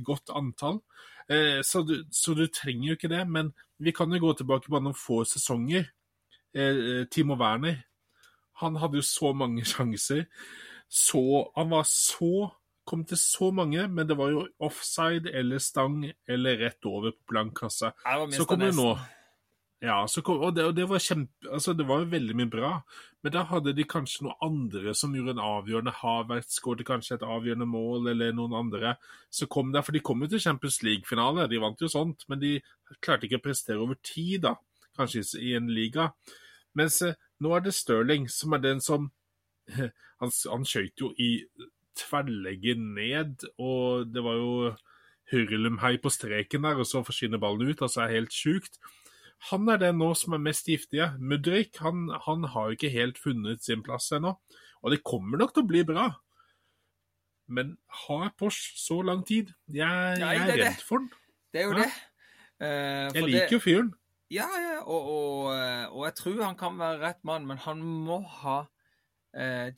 godt 0.07 0.31
antall. 0.35 0.81
Eh, 1.31 1.61
så 1.66 1.83
du, 1.83 1.96
så, 2.12 2.35
du, 2.35 2.46
trenger 2.46 2.92
jo 2.92 2.99
ikke 2.99 3.12
det. 3.12 3.25
Men 3.29 3.53
vi 3.79 3.94
kan 3.96 4.12
jo 4.12 4.23
gå 4.23 4.35
tilbake 4.38 4.70
bare 4.70 4.87
noen 4.87 4.99
få 4.99 5.25
sesonger. 5.29 5.90
Eh, 6.55 7.07
Timo 7.11 7.38
Werner 7.38 7.83
han 8.61 8.77
hadde 8.77 9.01
jo 9.01 9.07
så 9.07 9.33
mange 9.33 9.64
sjanser. 9.73 10.27
Så, 10.90 11.23
han 11.57 11.70
var 11.70 11.87
så 11.88 12.51
kom 12.90 13.07
til 13.07 13.18
så 13.20 13.53
mange, 13.55 13.87
men 13.88 14.09
det 14.09 14.16
var 14.18 14.33
jo 14.35 14.44
offside 14.66 15.31
eller 15.37 15.62
stang 15.62 16.03
eller 16.29 16.59
rett 16.64 16.90
over 16.90 17.14
på 17.14 17.33
blank 17.35 17.57
kasse. 17.62 17.92
Så 18.35 18.46
kom 18.48 18.62
det 18.62 18.74
nå. 18.74 18.92
Ja, 19.81 20.03
kom, 20.20 20.42
og, 20.44 20.50
det, 20.53 20.66
og 20.68 20.74
det, 20.76 20.85
var 20.90 21.00
kjempe, 21.00 21.46
altså 21.48 21.72
det 21.72 21.87
var 21.88 22.03
veldig 22.05 22.35
mye 22.37 22.50
bra, 22.53 22.72
men 23.24 23.33
da 23.33 23.46
hadde 23.48 23.72
de 23.72 23.87
kanskje 23.88 24.26
noen 24.26 24.42
andre 24.44 24.92
som 24.96 25.14
gjorde 25.16 25.33
en 25.38 25.40
avgjørende 25.40 25.94
Havertz 26.03 26.59
skåret 26.59 26.85
kanskje 26.85 27.16
et 27.16 27.24
avgjørende 27.24 27.68
mål, 27.70 28.11
eller 28.12 28.35
noen 28.37 28.59
andre 28.59 28.92
som 29.33 29.48
kom 29.48 29.72
der. 29.72 29.87
For 29.87 29.96
de 29.96 30.03
kom 30.05 30.20
jo 30.20 30.29
til 30.35 30.42
Champions 30.44 30.83
League-finale, 30.85 31.48
de 31.48 31.62
vant 31.62 31.81
jo 31.81 31.88
sånt, 31.88 32.26
men 32.29 32.42
de 32.42 32.59
klarte 33.00 33.24
ikke 33.24 33.40
å 33.40 33.46
prestere 33.46 33.81
over 33.81 33.96
tid, 34.05 34.42
da, 34.44 34.59
kanskje 35.00 35.24
i 35.40 35.55
en 35.57 35.72
liga. 35.72 36.11
Mens 36.76 37.00
eh, 37.07 37.16
nå 37.40 37.57
er 37.57 37.64
det 37.64 37.72
Stirling 37.74 38.29
som 38.29 38.53
er 38.59 38.64
den 38.66 38.85
som 38.85 39.09
Han, 40.20 40.29
han 40.29 40.64
skøyt 40.68 41.00
jo 41.00 41.14
i 41.16 41.31
tverrlegget 41.98 42.79
ned, 42.81 43.46
og 43.59 44.11
det 44.12 44.22
var 44.24 44.38
jo 44.38 44.55
hurlumhei 45.31 45.96
på 46.03 46.11
streken 46.12 46.66
der, 46.66 46.81
og 46.81 46.88
så 46.88 47.05
forsvinner 47.07 47.40
ballen 47.42 47.70
ut. 47.70 47.83
altså 47.83 48.05
er 48.05 48.16
helt 48.18 48.35
sjukt. 48.35 48.81
Han 49.50 49.68
er 49.72 49.81
den 49.81 50.00
nå 50.00 50.11
som 50.18 50.35
er 50.37 50.42
mest 50.42 50.68
giftige. 50.68 51.12
Mudrik 51.18 51.79
han, 51.81 52.11
han 52.26 52.44
har 52.53 52.74
ikke 52.74 52.90
helt 52.92 53.18
funnet 53.18 53.64
sin 53.64 53.83
plass 53.83 54.11
ennå. 54.12 54.35
Og 54.83 54.92
det 54.92 55.05
kommer 55.05 55.40
nok 55.40 55.55
til 55.55 55.64
å 55.64 55.70
bli 55.70 55.85
bra. 55.88 56.11
Men 57.50 57.74
har 58.05 58.31
Porsche 58.38 58.76
så 58.79 59.00
lang 59.03 59.24
tid? 59.26 59.50
Jeg, 59.66 60.20
jeg 60.20 60.44
er 60.44 60.61
redd 60.61 60.85
for 60.87 61.03
den. 61.03 61.11
Det 61.50 61.62
er 61.62 61.66
jo 61.66 61.79
ja. 61.79 61.87
det. 61.87 61.90
Uh, 62.61 63.07
jeg 63.16 63.24
liker 63.26 63.57
jo 63.57 63.62
fyren. 63.64 63.90
Ja, 64.31 64.46
ja, 64.62 64.76
og, 64.85 65.07
og, 65.11 65.38
eh, 65.57 65.87
og, 65.90 66.05
jeg 66.07 66.14
tror 66.20 66.42
han 66.44 66.59
kan 66.59 66.76
være 66.79 67.00
rett 67.03 67.24
mann, 67.26 67.48
men 67.48 67.59
han 67.64 67.81
må 67.83 68.20
ha 68.22 68.61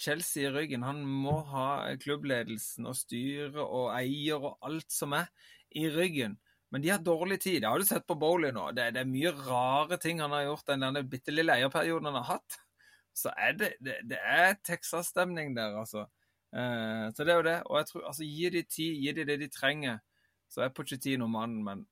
Chelsea 0.00 0.46
i 0.48 0.52
ryggen. 0.52 0.84
Han 0.86 1.02
må 1.04 1.34
ha 1.50 1.66
klubbledelsen 2.00 2.86
og 2.88 2.96
styret 2.96 3.58
og 3.60 3.90
eier 3.96 4.40
og 4.40 4.56
alt 4.64 4.88
som 4.92 5.12
er, 5.18 5.28
i 5.76 5.86
ryggen. 5.92 6.38
Men 6.72 6.82
de 6.82 6.88
har 6.88 7.02
dårlig 7.04 7.40
tid. 7.40 7.60
Det 7.62 7.68
har 7.68 7.78
du 7.78 7.84
sett 7.84 8.06
på 8.08 8.16
Bowley 8.16 8.52
nå. 8.52 8.70
Det, 8.72 8.90
det, 8.96 9.02
er 9.02 9.08
mye 9.08 9.32
rare 9.44 9.98
ting 10.00 10.22
han 10.24 10.32
har 10.32 10.46
gjort 10.46 10.70
den 10.70 10.84
denne 10.86 11.02
bitte 11.04 11.34
lille 11.34 11.52
eierperioden 11.58 12.08
han 12.08 12.16
har 12.22 12.38
hatt. 12.38 12.56
Så 13.12 13.32
er 13.36 13.58
det, 13.60 13.74
det, 13.84 13.98
det 14.08 14.20
er 14.24 14.56
Texas-stemning 14.64 15.52
der, 15.56 15.76
altså. 15.82 16.06
Eh, 16.56 17.10
så 17.12 17.26
det 17.28 17.34
er 17.34 17.40
jo 17.42 17.48
det. 17.50 17.58
Og 17.68 17.76
jeg 17.76 17.88
tror, 17.90 18.06
altså, 18.08 18.24
gi 18.24 18.52
de 18.56 18.62
tid, 18.64 19.02
gi 19.04 19.12
de 19.18 19.26
det 19.28 19.36
de 19.42 19.50
trenger. 19.52 20.00
Så 20.48 20.64
er 20.64 20.72
Pochettino 20.72 21.28
mannen, 21.28 21.60
men 21.64 21.84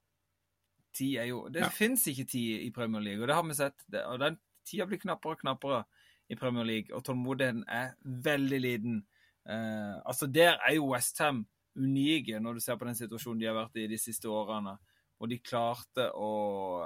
tid 0.96 1.20
er 1.20 1.28
jo 1.28 1.44
Det 1.52 1.60
ja. 1.62 1.68
fins 1.68 2.06
ikke 2.08 2.24
tid 2.32 2.64
i 2.64 2.72
Premier 2.74 3.04
League, 3.04 3.22
og 3.22 3.28
det 3.28 3.36
har 3.36 3.44
vi 3.44 3.56
sett. 3.60 3.84
Og 4.06 4.16
den 4.20 4.40
tida 4.64 4.88
blir 4.88 5.00
knappere 5.04 5.36
og 5.36 5.44
knappere 5.44 5.84
i 6.30 6.38
Premier 6.38 6.66
League, 6.66 6.94
og 6.94 7.02
tålmodigheten 7.04 7.64
er 7.68 7.94
veldig 8.02 8.60
liten. 8.62 9.00
Eh, 9.48 9.96
altså, 10.06 10.28
der 10.30 10.60
er 10.62 10.76
jo 10.76 10.92
Westham 10.92 11.44
unike 11.78 12.40
når 12.42 12.58
du 12.58 12.60
ser 12.64 12.78
på 12.78 12.86
den 12.86 12.98
situasjonen 12.98 13.40
de 13.40 13.48
har 13.48 13.56
vært 13.56 13.80
i 13.82 13.88
de 13.90 13.98
siste 13.98 14.30
årene. 14.30 14.76
Og 15.20 15.28
de 15.28 15.40
klarte 15.44 16.06
å, 16.16 16.30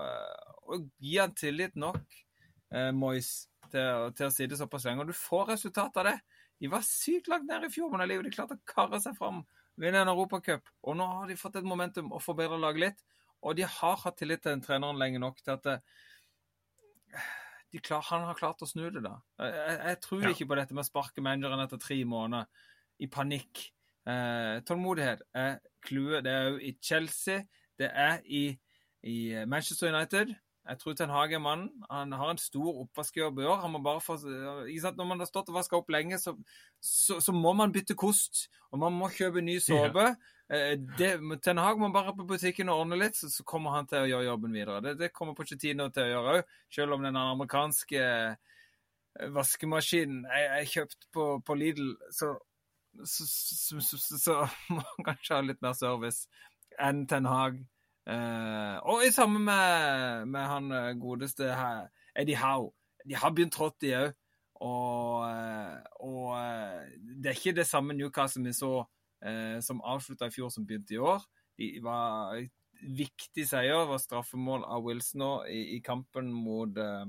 eh, 0.01 0.55
å 0.67 0.79
gi 0.99 1.19
han 1.21 1.35
tillit 1.39 1.77
nok, 1.77 2.03
eh, 2.73 2.91
Moyes, 2.91 3.49
til, 3.71 4.11
til, 4.15 4.27
å 4.27 4.33
sitte 4.33 4.59
såpass 4.59 4.87
lenge. 4.89 5.05
Og 5.05 5.13
du 5.13 5.17
får 5.19 5.55
resultat 5.55 6.01
av 6.01 6.09
det. 6.09 6.17
De 6.61 6.71
var 6.71 6.87
sykt 6.87 7.29
langt 7.29 7.47
nede 7.51 7.69
i 7.69 7.75
fjor, 7.75 7.91
men 7.93 8.09
de 8.09 8.33
klarte 8.33 8.57
å 8.57 8.65
karre 8.67 9.01
seg 9.03 9.17
fram, 9.19 9.43
vinne 9.81 10.03
en 10.05 10.13
europacup. 10.13 10.69
Og 10.87 10.97
nå 10.97 11.07
har 11.21 11.29
de 11.29 11.39
fått 11.39 11.59
et 11.61 11.67
momentum 11.67 12.13
og 12.13 12.23
forbedra 12.23 12.59
laget 12.61 12.85
litt. 12.85 13.05
Og 13.45 13.57
de 13.59 13.67
har 13.69 13.97
hatt 14.01 14.17
tillit 14.17 14.43
til 14.43 14.55
den 14.55 14.65
treneren 14.65 14.99
lenge 14.99 15.21
nok 15.21 15.43
til 15.43 15.57
at 15.59 15.67
eh, 15.69 15.83
klar, 17.81 18.05
han 18.11 18.27
har 18.29 18.39
klart 18.39 18.63
å 18.63 18.69
snu 18.69 18.87
det. 18.91 19.03
da. 19.05 19.17
Jeg, 19.41 19.79
jeg 19.81 20.01
tror 20.05 20.23
ja. 20.23 20.33
ikke 20.35 20.49
på 20.51 20.59
dette 20.61 20.77
med 20.77 20.85
å 20.85 20.89
sparke 20.89 21.25
manageren 21.25 21.65
etter 21.65 21.81
tre 21.83 21.99
måneder 22.09 22.47
i 23.03 23.09
panikk. 23.11 23.67
Eh, 24.05 24.61
tålmodighet 24.69 25.25
er 25.35 25.59
clouet. 25.85 26.25
Det 26.27 26.33
er 26.33 26.49
jo 26.51 26.59
i 26.61 26.75
Chelsea, 26.83 27.45
det 27.81 27.91
er 27.91 28.21
i, 28.27 28.47
i 29.03 29.19
Manchester 29.49 29.91
United. 29.95 30.35
Jeg 30.65 30.79
tror 30.81 30.95
Ten 30.97 31.13
Hage 31.13 31.37
er 31.37 31.43
mannen. 31.45 31.83
Han 31.91 32.13
har 32.13 32.31
en 32.33 32.41
stor 32.41 32.81
oppvaskjobb 32.85 33.43
i 33.43 33.45
år. 33.45 33.59
Han 33.61 33.75
må 33.75 33.83
bare 33.85 34.01
få, 34.01 34.17
Når 34.17 35.05
man 35.05 35.19
har 35.19 35.29
stått 35.29 35.51
og 35.53 35.59
vaska 35.59 35.77
opp 35.77 35.91
lenge, 35.93 36.19
så, 36.19 36.37
så, 36.81 37.21
så, 37.21 37.33
må 37.33 37.53
man 37.53 37.73
bytte 37.73 37.95
kost. 37.95 38.49
Og 38.73 38.79
man 38.79 38.93
må 38.93 39.11
kjøpe 39.13 39.45
ny 39.45 39.59
såpe. 39.61 40.07
Ja. 40.09 40.15
Eh, 40.53 40.77
Ten 41.43 41.59
Hag 41.59 41.79
må 41.81 41.89
bare 41.93 42.13
på 42.17 42.27
butikken 42.29 42.69
og 42.69 42.83
ordne 42.83 42.99
litt, 43.01 43.17
så, 43.17 43.31
kommer 43.49 43.79
han 43.79 43.89
til 43.89 44.05
å 44.05 44.09
gjøre 44.11 44.29
jobben 44.29 44.57
videre. 44.57 44.81
Det, 44.85 44.97
det 45.01 45.13
kommer 45.17 45.37
Pochettino 45.39 45.89
til 45.93 46.05
å 46.05 46.11
gjøre 46.11 46.35
òg, 46.35 46.57
selv 46.75 46.97
om 46.97 47.07
den 47.07 47.17
amerikanske 47.17 48.03
eh, 48.03 49.31
vaskemaskinen 49.33 50.27
jeg, 50.29 50.51
jeg 50.51 50.73
kjøpte 50.75 51.13
på, 51.15 51.29
på 51.47 51.61
Lidl. 51.61 51.95
så 52.13 52.37
så, 53.05 53.25
så, 54.19 54.35
må 54.71 54.83
han 54.87 55.07
kanskje 55.09 55.35
ha 55.35 55.43
litt 55.43 55.63
mer 55.65 55.73
service 55.75 56.29
enn 56.79 57.05
Ten 57.11 57.27
Hag. 57.27 57.57
Eh, 58.07 58.77
og 58.87 59.03
i 59.03 59.13
samme 59.15 59.41
med, 59.43 60.29
med 60.31 60.47
han 60.47 60.71
eh, 60.71 60.93
godeste 61.01 61.49
her, 61.57 61.89
Eddie 62.15 62.39
Howe. 62.39 62.71
De 63.03 63.17
har 63.19 63.33
begynt 63.35 63.55
trått, 63.57 63.81
de 63.83 63.97
òg. 63.99 64.13
Og, 64.65 65.25
og, 66.07 66.29
det 66.95 67.33
er 67.33 67.37
ikke 67.37 67.57
det 67.59 67.67
samme 67.67 67.97
Newcastle 67.99 68.45
vi 68.47 68.53
så 68.55 68.85
som 69.65 69.81
avslutta 69.81 70.29
i 70.29 70.35
fjor, 70.35 70.51
som 70.53 70.67
begynte 70.67 70.97
i 70.97 71.01
år. 71.01 71.23
De 71.59 71.69
var 71.85 72.43
viktig 72.85 73.47
seier, 73.49 73.87
var 73.89 74.03
straffemål 74.03 74.67
av 74.69 74.85
Wilson 74.85 75.23
nå 75.23 75.31
i, 75.49 75.63
i 75.77 75.81
kampen 75.85 76.29
mot 76.35 76.77
Å, 76.77 77.07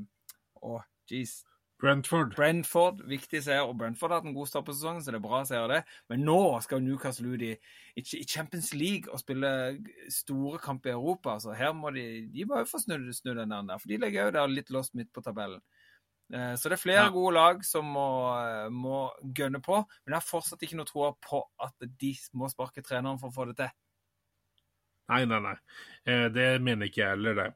oh, 0.62 0.86
jeez. 1.12 1.42
Brentford. 1.82 2.36
Brentford, 2.36 3.02
Viktig 3.10 3.42
seier. 3.44 3.68
Og 3.68 3.76
Brentford 3.78 4.14
har 4.14 4.22
hatt 4.22 4.30
en 4.30 4.36
god 4.36 4.50
start 4.50 4.68
på 4.68 4.76
sesongen, 4.76 5.04
så 5.04 5.12
det 5.12 5.20
er 5.20 5.26
bra 5.26 5.42
seier, 5.48 5.68
det. 5.70 5.82
Men 6.12 6.24
nå 6.28 6.38
skal 6.64 6.84
Newcastle 6.84 7.36
ut 7.36 7.44
i, 7.44 7.52
i 8.00 8.24
Champions 8.24 8.72
League 8.74 9.12
og 9.12 9.20
spille 9.22 9.52
store 10.14 10.62
kamper 10.64 10.94
i 10.94 10.96
Europa. 10.96 11.38
så 11.40 11.56
her 11.56 11.74
må 11.76 11.92
de 11.96 12.06
de 12.32 12.46
må 12.48 12.62
jo 12.62 12.70
få 12.70 12.80
snudd 12.82 13.12
snu 13.14 13.34
den 13.36 13.52
der, 13.52 13.78
for 13.78 13.92
de 13.92 14.00
ligger 14.02 14.30
jo 14.30 14.36
der 14.38 14.54
litt 14.54 14.72
lost 14.72 14.96
midt 14.96 15.12
på 15.14 15.24
tabellen. 15.26 15.62
Eh, 16.34 16.56
så 16.58 16.70
det 16.70 16.78
er 16.78 16.82
flere 16.82 17.06
ja. 17.06 17.14
gode 17.14 17.36
lag 17.38 17.64
som 17.66 17.88
må, 17.96 18.10
eh, 18.40 18.68
må 18.74 19.06
gønne 19.38 19.62
på. 19.64 19.78
Men 20.06 20.16
jeg 20.16 20.22
har 20.22 20.28
fortsatt 20.28 20.66
ikke 20.66 20.80
noe 20.80 20.90
tro 20.90 21.10
på 21.22 21.42
at 21.62 21.90
de 22.02 22.14
må 22.38 22.50
sparke 22.52 22.84
treneren 22.86 23.22
for 23.22 23.32
å 23.32 23.36
få 23.36 23.48
det 23.52 23.60
til. 23.62 23.74
Nei, 25.14 25.22
nei, 25.30 25.40
nei. 25.44 25.56
Eh, 26.10 26.28
det 26.34 26.50
mener 26.66 26.90
ikke 26.90 27.04
jeg 27.04 27.14
heller, 27.14 27.42
det. 27.42 27.50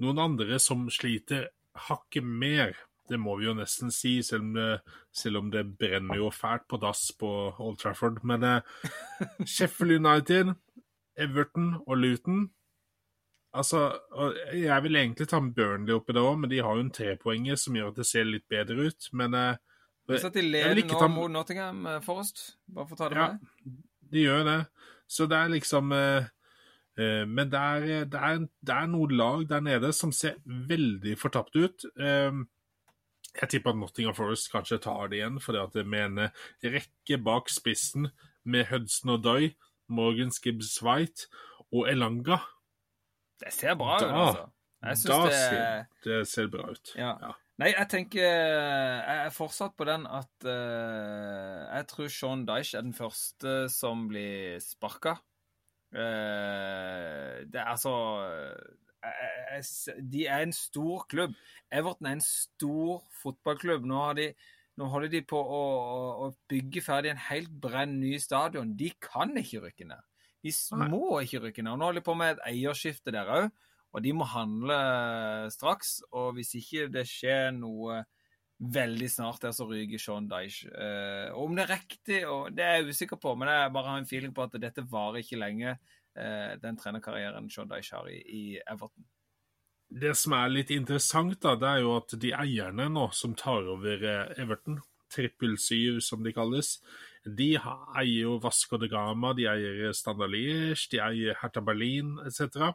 Noen 0.00 0.22
andre 0.22 0.60
som 0.62 0.86
sliter 0.92 1.50
hakket 1.86 2.24
mer 2.24 2.76
det 3.06 3.20
må 3.22 3.36
vi 3.38 3.44
jo 3.46 3.52
nesten 3.54 3.92
si, 3.94 4.16
selv 4.26 4.42
om 4.42 4.54
det, 4.56 4.70
selv 5.14 5.38
om 5.38 5.50
det 5.52 5.60
brenner 5.78 6.18
jo 6.18 6.26
fælt 6.34 6.64
på 6.66 6.80
dass 6.82 7.04
på 7.14 7.28
Old 7.62 7.76
Trafford. 7.78 8.18
Men 8.26 8.42
Sheffield 9.52 10.00
United, 10.00 10.50
Everton 11.14 11.76
og 11.86 12.00
Luton 12.00 12.48
Altså, 13.56 13.80
Jeg 14.52 14.82
vil 14.84 15.00
egentlig 15.00 15.28
ta 15.30 15.40
med 15.40 15.54
Burnley 15.56 15.96
oppi 15.96 16.14
det 16.16 16.22
òg, 16.22 16.36
men 16.42 16.52
de 16.52 16.62
har 16.62 16.76
jo 16.76 16.84
en 16.84 16.92
trepoenger 16.92 17.58
som 17.60 17.78
gjør 17.78 17.92
at 17.94 18.00
det 18.02 18.06
ser 18.08 18.28
litt 18.28 18.46
bedre 18.52 18.90
ut. 18.90 19.10
Men 19.16 19.34
eh, 19.34 19.58
Så 20.20 20.30
de 20.34 20.44
leder 20.44 20.82
nå 20.84 21.00
ta... 21.00 21.10
mot 21.10 21.32
Nottingham 21.32 21.84
eh, 21.90 22.00
Forest, 22.04 22.58
bare 22.68 22.90
for 22.90 22.98
å 22.98 23.02
ta 23.02 23.10
det 23.10 23.20
med? 23.20 23.52
Ja, 23.66 23.76
de 24.12 24.24
gjør 24.28 24.48
det. 24.50 24.60
Så 25.10 25.28
det 25.30 25.38
er 25.38 25.52
liksom 25.54 25.92
eh, 25.94 26.28
Eh, 26.96 27.24
men 27.28 27.50
det 27.52 27.60
er, 27.60 27.86
det, 28.08 28.20
er, 28.20 28.44
det 28.64 28.74
er, 28.74 28.86
noen 28.88 29.16
lag 29.16 29.44
der 29.50 29.64
nede 29.64 29.92
som 29.92 30.12
ser 30.16 30.38
veldig 30.44 31.16
fortapt 31.20 31.56
ut. 31.56 31.84
Eh, 32.00 32.32
jeg 33.36 33.50
tipper 33.52 33.74
at 33.74 33.80
Nottingham 33.80 34.16
Forest 34.16 34.48
kanskje 34.52 34.80
tar 34.86 35.12
det 35.12 35.20
igjen, 35.20 35.40
fordi 35.44 35.60
at 35.60 35.76
det 35.76 35.84
med 35.84 36.06
en 36.06 36.28
rekke 36.64 37.20
bak 37.20 37.52
spissen 37.52 38.08
med 38.48 38.70
Hudson 38.70 39.12
og 39.18 39.24
Doy, 39.26 39.50
Morgan 39.92 40.32
Gibbs 40.32 40.78
White 40.82 41.28
og 41.68 41.90
Elanga 41.90 42.40
Det 43.40 43.52
ser 43.52 43.74
bra 43.78 43.96
ut, 43.98 44.06
altså. 44.06 44.46
Jeg 44.86 45.02
da 45.08 45.18
det... 45.24 45.34
Ser, 45.34 45.84
det 46.04 46.20
ser 46.28 46.48
bra 46.52 46.70
ut. 46.70 46.92
Ja. 46.96 47.12
ja. 47.20 47.32
Nei, 47.56 47.70
jeg 47.72 47.88
tenker 47.88 48.20
Jeg 48.20 49.20
er 49.24 49.32
fortsatt 49.32 49.76
på 49.78 49.86
den 49.88 50.04
at 50.04 50.44
uh, 50.44 51.62
jeg 51.72 51.86
tror 51.92 52.10
Sean 52.12 52.44
Dyche 52.48 52.76
er 52.76 52.84
den 52.84 52.96
første 52.96 53.54
som 53.72 54.06
blir 54.10 54.60
sparka. 54.60 55.16
Uh, 55.94 57.46
det 57.48 57.62
er 57.62 57.70
altså 57.70 57.94
uh, 59.06 59.94
De 60.12 60.26
er 60.26 60.44
en 60.44 60.52
stor 60.52 61.06
klubb. 61.08 61.32
Everton 61.72 62.10
er 62.10 62.18
en 62.18 62.26
stor 62.26 63.00
fotballklubb. 63.22 63.88
Nå, 63.88 64.02
de, 64.20 64.28
nå 64.76 64.90
holder 64.92 65.14
de 65.16 65.24
på 65.24 65.40
å, 65.40 65.62
å, 66.26 66.30
bygge 66.52 66.84
ferdig 66.84 67.14
en 67.14 67.24
helt 67.30 67.56
brenn 67.62 67.96
ny 68.02 68.18
stadion. 68.20 68.76
De 68.76 68.92
kan 69.00 69.32
ikke 69.40 69.64
rykke 69.64 69.88
ned. 69.88 70.04
De 70.50 70.90
må 70.90 71.20
rykke 71.20 71.62
ned. 71.64 71.72
Og 71.72 71.80
nå 71.80 71.88
holder 71.88 72.00
de 72.00 72.06
på 72.06 72.16
med 72.18 72.36
et 72.36 72.44
eierskifte 72.52 73.14
der 73.14 73.32
òg. 73.38 73.48
Og 73.96 74.02
de 74.04 74.12
må 74.12 74.26
handle 74.28 74.76
straks. 75.54 75.98
Og 76.12 76.34
hvis 76.36 76.54
ikke 76.58 76.90
det 76.92 77.06
skjer 77.08 77.50
noe 77.56 78.02
veldig 78.56 79.08
snart 79.10 79.42
der, 79.44 79.52
så 79.52 79.66
ryker 79.68 80.00
Sean 80.00 80.28
Dyche. 80.30 80.70
Eh, 80.72 81.34
om 81.36 81.56
det 81.56 81.66
er 81.66 81.74
riktig, 81.74 82.22
og 82.28 82.54
det 82.56 82.64
er 82.64 82.78
jeg 82.78 82.94
usikker 82.94 83.20
på, 83.20 83.34
men 83.36 83.50
jeg 83.52 83.72
bare 83.74 83.92
har 83.92 84.00
en 84.00 84.08
feeling 84.08 84.32
på 84.36 84.46
at 84.46 84.56
dette 84.60 84.84
varer 84.90 85.20
ikke 85.20 85.40
lenge, 85.40 85.76
eh, 86.16 86.54
den 86.62 86.80
trenerkarrieren 86.80 87.50
Sean 87.52 87.68
Dyche 87.68 87.98
har 87.98 88.08
i, 88.08 88.20
i, 88.24 88.44
Everton. 88.64 89.04
Det 89.86 90.16
som 90.18 90.34
er 90.34 90.50
litt 90.50 90.72
interessant, 90.74 91.36
da, 91.42 91.54
det 91.60 91.68
er 91.68 91.84
jo 91.84 91.92
at 92.00 92.16
de 92.20 92.32
eierne 92.34 92.88
nå 92.90 93.10
som 93.14 93.36
tar 93.38 93.68
over 93.76 94.02
eh, 94.02 94.32
Everton, 94.42 94.80
trippel 95.12 95.54
syv 95.60 96.00
som 96.02 96.24
de 96.24 96.32
kalles, 96.34 96.78
de 97.26 97.56
eier 97.58 98.22
jo 98.22 98.36
Vasco 98.42 98.78
de 98.78 98.88
Gama, 98.88 99.32
de 99.34 99.48
eier 99.50 99.92
Standard 99.96 100.30
Liège, 100.30 100.86
de 100.92 101.02
eier 101.02 101.36
Hertha 101.40 101.62
Berlin 101.64 102.16
etc. 102.26 102.70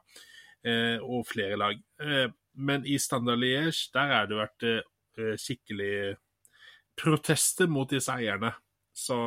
Eh, 0.61 0.99
og 1.01 1.25
flere 1.29 1.57
lag. 1.57 1.77
Eh, 2.03 2.27
men 2.61 2.85
i 2.85 2.99
Standard 3.01 3.39
Liège 3.41 3.89
der 3.95 4.13
har 4.13 4.29
det 4.29 4.37
vært 4.37 4.67
eh, 4.67 5.35
skikkelig 5.39 6.17
protester 6.99 7.69
mot 7.71 7.89
disse 7.89 8.13
eierne. 8.13 8.51
Så 8.93 9.17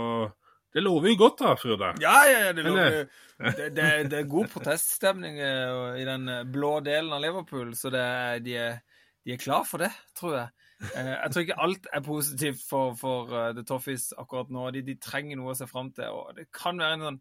det 0.74 0.82
lover 0.82 1.12
jo 1.12 1.18
godt, 1.24 1.40
da, 1.40 1.54
Frode? 1.58 1.92
Ja, 2.02 2.14
ja, 2.28 2.52
det, 2.52 2.64
lover, 2.66 3.04
det, 3.38 3.68
det, 3.74 3.88
det, 4.10 4.18
er 4.18 4.30
god 4.30 4.50
proteststemning 4.52 5.38
i 5.38 6.06
den 6.06 6.26
blå 6.50 6.80
delen 6.84 7.14
av 7.14 7.22
Liverpool, 7.22 7.70
så 7.78 7.92
de, 7.94 8.02
de, 8.42 8.56
er, 8.58 9.38
klar 9.38 9.62
for 9.68 9.86
det, 9.86 9.92
tror 10.18 10.34
jeg. 10.34 10.63
Jeg 10.92 11.32
tror 11.32 11.44
ikke 11.44 11.62
alt 11.64 11.88
er 11.92 12.04
positivt 12.04 12.62
for, 12.68 12.94
for 12.98 13.32
The 13.56 13.64
Toffees 13.66 14.10
akkurat 14.20 14.52
nå. 14.52 14.68
De, 14.74 14.84
de, 14.86 14.98
trenger 15.00 15.40
noe 15.40 15.54
å 15.54 15.58
se 15.58 15.68
fram 15.70 15.90
til. 15.96 16.12
og 16.12 16.36
Det 16.38 16.50
kan 16.54 16.80
være 16.80 16.98
en 16.98 17.08
sånn 17.08 17.20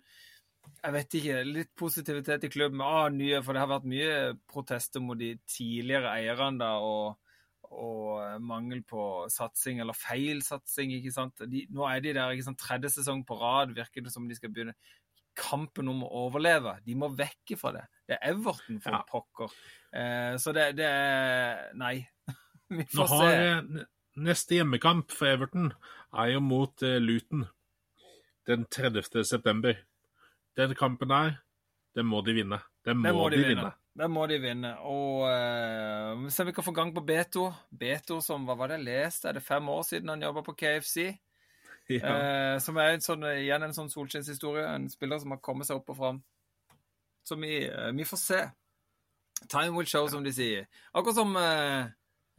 jeg 0.84 0.96
vet 0.96 1.18
ikke. 1.20 1.42
Litt 1.48 1.72
positivitet 1.80 2.48
i 2.48 2.52
klubben. 2.52 2.82
Ah, 2.84 3.10
nye, 3.12 3.42
for 3.44 3.56
det 3.56 3.64
har 3.64 3.72
vært 3.72 3.90
mye 3.90 4.16
protester 4.50 5.04
mot 5.04 5.20
de 5.20 5.34
tidligere 5.50 6.12
eierne 6.18 6.60
da, 6.60 6.74
og, 6.84 7.20
og, 7.70 8.42
mangel 8.44 8.84
på 8.88 9.06
satsing, 9.32 9.82
eller 9.84 9.98
feil 9.98 10.44
satsing. 10.46 10.96
ikke 10.98 11.14
sant? 11.16 11.46
De, 11.52 11.66
nå 11.74 11.88
er 11.90 12.04
de 12.04 12.16
der 12.18 12.36
ikke 12.36 12.50
sant? 12.50 12.62
tredje 12.62 12.94
sesong 12.98 13.24
på 13.28 13.40
rad, 13.40 13.76
virker 13.76 14.06
det 14.06 14.14
som 14.14 14.28
de 14.28 14.38
skal 14.40 14.54
begynne. 14.54 14.76
Kampen 15.40 15.90
om 15.90 16.04
å 16.06 16.12
overleve. 16.28 16.76
De 16.86 16.96
må 17.00 17.10
vekke 17.18 17.58
fra 17.58 17.74
det. 17.78 17.88
Det 18.08 18.20
er 18.20 18.34
Everton, 18.34 18.82
for 18.84 18.94
ja. 19.00 19.04
pokker. 19.10 19.56
Eh, 19.96 20.36
så 20.42 20.54
det, 20.56 20.74
det, 20.78 20.90
er 20.90 21.72
Nei. 21.80 21.96
Vi 22.78 22.86
får 22.96 23.12
har, 23.12 23.32
se. 23.32 23.86
Neste 24.24 24.60
hjemmekamp 24.60 25.12
for 25.12 25.32
Everton 25.32 25.72
er 26.14 26.36
jo 26.36 26.44
mot 26.46 26.84
uh, 26.86 27.00
Luton 27.02 27.48
den 28.48 28.66
30. 28.66 29.24
september. 29.26 29.78
Den 30.58 30.76
kampen 30.76 31.10
der, 31.10 31.40
den 31.96 32.06
må 32.06 32.22
de 32.22 32.34
vinne. 32.34 32.60
Den 32.86 32.98
må, 32.98 33.14
må 33.14 33.30
de, 33.30 33.38
de, 33.38 33.48
vinne. 33.48 33.72
Den 33.98 34.12
må 34.12 34.26
de 34.28 34.40
vinne. 34.42 34.74
Og 34.80 35.24
uh, 35.26 36.30
ser 36.30 36.44
om 36.44 36.52
vi 36.52 36.56
kan 36.56 36.66
få 36.66 36.74
gang 36.76 36.94
på 36.96 37.04
Beto. 37.06 37.48
Beto 37.72 38.20
som 38.22 38.46
hva 38.48 38.58
var 38.60 38.72
det 38.72 38.82
jeg 38.82 38.88
leste? 38.90 39.30
Er 39.30 39.38
det 39.38 39.46
fem 39.46 39.70
år 39.70 39.86
siden 39.88 40.12
han 40.12 40.26
jobba 40.30 40.46
på 40.46 40.58
KFC? 40.58 41.14
Ja. 41.92 42.14
Uh, 42.16 42.60
som 42.64 42.78
er 42.80 42.94
en 42.94 43.02
sånn, 43.04 43.26
igjen 43.28 43.66
en 43.66 43.74
sånn 43.76 43.90
solskinnshistorie. 43.92 44.64
En 44.72 44.86
spiller 44.88 45.20
som 45.20 45.34
har 45.36 45.42
kommet 45.44 45.68
seg 45.68 45.82
opp 45.82 45.92
og 45.92 45.98
fram. 45.98 46.22
Så 47.28 47.36
vi, 47.36 47.58
uh, 47.68 47.90
vi, 47.92 48.06
får 48.08 48.22
se. 48.22 48.40
Time 49.52 49.76
will 49.76 49.90
show, 49.92 50.08
som 50.08 50.24
de 50.24 50.32
sier. 50.32 50.70
Akkurat 50.94 51.18
som 51.18 51.36
uh, 51.36 51.92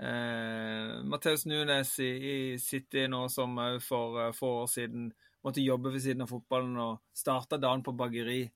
uh, 0.03 1.03
Matheus 1.07 1.45
Nunes 1.47 1.92
i, 2.03 2.11
i, 2.11 2.36
City 2.59 3.07
nå, 3.11 3.26
som 3.32 3.59
for 3.84 4.32
få 4.34 4.51
år 4.62 4.70
siden 4.72 5.12
måtte 5.45 5.64
jobbe 5.64 5.92
ved 5.92 6.03
siden 6.03 6.24
av 6.24 6.32
fotballen 6.32 6.76
og 6.80 7.03
starta 7.16 7.59
dagen 7.61 7.84
på 7.84 7.92
bakeri 7.97 8.47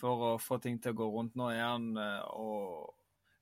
for 0.00 0.26
å 0.26 0.32
få 0.42 0.58
ting 0.62 0.80
til 0.82 0.94
å 0.94 0.98
gå 0.98 1.08
rundt. 1.14 1.38
Nå 1.38 1.52
er 1.52 1.62
han 1.62 1.92
eh, 2.00 2.20
og 2.34 2.92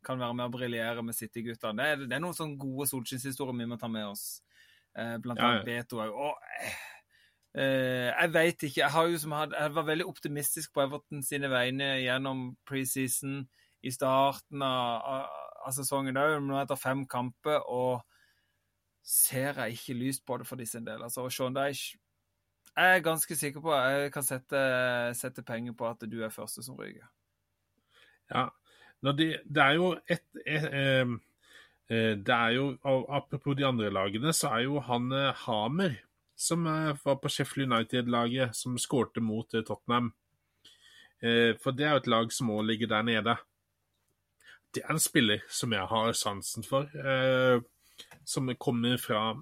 kan 0.05 0.20
være 0.20 0.36
med 0.36 0.48
å 0.48 0.53
briljere 0.53 1.05
med 1.05 1.16
City-gutta. 1.16 1.72
Det, 1.76 1.90
det, 2.07 2.14
er 2.16 2.22
noen 2.22 2.36
sånne 2.36 2.61
gode 2.61 2.88
solskinnshistorier 2.90 3.57
vi 3.57 3.68
må 3.68 3.76
ta 3.80 3.88
med 3.92 4.09
oss, 4.09 4.24
eh, 4.96 5.16
blant 5.20 5.40
annet 5.40 5.44
ja, 5.44 5.51
annet 5.61 5.68
Beto 5.68 6.01
òg. 6.05 6.40
Eh, 7.51 8.09
jeg 8.09 8.30
veit 8.30 8.66
ikke. 8.68 8.86
Jeg, 8.86 9.20
som 9.22 9.32
jeg 9.34 9.74
var 9.76 9.88
veldig 9.88 10.07
optimistisk 10.07 10.74
på 10.74 10.84
Everton 10.84 11.24
sine 11.26 11.51
vegne 11.53 11.96
gjennom 11.98 12.51
preseason 12.68 13.42
i 13.80 13.92
starten 13.92 14.62
av, 14.62 15.24
av, 15.61 15.74
sesongen 15.76 16.18
òg, 16.20 16.38
nå 16.44 16.58
etter 16.61 16.80
fem 16.80 17.06
kamper, 17.08 17.62
og 17.68 18.00
ser 19.06 19.61
jeg 19.64 19.78
ikke 19.78 19.98
lyst 19.98 20.24
på 20.26 20.36
det 20.40 20.46
for 20.48 20.61
disse 20.61 20.78
en 20.78 20.86
del. 20.86 21.02
Altså, 21.06 21.28
Sean 21.32 21.56
Dyche 21.56 21.98
jeg 22.76 22.96
er 22.96 23.02
ganske 23.04 23.36
sikker 23.36 23.62
på 23.64 23.74
jeg 23.74 24.12
kan 24.14 24.24
sette, 24.24 24.61
sette 25.18 25.42
penger 25.46 25.74
på 25.76 25.88
at 25.88 26.04
du 26.08 26.20
er 26.22 26.32
første 26.32 26.62
som 26.64 26.78
ryker. 26.78 27.08
Ja. 28.30 28.48
De, 29.00 29.32
det 29.44 29.62
er 29.64 29.74
jo 29.78 29.94
et, 30.12 30.22
et, 30.44 30.64
et, 30.64 31.12
et, 31.88 32.20
Det 32.20 32.34
er 32.34 32.50
jo 32.52 32.64
Apropos 33.08 33.56
de 33.56 33.66
andre 33.66 33.90
lagene, 33.90 34.32
så 34.36 34.52
er 34.54 34.66
jo 34.68 34.80
han 34.84 35.11
eh, 35.16 35.44
Hamer, 35.46 35.96
som 36.36 36.66
eh, 36.68 36.92
var 37.04 37.16
på 37.18 37.32
Sheffield 37.32 37.72
United-laget, 37.72 38.56
som 38.56 38.78
skårte 38.78 39.24
mot 39.24 39.54
eh, 39.54 39.64
Tottenham. 39.66 40.12
For 41.20 41.76
det 41.76 41.84
er 41.84 41.90
jo 41.92 42.00
et 42.00 42.06
lag 42.08 42.30
som 42.32 42.48
òg 42.48 42.62
ligger 42.64 42.88
der 42.88 43.02
nede. 43.04 43.34
Det 44.74 44.84
er 44.84 44.94
en 44.94 45.02
spiller 45.02 45.42
som 45.50 45.72
jeg 45.74 45.86
har 45.90 46.12
sansen 46.14 46.62
for, 46.62 46.86
som 48.24 48.50
kommer 48.62 49.00
fra, 49.02 49.34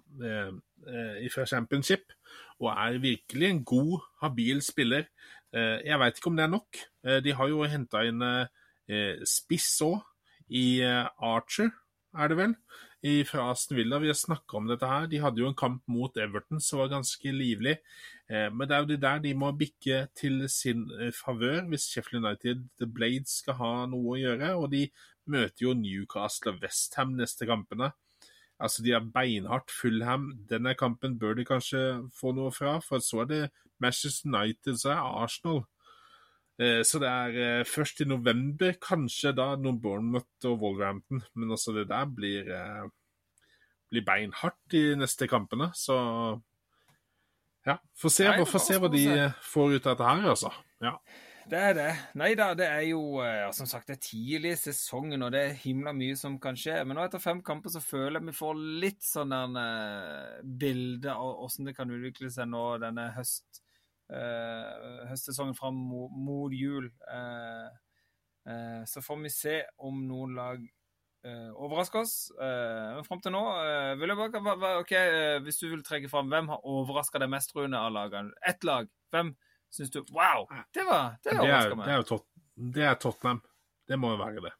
fra 1.34 1.44
Championship 1.46 2.14
og 2.58 2.72
er 2.72 2.98
virkelig 3.02 3.48
en 3.48 3.64
god, 3.64 4.00
habil 4.22 4.62
spiller. 4.64 5.06
Eh, 5.54 5.78
jeg 5.86 6.00
veit 6.00 6.18
ikke 6.18 6.30
om 6.32 6.38
det 6.38 6.44
er 6.44 6.52
nok. 6.52 6.82
Eh, 7.06 7.20
de 7.24 7.34
har 7.38 7.50
jo 7.50 7.66
henta 7.70 8.02
inn 8.08 8.24
eh, 8.24 9.24
spiss 9.26 9.78
òg, 9.86 10.00
i 10.48 10.80
Archer, 10.80 11.68
er 12.16 12.30
det 12.30 12.36
vel, 12.38 12.52
fra 13.28 13.50
Aston 13.52 13.76
Villa. 13.76 13.98
Vi 14.00 14.08
har 14.08 14.16
snakka 14.16 14.56
om 14.56 14.70
dette 14.70 14.88
her. 14.88 15.04
De 15.12 15.18
hadde 15.20 15.42
jo 15.42 15.50
en 15.50 15.58
kamp 15.60 15.82
mot 15.92 16.16
Everton 16.16 16.56
som 16.64 16.80
var 16.80 16.88
ganske 16.94 17.34
livlig. 17.36 17.74
Men 18.30 18.62
det 18.62 18.72
er 18.72 18.80
jo 18.80 18.88
det 18.88 18.98
der 19.02 19.20
de 19.20 19.34
må 19.36 19.50
bikke 19.52 19.98
til 20.16 20.46
sin 20.48 20.86
favør 21.12 21.68
hvis 21.68 21.84
Sheffield 21.92 22.24
United 22.24 22.64
The 22.80 22.88
Blades 22.88 23.36
skal 23.42 23.58
ha 23.60 23.70
noe 23.92 24.16
å 24.16 24.18
gjøre. 24.22 24.54
Og 24.56 24.72
de 24.72 24.86
møter 25.30 25.66
jo 25.66 25.74
Newcastle 25.76 26.54
og 26.54 26.62
Westham 26.62 27.14
neste 27.18 27.46
kampene. 27.48 27.92
Altså, 28.58 28.82
de 28.82 28.92
er 28.92 29.06
beinhardt. 29.14 29.70
Fullham, 29.70 30.32
denne 30.50 30.74
kampen 30.74 31.18
bør 31.18 31.36
de 31.38 31.46
kanskje 31.46 31.82
få 32.14 32.32
noe 32.34 32.50
fra. 32.54 32.78
For 32.82 33.02
så 33.04 33.22
er 33.22 33.30
det 33.30 33.42
Manchester 33.78 34.30
United, 34.32 34.80
så 34.82 34.94
er 34.96 35.22
Arsenal. 35.22 35.62
Eh, 36.58 36.82
så 36.82 36.98
det 36.98 37.08
er 37.08 37.38
eh, 37.38 37.66
først 37.66 38.02
i 38.02 38.08
november, 38.08 38.74
kanskje 38.82 39.30
da 39.38 39.52
noen 39.56 39.78
Bournemouth 39.82 40.50
og 40.50 40.58
Wolverhampton. 40.64 41.22
Men 41.38 41.54
også 41.54 41.76
det 41.76 41.86
der 41.92 42.10
blir, 42.10 42.50
eh, 42.50 42.88
blir 43.92 44.06
beinhardt 44.06 44.58
de 44.74 44.96
neste 44.98 45.30
kampene. 45.30 45.70
Så 45.74 45.94
ja, 47.66 47.78
få 47.94 48.10
se, 48.10 48.26
se, 48.58 48.78
hva 48.80 48.90
de 48.90 49.06
får 49.44 49.76
ut 49.76 49.86
av 49.86 49.94
dette 49.94 50.10
her, 50.10 50.28
altså. 50.34 50.50
Ja. 50.82 50.96
Det 51.48 51.56
er 51.56 51.70
det. 51.72 51.92
Nei 52.20 52.34
da, 52.36 52.50
det 52.52 52.66
er 52.68 52.82
jo 52.90 53.22
ja, 53.24 53.46
som 53.56 53.64
sagt 53.68 53.88
det 53.88 53.94
er 53.96 54.02
tidlig 54.04 54.50
i 54.52 54.58
sesongen, 54.60 55.22
og 55.24 55.30
det 55.32 55.40
er 55.40 55.54
himla 55.62 55.94
mye 55.96 56.16
som 56.20 56.34
kan 56.42 56.58
skje. 56.60 56.82
Men 56.84 56.98
nå 56.98 57.06
etter 57.06 57.22
fem 57.24 57.40
kamper 57.44 57.72
så 57.72 57.80
føler 57.80 58.18
jeg 58.18 58.28
vi 58.28 58.34
får 58.36 58.60
litt 58.84 59.06
sånn 59.06 59.32
der 59.32 60.42
bilde 60.60 61.14
av 61.14 61.40
åssen 61.46 61.64
det 61.64 61.74
kan 61.78 61.88
utvikle 61.88 62.28
seg 62.34 62.50
nå 62.52 62.66
denne 62.84 63.06
høst, 63.16 63.62
uh, 64.12 65.08
høstsesongen 65.08 65.56
fram 65.56 65.80
mot 65.88 66.52
jul. 66.52 66.90
Uh, 67.08 67.72
uh, 68.44 68.84
så 68.84 69.00
får 69.08 69.24
vi 69.24 69.32
se 69.32 69.56
om 69.88 70.04
noen 70.04 70.36
lag 70.36 70.60
uh, 70.60 71.50
overrasker 71.56 72.04
oss. 72.04 72.16
men 72.36 73.08
fram 73.08 73.24
til 73.24 73.32
nå 73.32 73.44
vil 73.96 74.12
jeg 74.12 74.20
bare, 74.36 74.76
ok, 74.84 74.96
Hvis 75.48 75.64
du 75.64 75.70
vil 75.72 75.80
trekke 75.80 76.12
fram, 76.12 76.28
hvem 76.28 76.52
har 76.52 76.72
overraska 76.76 77.24
deg 77.24 77.32
mest, 77.32 77.56
Rune, 77.56 77.80
av 77.80 77.94
lagene? 77.96 78.36
Ett 78.44 78.68
lag. 78.68 78.92
Hvem? 79.16 79.32
Syns 79.74 79.92
du 79.94 80.00
Wow! 80.14 80.48
Det 80.74 80.84
var 80.86 81.18
det. 81.22 81.36
Det 81.36 81.92
er 81.92 82.00
jo 82.00 82.08
tot 82.14 82.28
det 82.58 82.82
er 82.82 82.98
Tottenham. 82.98 83.40
Det 83.88 83.96
må 84.00 84.12
jo 84.12 84.20
være 84.20 84.42
det. 84.42 84.52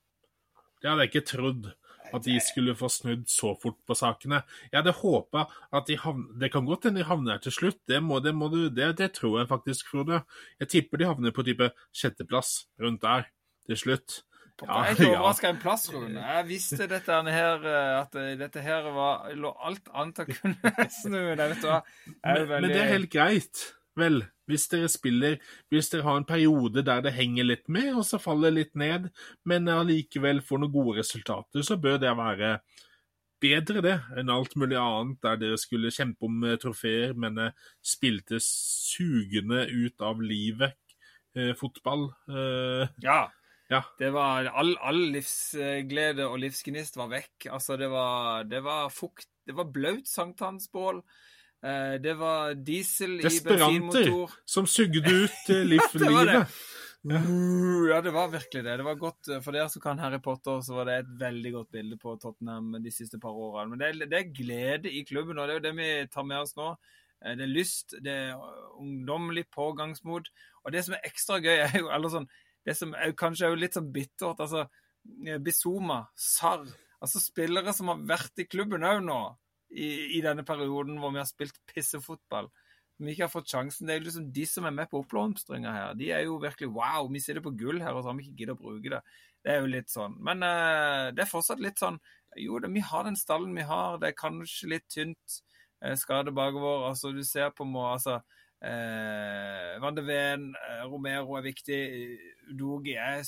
Det 0.78 0.90
hadde 0.90 1.04
jeg 1.04 1.12
ikke 1.12 1.28
trodd. 1.32 1.70
At 2.09 2.24
de 2.24 2.38
skulle 2.40 2.72
få 2.72 2.88
snudd 2.88 3.26
så 3.28 3.50
fort 3.61 3.76
på 3.84 3.92
sakene. 3.98 4.38
Jeg 4.70 4.78
hadde 4.78 4.94
håpa 4.96 5.42
at 5.76 5.90
de 5.90 5.98
havner 6.00 6.38
Det 6.40 6.48
kan 6.54 6.64
godt 6.64 6.86
hende 6.88 7.02
de 7.02 7.09
havner 7.09 7.34
her 7.34 7.42
til 7.44 7.52
slutt, 7.52 7.82
det, 7.90 7.98
må, 8.00 8.22
det, 8.24 8.32
må 8.32 8.48
du, 8.48 8.70
det, 8.72 8.94
det 8.96 9.11
tror 9.18 9.42
jeg 9.42 9.50
faktisk, 9.50 9.90
Frode. 9.92 10.22
Jeg 10.62 10.70
tipper 10.72 11.02
de 11.02 11.11
havner 11.11 11.34
på 11.36 11.44
type 11.44 11.68
sjetteplass 11.92 12.62
rundt 12.80 13.02
der 13.04 13.28
til 13.68 13.76
slutt. 13.82 14.22
Ja, 14.64 14.86
jeg 14.88 14.96
er 15.04 15.18
overraska 15.18 15.52
en 15.52 15.61
plass, 15.62 15.84
Rune. 15.92 16.18
Jeg 16.18 16.46
visste 16.48 16.88
dette 16.90 17.20
her, 17.28 17.66
at 18.00 18.16
dette 18.40 18.62
her 18.64 18.88
var 18.90 19.28
lå 19.36 19.52
alt 19.68 19.92
annet 19.92 20.24
å 20.24 20.26
kunne 20.30 20.72
snu. 21.02 21.20
Vet 21.28 21.61
du 21.61 21.68
hva. 21.68 21.82
Men 22.24 22.66
det 22.72 22.80
er 22.80 22.94
helt 22.96 23.12
greit. 23.12 23.68
Vel, 23.99 24.22
hvis 24.49 24.68
dere 24.70 24.88
spiller 24.88 25.38
Hvis 25.72 25.90
dere 25.92 26.07
har 26.07 26.20
en 26.20 26.28
periode 26.28 26.84
der 26.86 27.03
det 27.05 27.16
henger 27.16 27.49
litt 27.51 27.68
med, 27.68 27.90
og 27.96 28.05
så 28.07 28.20
faller 28.22 28.55
litt 28.55 28.74
ned, 28.78 29.11
men 29.49 29.68
allikevel 29.72 30.42
får 30.44 30.62
noen 30.62 30.74
gode 30.74 31.01
resultater, 31.01 31.64
så 31.66 31.76
bør 31.80 31.99
det 32.03 32.14
være 32.16 32.59
bedre 33.42 33.82
det 33.84 33.96
enn 34.18 34.32
alt 34.32 34.57
mulig 34.59 34.78
annet 34.80 35.22
der 35.24 35.38
dere 35.40 35.59
skulle 35.61 35.94
kjempe 35.94 36.26
om 36.28 36.44
eh, 36.46 36.59
trofeer, 36.61 37.14
men 37.14 37.38
eh, 37.42 37.66
spilte 37.84 38.40
sugende 38.42 39.64
ut 39.70 40.05
av 40.05 40.22
livet 40.22 40.76
eh, 41.36 41.55
fotball. 41.59 42.09
Eh, 42.30 42.99
ja. 43.05 43.20
ja. 43.70 43.82
Det 44.01 44.11
var 44.14 44.51
all, 44.51 44.74
all, 44.82 45.01
livsglede 45.14 46.26
og 46.26 46.40
livsgnist 46.42 46.99
var 46.99 47.12
vekk. 47.14 47.51
Altså, 47.55 47.78
det 47.80 47.90
var, 47.92 48.49
det 48.51 48.62
var 48.66 48.90
fukt, 48.94 49.30
det 49.46 49.57
var 49.59 49.70
blaut 49.74 50.11
sankthansbål. 50.11 51.03
Eh, 51.59 51.94
det 52.00 52.14
var 52.14 52.54
diesel 52.54 53.18
i 53.18 53.22
bensinmotor. 53.44 54.30
som 54.44 54.66
sugde 54.66 55.02
ut 55.24 55.50
eh, 55.50 55.64
livet. 55.66 56.52
Uh, 57.09 57.88
ja, 57.88 58.00
det 58.02 58.11
var 58.11 58.28
virkelig 58.28 58.62
det. 58.64 58.76
Det 58.76 58.84
var 58.86 58.98
godt, 58.98 59.28
eh, 59.28 59.40
For 59.42 59.54
dere 59.54 59.70
som 59.70 59.82
kan 59.82 59.98
Harry 59.98 60.20
Potter, 60.22 60.61
så 60.62 60.76
var 60.76 60.86
det 60.86 60.96
et 60.98 61.11
veldig 61.20 61.52
godt 61.54 61.70
bilde 61.74 61.98
på 61.98 62.14
Tottenham 62.22 62.76
de 62.82 62.92
siste 62.94 63.18
par 63.22 63.34
årene. 63.34 63.70
Men 63.72 63.82
det 63.82 63.88
er, 63.88 64.11
det 64.11 64.18
er 64.18 64.34
glede 64.34 64.92
i 64.92 65.04
klubben, 65.09 65.38
og 65.38 65.48
det 65.48 65.56
er 65.56 65.61
jo 65.61 65.66
det 65.66 65.76
vi 65.78 65.90
tar 66.12 66.26
med 66.26 66.42
oss 66.42 66.54
nå. 66.59 66.74
Det 67.18 67.42
er 67.42 67.50
lyst, 67.50 67.96
det 68.04 68.12
er 68.14 68.42
ungdommelig 68.78 69.48
pågangsmot. 69.50 70.28
Og 70.62 70.74
det 70.74 70.84
som 70.86 70.94
er 70.94 71.09
ekstra 71.09 71.40
gøy, 71.42 71.56
er 71.64 71.74
jo 71.80 71.90
eller 71.90 72.12
sånn, 72.12 72.28
Det 72.66 72.74
som 72.76 72.92
er 72.94 73.14
kanskje 73.16 73.46
er 73.46 73.54
jo 73.54 73.59
litt 73.62 73.74
sånn 73.74 73.86
bittert 73.94 74.40
altså 74.42 74.66
Bizuma, 75.40 76.02
Sarr 76.18 76.66
Altså 77.00 77.22
spillere 77.22 77.72
som 77.72 77.88
har 77.88 78.02
vært 78.04 78.42
i 78.42 78.44
klubben 78.50 78.84
òg 78.84 78.98
nå 79.06 79.20
i, 79.70 80.16
i, 80.16 80.22
denne 80.24 80.44
perioden 80.46 80.98
hvor 81.00 81.12
vi 81.14 81.20
har 81.20 81.28
spilt 81.28 81.58
pissefotball. 81.68 82.50
Vi 82.98 83.12
ikke 83.12 83.28
har 83.28 83.32
fått 83.32 83.50
sjansen. 83.52 83.86
Det 83.86 83.94
er 83.94 84.06
liksom 84.06 84.30
de 84.34 84.44
som 84.48 84.66
er 84.66 84.74
med 84.74 84.88
på 84.90 85.02
oppblomstringa 85.02 85.74
her. 85.74 85.98
De 85.98 86.08
er 86.14 86.24
jo 86.26 86.40
virkelig 86.42 86.70
wow, 86.74 87.06
vi 87.12 87.22
sitter 87.22 87.44
på 87.44 87.54
gull 87.58 87.82
her, 87.84 87.94
og 87.94 88.02
så 88.02 88.10
har 88.10 88.18
vi 88.18 88.26
ikke 88.26 88.40
giddet 88.40 88.56
å 88.56 88.62
bruke 88.62 88.94
det. 88.96 89.02
Det 89.44 89.52
er 89.52 89.60
jo 89.62 89.70
litt 89.70 89.92
sånn. 89.92 90.16
Men 90.26 90.42
uh, 90.42 91.10
det 91.14 91.22
er 91.22 91.30
fortsatt 91.30 91.62
litt 91.62 91.78
sånn 91.78 92.00
Jo, 92.42 92.58
det, 92.58 92.72
vi 92.74 92.82
har 92.82 93.06
den 93.06 93.18
stallen 93.18 93.54
vi 93.54 93.66
har. 93.68 94.00
Det 94.02 94.10
er 94.10 94.18
kanskje 94.18 94.72
litt 94.74 94.88
tynt 94.90 95.38
uh, 95.84 95.94
skade 96.00 96.34
bakover. 96.34 96.88
Altså, 96.90 97.14
du 97.14 97.22
ser 97.26 97.54
på 97.54 97.68
må, 97.68 97.86
altså 97.92 98.18
Eh, 98.58 99.78
Van 99.80 99.94
de 99.94 100.02
Ven, 100.02 100.54
eh, 100.56 100.82
Romero 100.90 101.36
er 101.38 101.42
viktig. 101.42 102.18
Udogi 102.50 102.94
er 102.94 103.22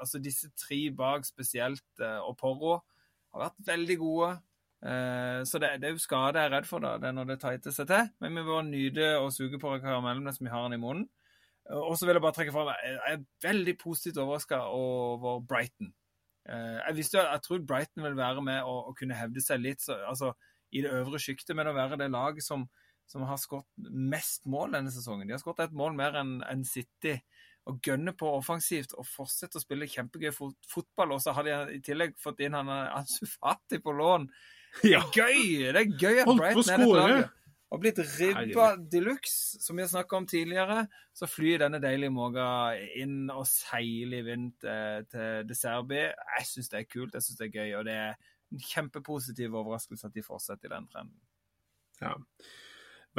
Altså 0.00 0.18
disse 0.22 0.50
tre 0.54 0.90
bak 0.90 1.24
spesielt, 1.24 1.82
eh, 2.00 2.20
og 2.22 2.36
Porro, 2.36 2.82
har 3.32 3.40
vært 3.40 3.66
veldig 3.66 3.98
gode. 3.98 4.40
Uh, 4.78 5.42
så 5.42 5.58
det, 5.58 5.72
det, 5.82 5.88
er 5.88 5.94
jo 5.96 6.00
skade 6.02 6.38
jeg 6.38 6.46
er 6.46 6.52
redd 6.54 6.66
for, 6.68 6.82
da, 6.82 6.94
det 7.02 7.08
er 7.08 7.14
når 7.16 7.32
det 7.32 7.40
tighter 7.42 7.74
seg 7.74 7.88
til. 7.90 8.10
Men 8.22 8.38
vi 8.38 8.44
må 8.46 8.58
nyte 8.66 9.14
og 9.18 9.32
suge 9.34 9.58
på 9.60 9.78
karamellen 9.82 10.26
mens 10.26 10.38
vi 10.42 10.50
har 10.52 10.66
den 10.66 10.78
i 10.78 10.82
munnen. 10.82 11.08
Uh, 11.68 11.80
og 11.82 11.96
så 11.98 12.06
vil 12.06 12.18
jeg 12.18 12.24
bare 12.24 12.36
trekke 12.36 12.54
fram 12.54 12.70
Jeg 12.72 12.98
er 13.14 13.24
veldig 13.44 13.78
positivt 13.80 14.20
overraska 14.22 14.60
over 14.74 15.40
Brighton. 15.40 15.90
Uh, 16.48 16.78
jeg 16.86 16.98
visste 17.00 17.18
jo, 17.18 17.24
jeg 17.26 17.44
trodde 17.44 17.66
Brighton 17.66 18.06
ville 18.06 18.20
være 18.20 18.44
med 18.44 18.60
å, 18.62 18.76
og 18.90 18.98
kunne 18.98 19.18
hevde 19.18 19.42
seg 19.44 19.64
litt 19.64 19.82
så, 19.84 19.98
altså, 20.08 20.32
i 20.70 20.84
det 20.84 20.92
øvre 20.94 21.20
sjiktet, 21.20 21.56
men 21.56 21.70
å 21.70 21.76
være 21.76 21.98
det 21.98 22.10
laget 22.12 22.46
som, 22.46 22.68
som 23.08 23.24
har 23.26 23.40
skåret 23.40 23.66
mest 23.88 24.46
mål 24.46 24.76
denne 24.76 24.92
sesongen. 24.94 25.26
De 25.26 25.34
har 25.34 25.42
skåret 25.42 25.66
et 25.66 25.76
mål 25.76 25.96
mer 25.98 26.20
enn 26.20 26.38
en 26.46 26.64
City. 26.68 27.18
Og 27.68 27.82
gønne 27.84 28.14
på 28.16 28.28
offensivt 28.32 28.94
og 28.96 29.04
fortsette 29.04 29.58
å 29.58 29.60
spille 29.60 29.88
kjempegøy 29.90 30.30
fotball. 30.32 31.10
Og 31.12 31.18
så 31.20 31.34
har 31.36 31.44
de 31.44 31.56
i 31.74 31.82
tillegg 31.84 32.14
fått 32.20 32.40
inn 32.40 32.56
han 32.56 32.70
Ansu 32.72 33.26
Fati 33.28 33.76
på 33.84 33.92
lån 33.92 34.24
er 34.84 35.10
gøy! 35.14 35.68
Det 35.72 35.82
er 35.82 35.92
gøy 35.98 36.22
at 36.22 36.30
Brighton 36.30 36.72
er 36.74 36.84
et 36.84 36.94
lag. 36.98 37.28
Og 37.68 37.82
blitt 37.82 37.98
ribba 38.00 38.70
de 38.80 39.00
luxe, 39.04 39.58
som 39.60 39.76
vi 39.76 39.84
har 39.84 39.90
snakka 39.90 40.16
om 40.16 40.26
tidligere. 40.28 40.86
Så 41.16 41.28
flyr 41.28 41.60
denne 41.60 41.80
deilige 41.82 42.14
måka 42.14 42.46
inn 42.96 43.26
og 43.34 43.44
seiler 43.50 44.22
i 44.22 44.26
vind 44.30 44.54
til, 44.62 45.04
til 45.12 45.42
De 45.48 45.56
Serbi. 45.58 46.06
Jeg 46.06 46.46
syns 46.48 46.72
det 46.72 46.80
er 46.80 46.88
kult, 46.88 47.18
jeg 47.18 47.26
syns 47.26 47.42
det 47.42 47.50
er 47.50 47.58
gøy, 47.58 47.74
og 47.80 47.84
det 47.90 47.98
er 47.98 48.14
en 48.54 48.64
kjempepositiv 48.70 49.58
overraskelse 49.60 50.08
at 50.08 50.16
de 50.16 50.24
fortsetter 50.24 50.70
i 50.70 50.74
den 50.76 50.88
trenden. 50.88 51.20
Ja. 52.00 52.14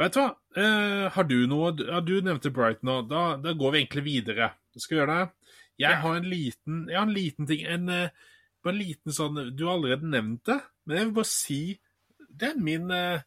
Vet 0.00 0.16
du 0.16 0.20
hva, 0.22 0.30
eh, 0.58 1.06
har 1.12 1.26
du 1.28 1.36
noe 1.50 1.74
ja, 1.76 2.00
Du 2.00 2.14
nevnte 2.24 2.52
Brighton 2.54 2.88
nå. 2.88 2.96
Da, 3.10 3.24
da, 3.42 3.54
går 3.54 3.74
vi 3.74 3.82
egentlig 3.84 4.06
videre. 4.06 4.52
Skal 4.76 4.96
vi 4.96 5.00
gjøre 5.02 5.16
det? 5.18 5.54
Jeg 5.80 5.94
ja. 5.94 6.02
har 6.02 6.18
en 6.18 6.28
liten, 6.28 6.82
jeg 6.88 6.98
har 6.98 7.06
en 7.06 7.16
liten 7.16 7.48
ting. 7.48 7.62
En, 7.68 7.88
uh, 7.88 8.29
bare 8.62 8.74
en 8.76 8.80
liten 8.80 9.14
sånn 9.14 9.40
Du 9.56 9.66
har 9.66 9.76
allerede 9.76 10.08
nevnt 10.08 10.44
det, 10.48 10.60
men 10.84 10.96
jeg 10.96 11.08
vil 11.08 11.16
bare 11.18 11.30
si 11.30 11.60
Det 12.28 12.52
er 12.52 12.62
min, 12.62 12.90
eh, 12.94 13.26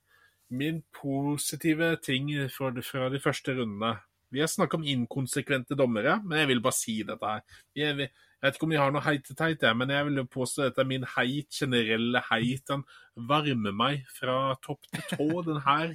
min 0.49 0.81
positive 0.93 1.95
ting 2.01 2.29
fra 2.49 2.69
de, 2.71 2.83
første 3.19 3.55
rundene. 3.57 3.97
Vi 4.33 4.39
har 4.39 4.47
snakka 4.47 4.77
om 4.77 4.85
inkonsekvente 4.85 5.75
dommere, 5.77 6.19
men 6.23 6.39
jeg 6.39 6.47
vil 6.49 6.61
bare 6.61 6.77
si 6.77 6.95
dette 7.05 7.25
her. 7.25 7.41
Jeg, 7.75 8.09
vet 8.41 8.55
ikke 8.55 8.65
om 8.65 8.73
de 8.73 8.79
har 8.81 8.93
noe 8.93 9.03
heit-teit, 9.05 9.65
men 9.77 9.93
jeg 9.93 10.07
vil 10.07 10.21
jo 10.21 10.25
påstå 10.33 10.63
at 10.63 10.71
dette 10.71 10.81
er 10.81 10.89
min 10.89 11.05
heit, 11.15 11.49
generelle 11.53 12.21
heit. 12.31 12.63
Den 12.69 12.85
varmer 13.29 13.75
meg 13.77 14.07
fra 14.13 14.55
topp 14.65 14.87
til 14.89 15.05
tå, 15.11 15.27
den 15.45 15.61
her, 15.67 15.93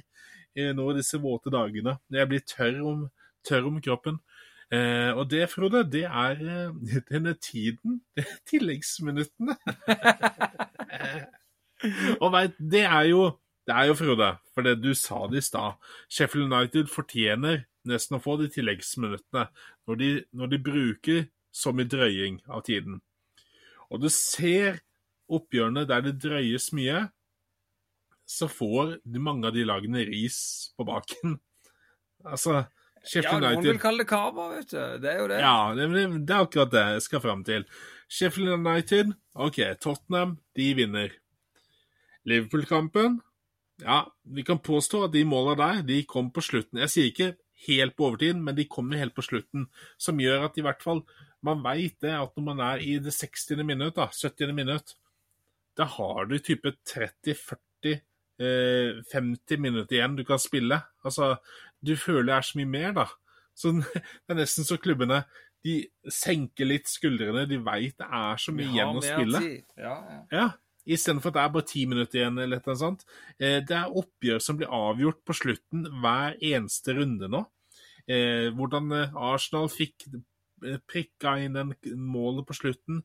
nå 0.75 0.87
disse 0.95 1.19
våte 1.19 1.51
dagene. 1.51 1.97
Jeg 2.15 2.31
blir 2.31 2.45
tørr 2.47 2.79
om, 2.87 3.03
tørr 3.47 3.67
om 3.71 3.81
kroppen. 3.83 4.21
Eh, 4.69 5.11
og 5.17 5.25
det, 5.31 5.47
Frode, 5.49 5.83
det 5.89 6.05
er 6.05 6.41
eh, 6.45 6.95
denne 7.09 7.33
tiden. 7.41 8.01
Tilleggsminuttene. 8.49 9.57
og 12.23 12.33
veit, 12.35 12.57
det 12.59 12.85
er 12.85 13.11
jo 13.11 13.23
det 13.69 13.75
er 13.77 13.85
jo, 13.85 13.93
Frode, 13.93 14.27
for 14.53 14.65
det 14.65 14.79
du 14.81 14.95
sa 14.97 15.27
det 15.29 15.43
i 15.43 15.45
stad. 15.45 15.75
Sheffield 16.09 16.47
United 16.49 16.87
fortjener 16.89 17.67
nesten 17.85 18.17
å 18.17 18.21
få 18.23 18.39
de 18.39 18.47
tilleggsminuttene 18.49 19.43
når 19.85 19.99
de, 19.99 20.07
når 20.33 20.49
de 20.49 20.59
bruker 20.65 21.27
så 21.53 21.69
mye 21.75 21.85
drøying 21.89 22.39
av 22.49 22.63
tiden. 22.65 22.97
Og 23.93 24.01
du 24.01 24.09
ser 24.13 24.81
oppgjørene 25.29 25.85
der 25.89 26.01
det 26.07 26.15
drøyes 26.23 26.71
mye, 26.73 27.03
så 28.29 28.49
får 28.49 28.97
mange 29.21 29.49
av 29.49 29.53
de 29.53 29.65
lagene 29.65 30.01
ris 30.09 30.39
på 30.77 30.85
baken. 30.89 31.37
Altså, 32.25 32.63
Sheffield 33.05 33.45
ja, 33.45 33.53
noen 33.55 33.65
vil 33.65 33.81
kalle 33.81 34.03
det 34.03 34.09
karma, 34.09 34.49
vet 34.55 34.73
du. 34.73 34.81
Det 35.01 35.09
er 35.11 35.21
jo 35.21 35.29
det. 35.31 35.39
Ja, 35.43 35.55
det, 35.77 35.87
det 36.27 36.35
er 36.35 36.43
akkurat 36.43 36.73
det 36.73 36.85
jeg 36.95 37.05
skal 37.07 37.23
fram 37.23 37.45
til. 37.47 37.65
Sheffield 38.09 38.55
United, 38.57 39.13
OK, 39.39 39.59
Tottenham, 39.81 40.37
de 40.57 40.69
vinner. 40.77 41.15
Liverpool-kampen, 42.29 43.19
ja, 43.83 44.01
vi 44.23 44.43
kan 44.43 44.59
påstå 44.59 45.05
at 45.07 45.13
de 45.15 45.23
måla 45.25 45.55
der, 45.59 45.83
de 45.87 46.01
kom 46.09 46.33
på 46.35 46.43
slutten. 46.43 46.81
Jeg 46.83 46.93
sier 46.93 47.11
ikke 47.13 47.29
helt 47.67 47.95
på 47.95 48.09
overtid, 48.09 48.39
men 48.39 48.57
de 48.57 48.67
kommer 48.67 48.99
helt 48.99 49.15
på 49.15 49.25
slutten. 49.25 49.67
Som 50.01 50.19
gjør 50.21 50.49
at 50.49 50.59
i 50.59 50.65
hvert 50.65 50.83
fall 50.83 51.03
man 51.45 51.63
veit 51.63 51.95
det 52.03 52.11
at 52.11 52.35
når 52.35 52.45
man 52.49 52.61
er 52.65 52.83
i 52.83 52.97
det 52.99 53.13
60. 53.15 53.63
minutt, 53.63 53.95
da, 53.95 54.09
70. 54.11 54.51
minutt, 54.55 54.95
da 55.79 55.87
har 55.87 56.27
du 56.27 56.35
type 56.43 56.75
30-40 56.91 58.01
50 58.39 59.51
eh, 59.51 59.59
minutter 59.59 59.97
igjen 59.97 60.15
du 60.15 60.23
kan 60.27 60.39
spille. 60.39 60.81
Altså, 61.03 61.37
du 61.85 61.95
føler 61.99 62.35
er 62.35 62.45
så 62.45 62.59
mye 62.59 62.69
mer, 62.69 62.95
da. 62.97 63.05
Så 63.57 63.73
det 63.83 64.33
er 64.33 64.39
nesten 64.41 64.67
så 64.67 64.79
klubbene 64.81 65.23
de 65.65 65.81
senker 66.13 66.69
litt 66.69 66.87
skuldrene. 66.87 67.45
De 67.49 67.59
veit 67.63 67.97
det 67.99 68.07
er 68.07 68.39
så 68.39 68.53
mye 68.55 68.69
igjen 68.71 68.99
å 68.99 69.03
spille. 69.03 69.43
Ja, 69.75 69.95
ja. 69.99 70.19
ja. 70.31 70.47
Istedenfor 70.89 71.33
at 71.33 71.35
det 71.35 71.43
er 71.43 71.53
bare 71.53 71.69
ti 71.69 71.83
minutter 71.89 72.21
igjen. 72.21 72.39
eller 72.39 72.63
noe 72.65 72.79
sånt. 72.79 73.03
Eh, 73.37 73.59
det 73.67 73.75
er 73.77 73.97
oppgjør 74.01 74.39
som 74.43 74.59
blir 74.59 74.71
avgjort 74.73 75.19
på 75.27 75.35
slutten 75.37 75.83
hver 76.01 76.39
eneste 76.39 76.95
runde 76.97 77.29
nå. 77.31 77.43
Eh, 78.09 78.47
hvordan 78.55 78.89
Arsenal 79.11 79.67
fikk 79.69 80.07
prikka 80.89 81.35
inn 81.43 81.57
den 81.57 81.73
målet 81.99 82.47
på 82.47 82.55
slutten. 82.57 83.03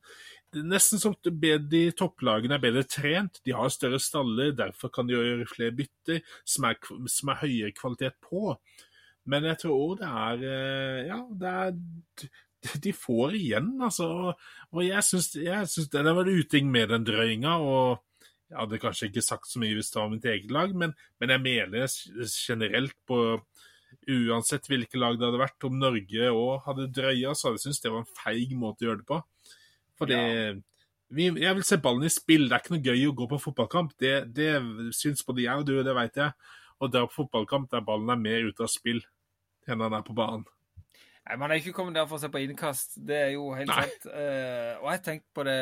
Det 0.52 0.62
er 0.62 0.70
nesten 0.70 1.02
som 1.02 1.16
de 1.24 1.82
topplagene 1.96 2.58
er 2.58 2.62
bedre 2.62 2.84
trent. 2.86 3.40
De 3.46 3.54
har 3.56 3.72
større 3.72 4.00
staller, 4.02 4.54
derfor 4.56 4.92
kan 4.94 5.08
de 5.08 5.16
gjøre 5.16 5.50
flere 5.50 5.74
bytter 5.76 6.22
som 6.44 6.68
er, 6.70 6.80
som 7.10 7.32
er 7.32 7.42
høyere 7.42 7.76
kvalitet 7.76 8.18
på. 8.24 8.56
Men 9.30 9.48
jeg 9.48 9.62
tror 9.64 10.00
det 10.00 10.08
er 10.08 10.48
eh, 10.48 11.06
Ja, 11.08 11.20
det 11.30 11.52
er 11.52 12.80
De 12.84 12.92
får 12.96 13.36
igjen, 13.36 13.74
altså. 13.82 14.32
Og 14.72 14.82
jeg 14.84 15.04
syns 15.04 15.32
det 15.92 16.04
var 16.04 16.24
en 16.24 16.40
uting 16.40 16.70
med 16.72 16.88
den 16.92 17.04
drøyinga. 17.04 17.58
og 17.60 18.02
jeg 18.50 18.60
hadde 18.60 18.78
kanskje 18.78 19.08
ikke 19.08 19.24
sagt 19.24 19.48
så 19.50 19.60
mye 19.60 19.74
hvis 19.74 19.90
det 19.90 20.00
var 20.00 20.10
mitt 20.12 20.26
eget 20.30 20.52
lag, 20.52 20.74
men, 20.76 20.92
men 21.20 21.32
jeg 21.32 21.42
mener 21.42 21.94
generelt 22.28 22.94
på 23.08 23.18
uansett 24.10 24.66
hvilke 24.70 24.98
lag 25.00 25.18
det 25.18 25.26
hadde 25.28 25.40
vært, 25.40 25.66
om 25.68 25.78
Norge 25.78 26.30
òg 26.30 26.62
hadde 26.68 26.88
drøya, 26.94 27.34
så 27.34 27.48
hadde 27.48 27.60
jeg 27.60 27.66
syntes 27.68 27.82
det 27.84 27.92
var 27.94 28.04
en 28.04 28.14
feig 28.20 28.54
måte 28.58 28.84
å 28.84 28.88
gjøre 28.90 29.02
det 29.02 29.08
på. 29.10 29.20
Fordi 30.00 30.14
Ja. 30.18 30.54
vi, 31.14 31.28
jeg 31.44 31.54
vil 31.54 31.64
se 31.64 31.76
ballen 31.78 32.04
i 32.08 32.12
spill. 32.12 32.48
Det 32.48 32.56
er 32.56 32.62
ikke 32.64 32.74
noe 32.76 32.88
gøy 32.90 33.06
å 33.10 33.14
gå 33.14 33.28
på 33.30 33.42
fotballkamp. 33.48 33.92
Det, 34.00 34.14
det 34.34 34.50
syns 34.96 35.22
både 35.26 35.44
jeg 35.46 35.62
og 35.62 35.66
du, 35.68 35.76
det 35.82 35.94
veit 35.94 36.16
jeg. 36.16 36.32
Å 36.82 36.90
dra 36.90 37.04
på 37.06 37.22
fotballkamp 37.22 37.70
der 37.70 37.84
ballen 37.86 38.10
er 38.10 38.18
mer 38.20 38.48
ute 38.50 38.66
av 38.66 38.72
spill 38.72 39.00
enn 39.70 39.80
han 39.80 39.94
er 39.96 40.02
på 40.04 40.12
banen. 40.16 40.44
Nei, 41.24 41.36
Man 41.40 41.50
er 41.54 41.56
ikke 41.56 41.72
kommet 41.72 41.94
der 41.96 42.04
for 42.04 42.18
å 42.18 42.20
se 42.20 42.28
på 42.28 42.42
innkast, 42.44 42.98
det 43.00 43.16
er 43.16 43.30
jo 43.32 43.46
helt 43.56 43.70
Nei. 43.70 43.84
sant. 43.86 44.08
Uh, 44.12 44.74
og 44.82 44.88
jeg 44.90 44.98
har 44.98 45.04
tenkt 45.06 45.24
på 45.32 45.44
det 45.46 45.60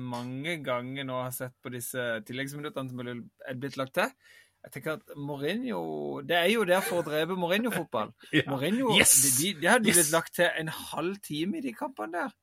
mange 0.00 0.54
ganger 0.64 1.04
nå, 1.04 1.18
jeg 1.18 1.26
har 1.26 1.34
sett 1.36 1.56
på 1.60 1.72
disse 1.74 2.06
tilleggsminuttene 2.24 2.88
som 2.88 3.02
er 3.10 3.58
blitt 3.60 3.76
lagt 3.76 3.98
til. 3.98 4.14
Jeg 4.60 4.72
tenker 4.74 4.98
at 4.98 5.12
Mourinho 5.16 6.20
Det 6.20 6.36
er 6.36 6.50
jo 6.52 6.64
der 6.68 6.82
for 6.84 7.00
å 7.00 7.04
drepe 7.06 7.36
Mourinho-fotball. 7.38 8.10
Ja. 8.36 8.42
Mourinho, 8.50 8.92
Yes! 8.98 9.14
de, 9.38 9.54
de, 9.54 9.60
de 9.62 9.70
hadde 9.72 9.88
Yes! 9.88 9.96
blitt 9.96 10.12
lagt 10.12 10.34
til 10.36 10.50
en 10.60 10.68
halv 10.68 11.16
time 11.24 11.58
i 11.58 11.64
de 11.64 11.72
kampene 11.76 12.12
der. 12.18 12.34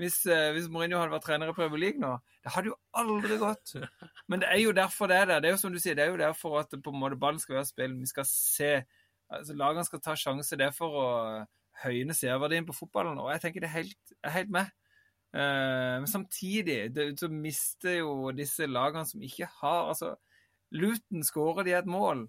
Hvis, 0.00 0.22
eh, 0.26 0.48
hvis 0.56 0.66
Mourinho 0.72 0.98
hadde 0.98 1.12
vært 1.12 1.26
trener 1.28 1.52
i 1.52 1.54
Premier 1.54 1.78
League 1.84 2.00
nå. 2.00 2.16
Det 2.42 2.52
hadde 2.54 2.72
jo 2.72 2.76
aldri 2.98 3.36
gått. 3.38 3.74
Men 4.32 4.40
det 4.42 4.48
er 4.50 4.58
jo 4.62 4.72
derfor 4.74 5.06
det 5.12 5.18
er 5.20 5.28
der. 5.30 5.40
Det 5.44 5.50
er 5.50 5.54
jo 5.56 5.62
som 5.62 5.72
du 5.74 5.78
sier, 5.78 5.94
det 5.98 6.06
er 6.06 6.10
jo 6.14 6.20
derfor 6.20 6.58
at 6.64 6.72
på 6.72 6.94
en 6.94 6.98
måte 7.02 7.18
ballen 7.20 7.38
skal 7.42 7.60
være 7.60 7.68
spill. 7.70 7.98
Vi 8.00 8.10
skal 8.10 8.26
se 8.30 8.72
altså 9.32 9.54
Lagene 9.56 9.84
skal 9.86 10.00
ta 10.04 10.16
sjanse. 10.18 10.58
Det 10.58 10.66
er 10.66 10.74
for 10.76 10.96
å 10.98 11.08
høyne 11.84 12.16
seerverdien 12.16 12.66
på 12.68 12.74
fotballen. 12.76 13.20
Og 13.22 13.30
jeg 13.32 13.44
tenker 13.44 13.62
det 13.64 13.70
er 13.70 13.76
helt, 13.78 14.16
er 14.24 14.34
helt 14.40 14.50
med. 14.52 14.72
Uh, 15.32 16.02
men 16.02 16.08
samtidig 16.10 16.90
det, 16.92 17.06
så 17.20 17.30
mister 17.32 18.00
jo 18.02 18.32
disse 18.36 18.66
lagene 18.68 19.06
som 19.08 19.22
ikke 19.24 19.46
har 19.62 19.86
altså 19.94 20.10
Luton 20.72 21.24
skårer 21.26 21.68
de 21.68 21.76
et 21.78 21.88
mål. 21.88 22.26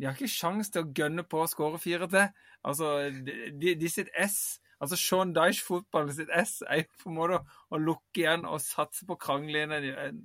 De 0.00 0.08
har 0.08 0.16
ikke 0.16 0.32
sjans 0.32 0.72
til 0.72 0.86
å 0.86 0.90
gønne 0.96 1.26
på 1.28 1.42
å 1.42 1.50
skåre 1.50 1.80
fire 1.82 2.08
til. 2.10 2.32
Altså, 2.66 2.96
de, 3.26 3.76
de, 3.76 3.92
sitt 3.92 4.10
S 4.16 4.58
Altså 4.80 4.96
Sean 4.96 5.34
Dyche-fotballen 5.36 6.14
sitt 6.16 6.30
S 6.32 6.62
er 6.64 6.82
jo 6.82 7.02
på 7.02 7.10
en 7.10 7.16
måte 7.18 7.40
å 7.68 7.80
lukke 7.80 8.22
igjen 8.22 8.46
og 8.48 8.62
satse 8.64 9.04
på 9.04 9.18
inn 9.36 9.74
en, 9.76 9.88
en, 9.90 10.22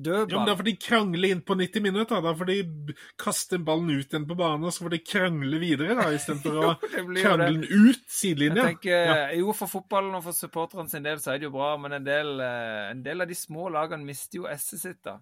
dødball. 0.00 0.30
Ja, 0.32 0.38
men 0.38 0.46
det 0.48 0.52
er 0.54 0.56
fordi 0.62 0.72
de 0.72 0.80
krangler 0.86 1.34
inn 1.34 1.42
på 1.44 1.56
90 1.60 1.84
minutter. 1.84 2.22
Da 2.24 2.32
får 2.38 2.48
de 2.48 2.56
kaster 2.64 2.96
kaste 3.20 3.58
ballen 3.60 3.90
ut 3.92 4.06
igjen 4.08 4.24
på 4.30 4.38
banen, 4.38 4.64
og 4.64 4.72
så 4.72 4.86
får 4.86 4.94
de 4.94 5.00
krangle 5.04 5.60
videre, 5.60 5.98
da, 5.98 6.06
istedenfor 6.16 6.56
å 6.64 6.70
krangle 6.80 7.50
den 7.58 7.66
ut 7.66 8.08
sidelinja. 8.08 8.70
Jeg 8.70 8.78
tenker, 8.78 9.04
Ja. 9.10 9.18
Jo, 9.36 9.52
for 9.58 9.74
fotballen 9.74 10.16
og 10.16 10.24
for 10.30 10.38
supporterne 10.38 10.88
sin 10.88 11.04
del 11.04 11.20
så 11.20 11.34
er 11.34 11.42
det 11.42 11.50
jo 11.50 11.56
bra, 11.58 11.74
men 11.82 11.98
en 11.98 12.08
del, 12.08 12.32
eh, 12.40 12.86
en 12.94 13.04
del 13.04 13.26
av 13.26 13.28
de 13.28 13.36
små 13.36 13.68
lagene 13.74 14.08
mister 14.08 14.40
jo 14.40 14.48
S-et 14.54 14.80
sitt. 14.80 15.02
da. 15.04 15.18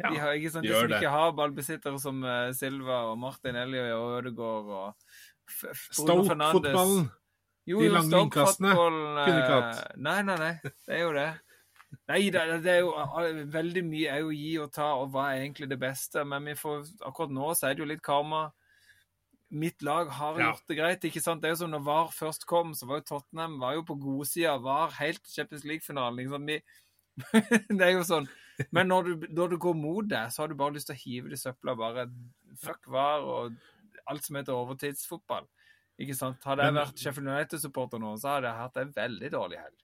Ja, 0.00 0.10
de, 0.10 0.18
har, 0.22 0.32
ikke 0.38 0.50
sant, 0.54 0.64
de 0.64 0.72
gjør 0.72 0.86
som 0.86 0.92
det. 0.94 1.00
ikke 1.02 1.12
har 1.14 1.32
ballbesittere 1.38 2.00
som 2.02 2.22
eh, 2.24 2.52
Silva 2.56 3.02
og 3.10 3.18
Martin 3.20 3.56
Elliot 3.60 3.92
og 3.96 4.18
Ødegaard 4.20 4.70
og 4.80 4.94
Stoke-fotballen. 5.94 7.08
De 7.70 7.88
lange 7.92 8.20
innkastene 8.24 8.72
eh, 8.72 8.80
kunne 8.80 9.40
ikke 9.44 9.56
hatt. 9.60 9.80
Nei, 10.00 10.18
nei, 10.26 10.36
nei. 10.40 10.52
Det 10.64 10.96
er 10.96 11.02
jo 11.04 11.12
det. 11.14 11.28
Nei, 12.10 12.20
det, 12.34 12.42
det 12.64 12.72
er 12.72 12.80
jo 12.84 12.94
eh, 12.98 13.42
veldig 13.50 13.82
mye 13.86 14.14
er 14.14 14.24
jo 14.24 14.32
gi 14.34 14.54
og 14.62 14.72
ta, 14.74 14.88
og 15.02 15.12
hva 15.14 15.28
er 15.34 15.44
egentlig 15.44 15.68
det 15.70 15.78
beste? 15.82 16.24
Men 16.26 16.48
vi 16.50 16.56
får, 16.58 16.88
akkurat 17.06 17.34
nå 17.34 17.52
så 17.58 17.68
er 17.70 17.76
det 17.78 17.84
jo 17.84 17.90
litt 17.92 18.02
karma. 18.06 18.48
Mitt 19.50 19.82
lag 19.82 20.10
har 20.14 20.38
Ja. 20.38 20.50
gjort 20.52 20.68
det 20.70 20.76
greit. 20.78 21.04
ikke 21.04 21.22
sant? 21.22 21.42
Det 21.42 21.50
er 21.50 21.56
jo 21.56 21.62
som 21.64 21.72
når 21.74 21.82
VAR 21.86 22.12
først 22.14 22.46
kom, 22.46 22.70
så 22.78 22.86
var 22.86 23.00
jo 23.00 23.08
Tottenham 23.10 23.58
var 23.58 23.74
jo 23.74 23.82
på 23.86 23.96
godsida 23.98 24.56
VAR 24.62 24.94
helt 25.00 25.22
til 25.24 25.40
Champions 25.40 25.64
League-finalen. 25.66 26.20
Liksom. 26.22 26.46
Vi, 26.46 26.60
det 27.78 27.82
er 27.88 27.96
jo 27.96 28.04
sånn. 28.06 28.28
Men 28.76 28.90
når 28.90 29.08
du, 29.08 29.26
når 29.30 29.52
du 29.52 29.58
går 29.62 29.76
mot 29.78 30.06
det, 30.10 30.26
så 30.34 30.42
har 30.42 30.50
du 30.50 30.58
bare 30.58 30.76
lyst 30.76 30.90
til 30.90 30.98
å 30.98 31.02
hive 31.04 31.32
det 31.32 31.38
i 31.38 31.42
søpla. 31.42 31.76
Bare 31.78 32.08
fuck 32.60 32.88
VAR 32.92 33.26
og 33.26 33.56
alt 34.10 34.26
som 34.26 34.38
heter 34.40 34.56
overtidsfotball. 34.56 35.46
Ikke 36.00 36.16
sant? 36.16 36.40
Hadde 36.48 36.66
jeg 36.66 36.76
vært 36.78 37.00
Sheffield 37.02 37.28
United-supporter 37.28 38.00
nå, 38.00 38.14
så 38.20 38.36
hadde 38.36 38.50
jeg 38.50 38.62
hatt 38.64 38.78
en 38.80 38.92
veldig 38.96 39.32
dårlig 39.34 39.60
helg. 39.60 39.78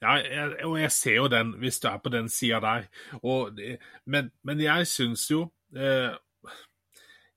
Ja, 0.00 0.14
jeg, 0.24 0.64
og 0.64 0.74
jeg 0.80 0.92
ser 0.96 1.16
jo 1.18 1.28
den, 1.28 1.54
hvis 1.60 1.80
du 1.80 1.88
er 1.90 2.00
på 2.00 2.12
den 2.12 2.28
sida 2.32 2.60
der. 2.64 2.86
Og, 3.20 3.58
men, 4.08 4.30
men 4.48 4.62
jeg 4.64 4.88
syns 4.88 5.26
jo 5.28 5.42
eh, 5.76 6.12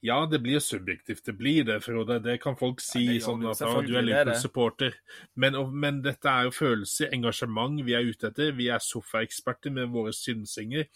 Ja, 0.04 0.26
det 0.28 0.42
blir 0.44 0.60
subjektivt. 0.60 1.24
Det 1.26 1.34
blir 1.40 1.64
det, 1.64 1.78
Frode. 1.86 2.18
Det 2.20 2.36
kan 2.44 2.58
folk 2.60 2.82
si. 2.84 3.06
ja, 3.08 3.24
sånn 3.24 3.46
at 3.48 3.62
ja, 3.64 3.72
du 3.80 3.94
er 3.94 4.02
er. 4.02 4.08
Liverpool-supporter. 4.10 4.98
Men, 5.40 5.56
men 5.72 6.02
dette 6.04 6.28
er 6.28 6.50
jo 6.50 6.56
følelser, 6.58 7.08
engasjement, 7.16 7.80
vi 7.88 7.96
er 7.96 8.10
ute 8.10 8.28
etter. 8.28 8.52
Vi 8.58 8.68
er 8.68 8.84
sofaeksperter 8.84 9.72
med 9.72 9.94
våre 9.94 10.12
synsinger. 10.16 10.90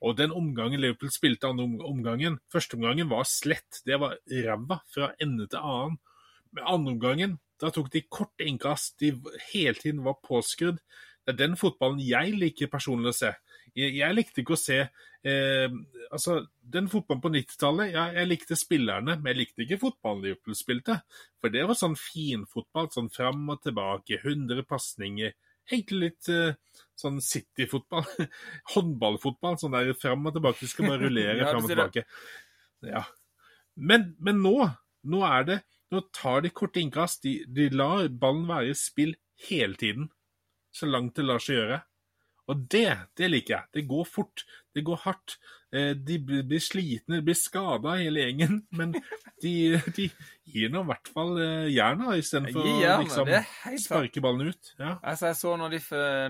Og 0.00 0.16
den 0.18 0.34
omgangen 0.34 0.82
Liverpool 0.82 1.12
spilte, 1.14 1.50
andre 1.50 1.86
omgangen 1.86 2.38
Første 2.50 2.78
omgangen 2.78 3.10
var 3.10 3.28
slett. 3.28 3.82
Det 3.86 4.00
var 4.02 4.18
ræva 4.26 4.80
fra 4.90 5.12
ende 5.22 5.46
til 5.50 5.62
annen. 5.62 6.00
Men 6.50 6.66
andreomgangen, 6.74 7.38
da 7.62 7.70
tok 7.70 7.92
de 7.94 8.02
korte 8.10 8.50
innkast. 8.50 8.96
De 8.98 9.12
hele 9.52 9.78
tiden 9.78 10.02
var 10.02 10.18
påskrudd. 10.26 10.82
Det 11.22 11.36
er 11.36 11.42
den 11.44 11.54
fotballen 11.60 12.02
jeg 12.02 12.34
liker 12.34 12.70
personlig 12.72 13.12
å 13.12 13.18
se. 13.20 13.32
Jeg, 13.76 13.94
jeg 14.00 14.16
likte 14.16 14.42
ikke 14.42 14.56
å 14.56 14.60
se 14.60 14.78
eh, 14.80 15.74
Altså, 16.10 16.40
den 16.74 16.88
fotballen 16.90 17.22
på 17.22 17.30
90-tallet 17.34 17.92
ja, 17.94 18.06
Jeg 18.16 18.30
likte 18.30 18.58
spillerne, 18.58 19.18
men 19.20 19.30
jeg 19.32 19.38
likte 19.38 19.64
ikke 19.64 19.80
fotballen 19.84 20.24
Liverpool 20.26 20.58
spilte. 20.58 21.00
For 21.40 21.52
det 21.54 21.66
var 21.68 21.78
sånn 21.78 21.96
finfotball, 21.98 22.90
sånn 22.94 23.12
fram 23.14 23.46
og 23.52 23.62
tilbake, 23.66 24.20
100 24.24 24.66
pasninger. 24.68 25.36
Egentlig 25.70 26.00
litt 26.02 26.30
eh, 26.34 26.84
sånn 26.98 27.20
City-fotball. 27.22 28.06
Håndballfotball, 28.74 29.58
sånn 29.60 29.76
der 29.76 29.92
fram 29.98 30.26
og 30.26 30.36
tilbake. 30.36 30.64
Du 30.64 30.72
skal 30.72 30.90
bare 30.90 31.04
rullere 31.04 31.38
Ja, 31.42 31.50
fram 31.52 31.66
og 31.66 31.70
tilbake. 31.70 32.06
Ja. 32.86 33.04
Men, 33.78 34.14
men 34.18 34.42
nå, 34.44 34.56
nå 35.08 35.26
er 35.26 35.44
det 35.48 35.60
Nå 35.90 36.04
tar 36.14 36.44
de 36.44 36.52
korte 36.54 36.78
innkast. 36.78 37.24
De, 37.24 37.40
de 37.50 37.64
lar 37.74 38.04
ballen 38.22 38.44
være 38.46 38.70
i 38.70 38.74
spill 38.78 39.16
hele 39.48 39.74
tiden. 39.74 40.04
Så 40.70 40.86
langt 40.86 41.16
det 41.18 41.24
lar 41.26 41.42
seg 41.42 41.56
gjøre. 41.56 41.80
Og 42.50 42.66
det, 42.72 42.88
det 43.16 43.28
liker 43.30 43.54
jeg. 43.56 43.64
Det 43.78 43.82
går 43.88 44.06
fort. 44.10 44.44
Det 44.74 44.82
går 44.86 44.98
hardt. 45.04 45.36
Eh, 45.72 45.92
De 45.94 46.16
blir 46.18 46.62
slitne, 46.62 47.20
blir 47.22 47.36
skada 47.38 47.92
hele 48.00 48.24
gjengen. 48.24 48.56
Men 48.74 48.92
de, 49.42 49.52
de 49.96 50.08
gir 50.50 50.72
nå 50.74 50.82
i 50.82 50.88
hvert 50.88 51.10
fall 51.14 51.36
jernet 51.38 51.74
jerna 51.76 52.16
istedenfor 52.18 52.64
å 52.66 52.96
liksom 53.04 53.30
sparke 53.84 54.22
ballen 54.24 54.50
ut. 54.50 54.72
Ja. 54.80 54.96
Altså, 55.02 55.30
jeg 55.30 55.38
så 55.40 55.54
når, 55.60 55.76
de, 55.76 55.80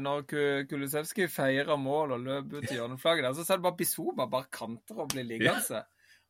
når 0.05 0.27
Kulisevskij 0.68 1.31
feira 1.33 1.79
mål 1.81 2.12
og 2.18 2.27
løp 2.29 2.53
ut 2.59 2.66
til 2.68 2.77
hjørneflagget 2.83 3.39
så 3.41 3.47
ser 3.49 3.61
du 3.62 3.64
bare 3.68 3.79
Bizuma 3.81 4.29
bare 4.31 4.51
kanter 4.53 5.01
og 5.01 5.09
blir 5.14 5.25
liggende. 5.25 5.83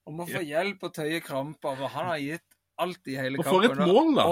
Og 0.07 0.15
må 0.17 0.25
få 0.31 0.41
hjelp 0.47 0.87
og 0.87 0.95
tøye 0.97 1.19
kramper, 1.21 1.75
for 1.77 1.93
han 1.93 2.07
har 2.15 2.23
gitt 2.23 2.47
alt 2.81 3.11
i 3.13 3.17
hele 3.19 3.37
Og 3.37 3.45
kampen. 3.45 3.67
for 3.67 3.83
et 3.83 3.91
mål, 3.91 4.15
da, 4.17 4.23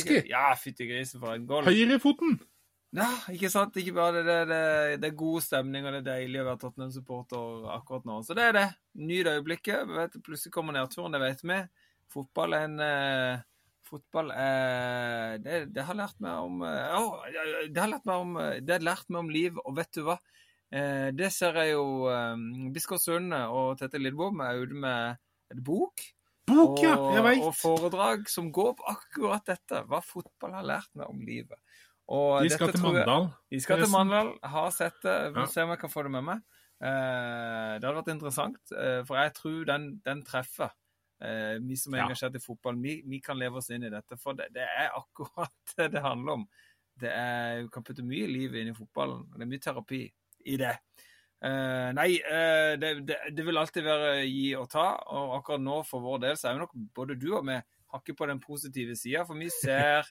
ikke- 0.00 0.24
Ja, 0.32 0.46
fytti 0.58 0.88
grisen, 0.88 1.20
for 1.22 1.36
en 1.36 1.44
goal. 1.46 1.68
Høyrefoten! 1.68 2.40
Ja, 2.96 3.06
ikke 3.30 3.50
sant? 3.52 3.76
Ikke 3.78 3.94
bare 3.94 4.22
det, 4.26 4.38
det, 4.50 4.62
det, 4.98 5.10
er 5.12 5.18
god 5.18 5.44
stemning, 5.44 5.84
og 5.86 5.94
det 5.94 6.00
er 6.00 6.08
deilig 6.08 6.40
å 6.42 6.48
være 6.48 6.60
Tottenham-supporter 6.64 7.68
akkurat 7.76 8.08
nå. 8.08 8.16
Så 8.26 8.34
det 8.34 8.48
er 8.48 8.56
det. 8.56 8.66
Nyt 8.98 9.30
øyeblikket. 9.30 9.84
Vi 9.86 9.98
vet, 10.00 10.18
plutselig 10.26 10.54
kommer 10.54 10.74
nedturen, 10.74 11.14
det 11.14 11.22
vet 11.22 11.44
vi. 11.46 11.60
Fotball 12.10 12.58
er 12.58 12.66
en 12.66 12.82
eh, 12.82 13.46
Fotball 13.90 14.30
er 14.34 15.38
det, 15.42 15.60
det 15.74 15.84
har 15.86 15.96
lært 15.98 16.18
meg 16.22 16.46
om 16.46 16.60
eh, 16.66 16.92
oh, 16.98 17.24
Det 17.70 17.80
har 17.80 17.90
lært 17.90 18.06
meg 18.06 18.22
om 18.22 18.36
eh, 18.38 18.58
Det 18.62 18.76
har 18.76 18.86
lært 18.86 19.08
meg 19.10 19.22
om 19.24 19.30
liv, 19.34 19.58
og 19.62 19.76
vet 19.78 19.90
du 19.94 20.04
hva? 20.06 20.16
Eh, 20.70 21.08
det 21.14 21.30
ser 21.34 21.58
jeg 21.62 21.76
jo 21.76 22.06
eh, 22.10 22.44
Biskop 22.74 23.02
Sunde 23.02 23.40
og 23.50 23.78
Tete 23.78 23.98
Lidbom 24.02 24.42
er 24.46 24.62
ute 24.62 24.82
med 24.86 25.20
et 25.50 25.62
bok. 25.66 26.02
Bok, 26.50 26.78
ja! 26.82 26.94
Jeg 27.14 27.26
veit! 27.26 27.42
og 27.46 27.54
foredrag 27.58 28.26
som 28.30 28.50
går 28.54 28.76
på 28.78 28.86
akkurat 28.90 29.46
dette. 29.46 29.82
Hva 29.90 30.02
fotball 30.02 30.54
har 30.58 30.66
lært 30.66 30.90
meg 30.98 31.10
om 31.10 31.22
livet. 31.26 31.58
Og 32.10 32.42
De 32.42 32.50
skal 32.50 32.72
til 32.72 32.82
Mandal. 32.82 33.22
jeg- 33.28 33.54
de 33.54 33.60
skal 33.62 33.78
til. 33.84 33.90
Mandal, 33.92 34.32
har 34.42 34.70
sett 34.74 34.96
det. 35.02 35.16
Får 35.34 35.40
Ja. 35.44 35.46
se 35.46 35.62
om 35.62 35.68
jeg 35.70 35.78
kan 35.78 35.90
få 35.90 36.02
det 36.02 36.10
med 36.10 36.24
meg. 36.26 36.40
Eh, 36.82 37.78
det 37.78 37.84
hadde 37.86 38.02
vært 38.02 38.08
interessant, 38.14 38.72
eh, 38.72 39.02
for 39.04 39.16
jeg 39.16 39.34
tror 39.34 39.64
den, 39.66 40.00
den 40.04 40.22
treffer. 40.24 40.70
Eh, 41.22 41.58
vi 41.60 41.76
som 41.76 41.94
er 41.94 42.06
engasjert 42.06 42.34
i 42.34 42.40
fotball, 42.40 42.76
vi, 42.80 43.02
vi 43.06 43.20
kan 43.20 43.38
leve 43.38 43.56
oss 43.60 43.68
inn 43.70 43.84
i 43.84 43.90
dette. 43.92 44.16
For 44.18 44.32
det, 44.32 44.48
det 44.54 44.64
er 44.64 44.88
akkurat 44.96 45.52
det 45.76 45.90
det 45.92 46.02
handler 46.02 46.32
om. 46.32 46.48
Det 46.98 47.10
er, 47.12 47.62
Du 47.62 47.68
kan 47.68 47.84
putte 47.84 48.02
mye 48.02 48.26
liv 48.26 48.54
inn 48.54 48.72
i 48.72 48.76
fotballen. 48.76 49.26
Det 49.36 49.42
er 49.42 49.50
mye 49.52 49.60
terapi 49.60 50.00
i 50.46 50.56
det. 50.56 50.76
Uh, 51.42 51.92
nei, 51.96 52.18
uh, 52.28 52.76
det, 52.76 53.06
det, 53.08 53.16
det 53.36 53.44
vil 53.46 53.56
alltid 53.56 53.84
være 53.86 54.26
gi 54.28 54.50
og 54.56 54.68
ta. 54.68 54.88
Og 55.08 55.38
akkurat 55.38 55.60
nå, 55.62 55.78
for 55.86 56.00
vår 56.04 56.18
del, 56.20 56.36
så 56.36 56.48
er 56.50 56.58
vi 56.58 56.64
nok 56.64 56.74
både 56.96 57.16
du 57.20 57.30
og 57.36 57.46
vi 57.46 57.56
hakket 57.94 58.16
på 58.18 58.26
den 58.28 58.40
positive 58.40 58.96
sida. 58.96 59.24
For 59.24 59.34
vi 59.40 59.48
ser 59.62 60.04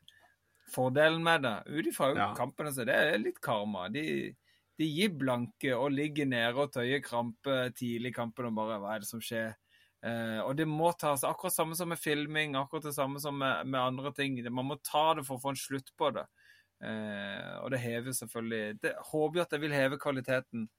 fordelen 0.71 1.23
med 1.23 1.41
det. 1.43 1.55
Ut 1.67 1.87
ifra 1.91 2.11
Ja. 2.17 2.29
kampene 2.37 2.71
så 2.73 2.85
det 2.85 2.95
er 2.95 3.17
litt 3.21 3.39
karma. 3.41 3.87
De, 3.89 4.35
de 4.79 4.85
gir 4.85 5.09
blanke 5.09 5.73
og 5.75 5.91
ligger 5.91 6.25
nede 6.25 6.55
og 6.55 6.71
tøyer 6.73 7.01
krampe 7.03 7.71
tidlig 7.75 8.11
i 8.13 8.17
kampen 8.19 8.45
og 8.51 8.55
bare 8.55 8.79
Hva 8.79 8.95
er 8.95 8.99
det 9.03 9.09
som 9.09 9.19
skjer? 9.21 9.55
Eh, 10.01 10.39
og 10.45 10.55
det 10.55 10.65
må 10.67 10.93
tas 10.97 11.25
akkurat 11.27 11.51
samme 11.51 11.75
som 11.75 11.89
med 11.91 11.99
filming, 11.99 12.53
akkurat 12.55 12.83
det 12.87 12.93
samme 12.95 13.19
som 13.19 13.35
med, 13.37 13.65
med 13.67 13.79
andre 13.81 14.13
ting. 14.15 14.37
Man 14.51 14.65
må 14.69 14.77
ta 14.81 15.13
det 15.17 15.25
for 15.27 15.35
å 15.35 15.41
få 15.43 15.49
en 15.51 15.59
slutt 15.59 15.91
på 15.99 16.13
det. 16.15 16.23
Eh, 16.81 17.57
og 17.59 17.71
det 17.73 17.79
hever 17.83 18.13
selvfølgelig 18.15 18.79
det, 18.81 18.93
Håper 19.09 19.35
jo 19.35 19.41
at 19.43 19.49
det 19.51 19.59
vil 19.59 19.73
heve 19.75 19.97
kvaliteten 19.99 20.69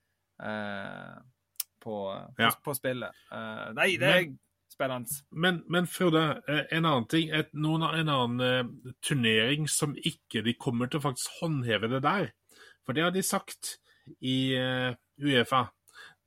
eh, 0.43 1.19
på, 1.85 1.97
på, 2.37 2.41
Ja. 2.41 2.51
på 2.65 2.75
spillet. 2.77 3.13
Eh, 3.33 3.67
nei, 3.77 3.91
det 4.01 4.09
er 4.15 4.31
spennende. 4.81 5.21
Men, 5.31 5.63
men 5.69 5.87
Frode, 5.87 6.43
eh, 6.49 6.65
en 6.77 6.89
annen 6.89 7.09
ting. 7.09 7.31
Et, 7.37 7.53
noen, 7.53 7.85
en 7.85 8.09
annen 8.09 8.41
uh, 8.41 8.93
turnering 9.05 9.69
som 9.69 9.95
ikke 9.97 10.45
de 10.47 10.57
kommer 10.57 10.89
til 10.89 11.01
å 11.01 11.09
faktisk 11.11 11.41
håndheve 11.41 11.91
det 11.93 12.03
der. 12.07 12.31
For 12.85 12.97
det 12.97 13.05
har 13.05 13.15
de 13.15 13.25
sagt 13.27 13.77
i 14.25 14.57
uh, 14.57 14.97
Uefa. 15.21 15.67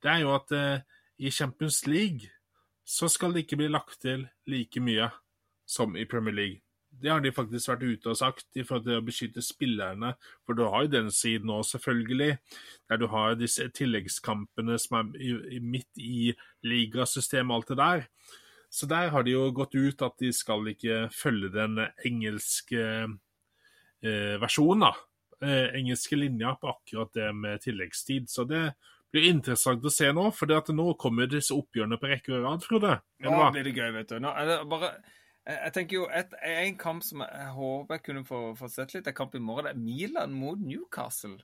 Det 0.02 0.12
er 0.12 0.22
jo 0.22 0.34
at 0.36 0.54
uh, 0.54 0.82
i 1.18 1.30
Champions 1.30 1.84
League 1.86 2.30
så 2.84 3.08
skal 3.08 3.32
det 3.32 3.44
ikke 3.44 3.58
bli 3.62 3.72
lagt 3.72 4.02
til 4.04 4.26
like 4.50 4.80
mye 4.84 5.08
som 5.66 5.96
i 5.96 6.04
Premier 6.04 6.36
League. 6.36 6.60
Det 6.94 7.10
har 7.10 7.22
de 7.24 7.32
faktisk 7.34 7.72
vært 7.72 7.82
ute 7.82 8.10
og 8.12 8.18
sagt 8.20 8.46
i 8.54 8.62
forhold 8.62 8.84
til 8.86 9.00
å 9.00 9.04
beskytte 9.04 9.42
spillerne. 9.42 10.12
For 10.46 10.54
du 10.54 10.62
har 10.70 10.84
jo 10.84 10.92
den 10.92 11.10
siden 11.10 11.48
nå, 11.50 11.58
selvfølgelig, 11.66 12.36
der 12.88 13.00
du 13.00 13.08
har 13.10 13.34
disse 13.40 13.66
tilleggskampene 13.74 14.76
som 14.78 15.00
er 15.00 15.58
midt 15.64 15.90
i 15.98 16.30
ligasystemet 16.62 17.50
og 17.50 17.56
alt 17.56 17.72
det 17.72 17.80
der. 17.80 18.06
Så 18.74 18.88
der 18.90 19.12
har 19.14 19.22
de 19.22 19.36
jo 19.36 19.44
gått 19.54 19.76
ut 19.78 20.02
at 20.02 20.16
de 20.18 20.32
skal 20.34 20.66
ikke 20.72 21.04
følge 21.14 21.52
den 21.54 21.78
engelske 22.06 22.82
eh, 22.82 24.34
versjonen, 24.42 24.88
da. 24.88 24.94
Eh, 25.44 25.76
engelske 25.78 26.18
linja 26.18 26.56
på 26.58 26.72
akkurat 26.72 27.12
det 27.14 27.28
med 27.38 27.62
tilleggstid. 27.62 28.26
Så 28.30 28.46
det 28.50 28.64
blir 29.14 29.28
interessant 29.30 29.84
å 29.86 29.92
se 29.94 30.10
nå, 30.10 30.26
for 30.34 30.74
nå 30.74 30.88
kommer 30.98 31.30
disse 31.30 31.54
oppgjørene 31.54 32.00
på 32.02 32.10
rekke 32.10 32.34
og 32.34 32.48
rad, 32.48 32.66
Frode. 32.66 32.96
Nå 33.22 33.36
blir 33.54 33.68
det 33.68 33.76
gøy, 33.78 33.90
vet 34.00 34.10
du. 34.10 34.18
Nå 34.24 34.34
er 34.34 34.50
det 34.50 34.58
bare 34.70 34.96
jeg 35.44 35.74
tenker 35.76 35.98
jo, 35.98 36.04
et, 36.08 36.30
En 36.40 36.76
kamp 36.80 37.02
som 37.04 37.20
jeg 37.20 37.48
håper 37.52 37.98
jeg 37.98 38.04
kunne 38.06 38.24
få, 38.24 38.38
få 38.56 38.68
sett 38.72 38.94
litt, 38.94 39.06
er 39.06 39.16
kamp 39.16 39.34
i 39.36 39.42
morgen. 39.44 39.68
Det 39.68 39.74
er 39.74 39.82
Milan 39.82 40.34
mot 40.34 40.58
Newcastle 40.58 41.36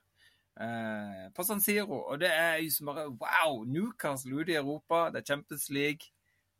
eh, 0.59 1.27
på 1.35 1.45
San 1.45 1.61
Siro. 1.61 2.01
Og 2.09 2.19
det 2.19 2.31
er 2.33 2.57
jo 2.63 2.71
som 2.73 2.89
bare 2.89 3.11
Wow! 3.13 3.61
Newcastle 3.69 4.41
ute 4.41 4.55
i 4.55 4.57
Europa. 4.57 5.05
Det 5.13 5.21
er 5.21 5.29
Champions 5.35 5.69
League. 5.69 6.09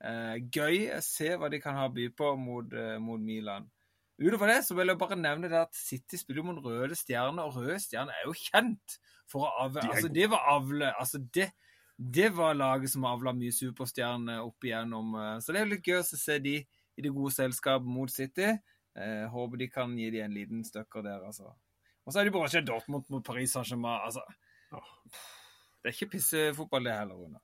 Eh, 0.02 0.38
gøy. 0.50 0.88
Se 1.06 1.36
hva 1.38 1.50
de 1.52 1.60
kan 1.62 1.78
ha 1.78 1.88
å 1.90 1.94
by 1.94 2.10
på 2.18 2.34
mot, 2.40 2.74
eh, 2.74 2.98
mot 3.02 3.22
Milan. 3.22 3.70
Utover 4.22 4.52
det 4.52 4.60
så 4.68 4.76
vil 4.78 4.92
jeg 4.92 5.00
bare 5.02 5.18
nevne 5.18 5.50
det 5.50 5.58
at 5.58 5.74
City 5.74 6.18
spiller 6.20 6.46
mot 6.46 6.60
Røde 6.62 6.98
Stjerne, 6.98 7.42
og 7.42 7.56
Røde 7.58 7.80
Stjerne 7.82 8.14
er 8.14 8.28
jo 8.28 8.36
kjent 8.38 8.98
for 9.30 9.48
å 9.48 9.54
avle 9.64 9.82
Altså, 9.88 10.12
det 10.14 10.28
var 10.30 10.46
avle 10.52 10.92
Altså, 10.92 11.22
det, 11.34 11.48
det 11.98 12.30
var 12.38 12.58
laget 12.58 12.92
som 12.94 13.08
avla 13.10 13.34
mye 13.34 13.56
superstjerner 13.56 14.44
opp 14.44 14.68
igjennom. 14.68 15.16
Eh, 15.18 15.40
så 15.42 15.54
det 15.54 15.62
er 15.62 15.66
jo 15.66 15.74
litt 15.74 15.90
gøy 15.90 16.00
å 16.02 16.06
se 16.06 16.38
de 16.44 16.56
i 16.62 17.06
det 17.06 17.14
gode 17.14 17.34
selskap 17.34 17.86
mot 17.88 18.12
City. 18.14 18.52
Eh, 18.98 19.26
håper 19.32 19.62
de 19.62 19.70
kan 19.72 19.94
gi 19.98 20.10
de 20.14 20.22
en 20.26 20.34
liten 20.36 20.66
støkker 20.68 21.06
der, 21.08 21.24
altså. 21.26 21.54
Og 22.06 22.14
så 22.14 22.20
er 22.20 22.28
det 22.28 22.34
bare 22.36 22.50
ikke 22.50 22.66
Dortmund 22.68 23.10
mot 23.14 23.26
Paris 23.26 23.54
Saint-Germain. 23.54 24.02
Altså. 24.06 24.26
Det 25.82 25.90
er 25.90 25.96
ikke 25.96 26.18
pissefotball, 26.18 26.86
det 26.86 26.98
heller. 26.98 27.26
Under. 27.30 27.42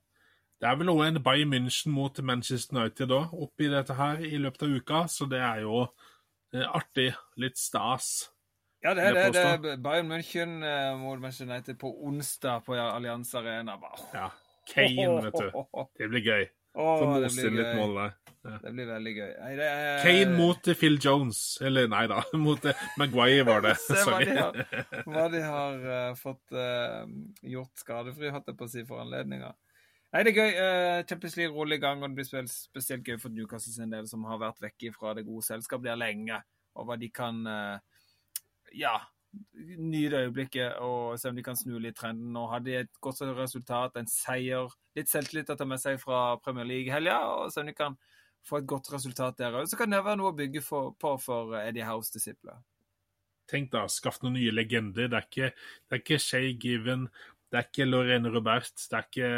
Det 0.58 0.66
er 0.66 0.78
vel 0.80 0.90
òg 0.90 1.04
en 1.06 1.20
Bayern 1.22 1.52
München 1.54 1.94
mot 1.94 2.20
Manchester 2.26 2.80
United 2.80 3.12
da, 3.12 3.20
oppi 3.32 3.70
dette 3.70 3.94
her 3.98 4.24
i 4.26 4.40
løpet 4.42 4.66
av 4.66 4.74
uka, 4.74 5.04
så 5.12 5.28
det 5.30 5.42
er 5.44 5.62
jo 5.68 5.84
eh, 5.86 6.66
artig. 6.66 7.12
Litt 7.38 7.62
stas. 7.62 8.32
Ja, 8.82 8.96
det 8.98 9.06
er 9.06 9.18
det. 9.18 9.28
Det 9.36 9.74
er 9.76 9.82
Bayern 9.82 10.10
München 10.10 10.60
eh, 10.66 10.96
mot 10.98 11.22
Manchester 11.22 11.50
United 11.52 11.78
på 11.82 11.94
onsdag 12.10 12.66
på 12.66 12.78
Allianz 12.78 13.36
Arena. 13.38 13.78
Bare. 13.82 14.02
Ja. 14.14 14.32
Kane, 14.68 15.22
vet 15.28 15.38
du. 15.38 15.86
Det 15.98 16.10
blir 16.12 16.26
gøy. 16.26 16.48
Få 16.78 17.06
mose 17.10 17.50
litt 17.54 17.76
mål 17.78 17.96
der. 17.98 18.18
Ja. 18.48 18.58
Det 18.64 18.72
blir 18.72 18.88
veldig 18.88 19.14
gøy. 19.16 19.32
Nei, 19.42 19.54
er... 19.66 20.02
Kane 20.06 20.36
mot 20.38 20.70
Phil 20.80 21.00
Jones. 21.04 21.40
Eller 21.66 21.90
nei 21.92 22.04
da, 22.10 22.22
mot 22.48 22.68
Maguire 23.00 23.46
var 23.48 23.64
det. 23.66 23.76
Se 23.86 24.04
hva 24.08 24.20
de 24.22 24.36
har, 24.38 24.60
hva 25.06 25.26
de 25.34 25.42
har 25.46 25.88
uh, 25.88 26.12
fått 26.26 26.58
uh, 26.58 27.06
gjort 27.46 27.86
skadefri, 27.86 28.32
hatt 28.34 28.48
det 28.50 28.58
på 28.60 28.68
å 28.68 28.72
si, 28.72 28.86
for 28.88 29.04
anledninger. 29.04 29.56
Nei, 30.18 30.24
det 30.26 30.32
er 30.32 30.38
gøy. 30.40 30.56
Uh, 30.58 31.02
Champions 31.06 31.36
League 31.38 31.54
ruller 31.54 31.78
i 31.78 31.84
gang, 31.84 32.02
og 32.02 32.10
det 32.10 32.18
blir 32.18 32.48
spesielt 32.50 33.06
gøy 33.06 33.20
for 33.22 33.30
Newcastle 33.30 33.76
sin 33.76 33.94
del, 33.94 34.08
som 34.10 34.24
har 34.26 34.40
vært 34.42 34.64
vekke 34.64 34.90
fra 34.96 35.14
det 35.14 35.28
gode 35.28 35.46
selskapet 35.46 35.92
der 35.92 36.00
lenge, 36.02 36.40
og 36.74 36.90
hva 36.90 36.98
de 36.98 37.12
kan 37.14 37.46
Ja, 38.76 38.98
nyte 39.78 40.24
øyeblikket 40.26 40.80
og 40.84 41.20
se 41.20 41.30
om 41.30 41.38
de 41.38 41.44
kan 41.46 41.58
snu 41.58 41.78
litt 41.82 41.98
trenden. 42.00 42.32
Nå 42.34 42.48
hadde 42.52 42.70
de 42.70 42.78
et 42.82 43.02
godt 43.04 43.22
resultat, 43.38 43.98
en 43.98 44.10
seier, 44.10 44.74
litt 44.98 45.12
selvtillit 45.12 45.54
å 45.54 45.58
ta 45.60 45.68
med 45.70 45.82
seg 45.82 46.00
fra 46.02 46.40
Premier 46.44 46.68
League-helga, 46.68 47.20
og 47.30 47.54
se 47.54 47.62
om 47.62 47.70
de 47.70 47.76
kan 47.78 47.98
få 48.48 48.62
et 48.62 48.70
godt 48.70 48.92
resultat 48.94 49.38
der 49.40 49.56
òg. 49.60 49.70
Så 49.70 49.80
kan 49.80 49.92
det 49.92 50.04
være 50.04 50.20
noe 50.20 50.34
å 50.34 50.38
bygge 50.38 50.64
for, 50.66 50.94
på 51.00 51.14
for 51.22 51.58
Eddie 51.62 51.88
House-disipler. 51.88 52.60
Tenk 53.48 53.72
da, 53.72 53.86
skaff 53.92 54.20
noen 54.24 54.36
nye 54.40 54.52
legender. 54.52 55.08
Det 55.08 55.20
er 55.20 55.28
ikke, 55.28 55.52
det 55.88 56.02
ikke 56.02 56.20
Shay 56.20 56.56
Given, 56.60 57.08
det 57.52 57.62
er 57.62 57.68
ikke 57.70 57.88
Lorraine 57.88 58.32
Robert, 58.34 58.74
det 58.92 58.98
er 58.98 59.06
ikke 59.08 59.30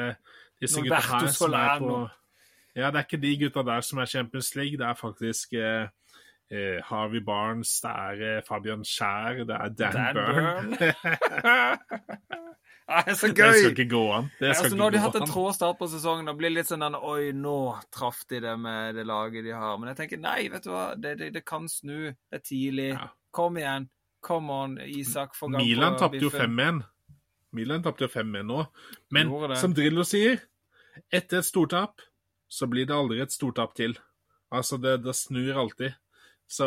disse 0.61 0.81
gutta 0.83 1.01
her 1.05 1.27
som 1.33 1.53
er 1.53 1.79
på 1.79 1.99
Ja, 2.75 2.91
det 2.91 2.99
er 2.99 3.07
ikke 3.07 3.21
de 3.21 3.37
gutta 3.43 3.63
der 3.65 3.81
som 3.81 3.99
er 3.99 4.05
Champions 4.05 4.53
League, 4.55 4.77
det 4.77 4.85
er 4.85 4.93
faktisk 4.93 5.53
eh, 5.53 5.87
eh, 6.51 6.77
Harvey 6.85 7.21
Barnes, 7.25 7.79
det 7.83 7.91
er 7.91 8.37
eh, 8.37 8.43
Fabian 8.47 8.85
Skjær, 8.85 9.43
det 9.49 9.55
er 9.55 9.69
Dan, 9.69 9.93
Dan 9.93 10.15
Byrne. 10.15 10.77
Det 12.89 13.03
er 13.09 13.13
så 13.13 13.27
gøy! 13.27 13.45
Det 13.45 13.57
skal 13.57 13.73
ikke 13.73 13.89
gå 13.89 14.03
an. 14.13 14.29
Skal 14.37 14.47
altså, 14.53 14.75
nå 14.77 14.87
har 14.87 14.95
de 14.95 15.03
hatt 15.03 15.19
en 15.19 15.29
trå 15.29 15.45
start 15.53 15.77
på 15.81 15.89
sesongen. 15.91 16.29
og 16.29 16.37
blir 16.39 16.53
litt 16.53 16.69
sånn 16.69 16.85
den, 16.85 16.97
Oi, 16.97 17.31
nå 17.37 17.59
traff 17.93 18.23
de 18.29 18.41
det 18.45 18.55
med 18.59 18.97
det 18.97 19.05
laget 19.09 19.45
de 19.45 19.53
har. 19.53 19.77
Men 19.77 19.91
jeg 19.91 20.03
tenker 20.03 20.21
nei, 20.23 20.41
vet 20.53 20.65
du 20.65 20.71
hva. 20.73 20.85
Det, 20.97 21.15
det, 21.19 21.33
det 21.37 21.45
kan 21.45 21.69
snu. 21.69 22.09
Det 22.09 22.41
er 22.41 22.45
tidlig. 22.45 22.91
Ja. 22.95 23.09
Kom 23.35 23.59
igjen. 23.61 23.89
Come 24.25 24.53
on, 24.53 24.79
Isak. 24.83 25.37
Milan 25.47 25.99
tapte 25.99 26.23
jo 26.23 26.31
5-1. 26.33 26.81
Milan 27.55 27.83
tapte 27.85 28.05
jo 28.05 28.11
5-1 28.13 28.45
nå. 28.49 28.59
Men 29.15 29.31
som 29.59 29.73
Drillo 29.75 30.05
sier, 30.07 30.41
etter 31.11 31.41
et 31.41 31.47
stortap 31.47 32.03
så 32.49 32.67
blir 32.69 32.87
det 32.89 32.97
aldri 32.97 33.21
et 33.23 33.33
stortap 33.33 33.75
til. 33.77 33.95
Altså, 34.49 34.79
det, 34.81 34.99
det 35.05 35.15
snur 35.17 35.57
alltid. 35.63 35.97
Så 36.49 36.65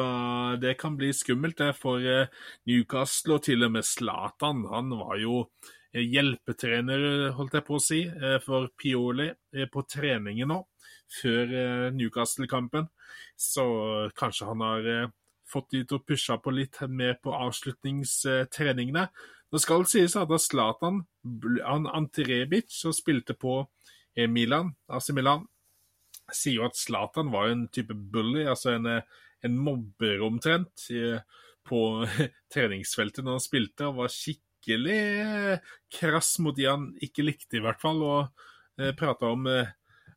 det 0.62 0.76
kan 0.78 0.94
bli 0.94 1.10
skummelt 1.10 1.58
det 1.58 1.72
for 1.74 2.02
eh, 2.06 2.30
Newcastle, 2.70 3.40
og 3.40 3.46
til 3.48 3.66
og 3.66 3.72
med 3.74 3.86
Zlatan. 3.86 4.62
Han 4.70 4.94
var 4.94 5.16
jo 5.18 5.40
Eh, 5.92 6.06
hjelpetrener, 6.08 7.32
holdt 7.36 7.58
jeg 7.58 7.64
på 7.66 7.76
å 7.76 7.82
si, 7.82 8.00
eh, 8.08 8.38
for 8.40 8.70
Pioli 8.80 9.28
på 9.68 9.82
treningen 9.84 10.48
nå, 10.48 10.62
før 11.20 11.90
Newcastle-kampen. 11.92 12.88
Så 13.36 14.10
kanskje 14.16 14.46
han 14.48 14.60
har 14.64 15.12
fått 15.44 15.68
de 15.70 15.84
til 15.84 15.98
å 15.98 16.04
pushe 16.04 16.38
på 16.40 16.50
litt 16.50 16.80
mer 16.88 17.18
på 17.22 17.34
avslutningstreningene. 17.36 19.10
Det 19.52 19.60
skal 19.60 19.84
sies 19.88 20.16
at 20.16 20.30
da 20.30 20.38
Zlatan 20.40 21.02
Antirebic 21.92 22.72
som 22.72 22.94
spilte 22.96 23.36
på 23.36 23.58
Milan, 24.28 24.72
AC 24.88 25.10
Milan, 25.12 25.44
sier 26.32 26.62
jo 26.62 26.64
at 26.66 26.78
Zlatan 26.78 27.28
var 27.32 27.50
en 27.50 27.66
type 27.72 27.92
bully, 27.92 28.46
altså 28.48 28.74
en, 28.78 28.88
en 28.88 29.58
mobber 29.60 30.24
omtrent, 30.24 30.88
på 31.68 31.82
treningsfeltet 32.54 33.24
når 33.24 33.38
han 33.38 33.44
spilte, 33.44 33.88
og 33.88 34.00
var 34.02 34.12
skikkelig 34.12 34.98
eh, 34.98 35.70
krass 35.92 36.34
mot 36.42 36.56
de 36.56 36.68
han 36.68 36.90
ikke 37.02 37.26
likte, 37.26 37.58
i 37.58 37.64
hvert 37.64 37.80
fall. 37.82 38.02
Og 38.02 38.82
eh, 38.82 38.94
prata 38.98 39.32
om 39.34 39.46
eh, 39.50 39.70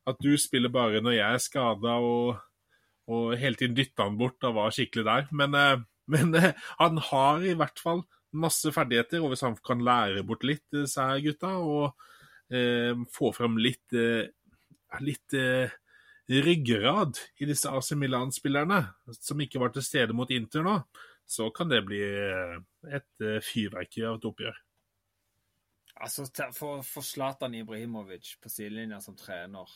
at 0.06 0.22
du 0.22 0.32
spiller 0.40 0.72
bare 0.72 1.02
når 1.04 1.18
jeg 1.18 1.26
er 1.26 1.44
skada, 1.44 1.98
og, 2.02 2.42
og, 3.10 3.36
hele 3.38 3.58
tiden 3.58 3.76
dytta 3.78 4.08
han 4.08 4.18
bort 4.20 4.46
og 4.46 4.58
var 4.58 4.74
skikkelig 4.74 5.06
der. 5.08 5.30
Men, 5.42 5.58
eh, 5.58 5.86
men 6.12 6.34
eh, 6.38 6.52
han 6.80 7.02
har 7.10 7.46
i 7.46 7.56
hvert 7.58 7.82
fall 7.82 8.04
masse 8.36 8.72
ferdigheter, 8.74 9.24
og 9.24 9.32
hvis 9.32 9.44
han 9.46 9.56
kan 9.64 9.82
lære 9.84 10.24
bort 10.26 10.44
litt, 10.46 10.64
disse 10.74 11.02
her 11.02 11.22
gutta, 11.24 11.56
og 11.56 12.54
eh, 12.54 12.92
få 13.14 13.32
fram 13.36 13.58
litt, 13.60 13.96
litt 15.02 15.36
ryggrad 16.28 17.18
i 17.38 17.46
disse 17.46 17.70
AC 17.70 17.92
Milan-spillerne, 17.98 18.80
som 19.14 19.40
ikke 19.42 19.62
var 19.62 19.74
til 19.74 19.84
stede 19.86 20.16
mot 20.16 20.30
Inter 20.34 20.64
nå, 20.66 20.80
så 21.26 21.50
kan 21.50 21.70
det 21.70 21.82
bli 21.86 22.00
eh, 22.02 22.54
et 22.94 23.24
eh, 23.24 23.42
fyrverkeri 23.42 24.06
av 24.06 24.20
et 24.20 24.28
oppgjør. 24.28 24.62
Altså, 25.96 26.26
for, 26.54 27.02
Zlatan 27.02 27.54
Ibrahimovic 27.56 28.36
på 28.42 28.52
sidelinja 28.52 29.00
som 29.02 29.16
trener 29.18 29.66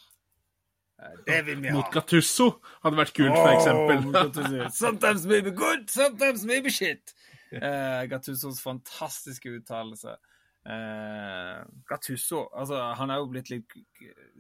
eh, 1.01 1.17
det 1.27 1.41
vil 1.49 1.63
vi 1.65 1.73
ha. 1.73 1.79
Mot 1.79 1.91
Gattusso 1.95 2.53
hadde 2.85 3.01
vært 3.01 3.17
kult, 3.17 3.35
for 3.35 3.55
eksempel. 3.57 4.71
sometimes 4.83 5.27
maybe 5.27 5.51
good, 5.51 5.89
sometimes 5.91 6.47
maybe 6.47 6.71
shit. 6.71 7.15
Uh, 7.51 8.03
Gattussos 8.11 8.61
fantastiske 8.62 9.51
uttalelse. 9.61 10.16
Eh, 10.64 11.61
Gattusso 11.88 12.42
altså, 12.53 12.76
han 12.98 13.11
er 13.11 13.22
jo 13.22 13.28
blitt 13.32 13.48
litt 13.48 13.76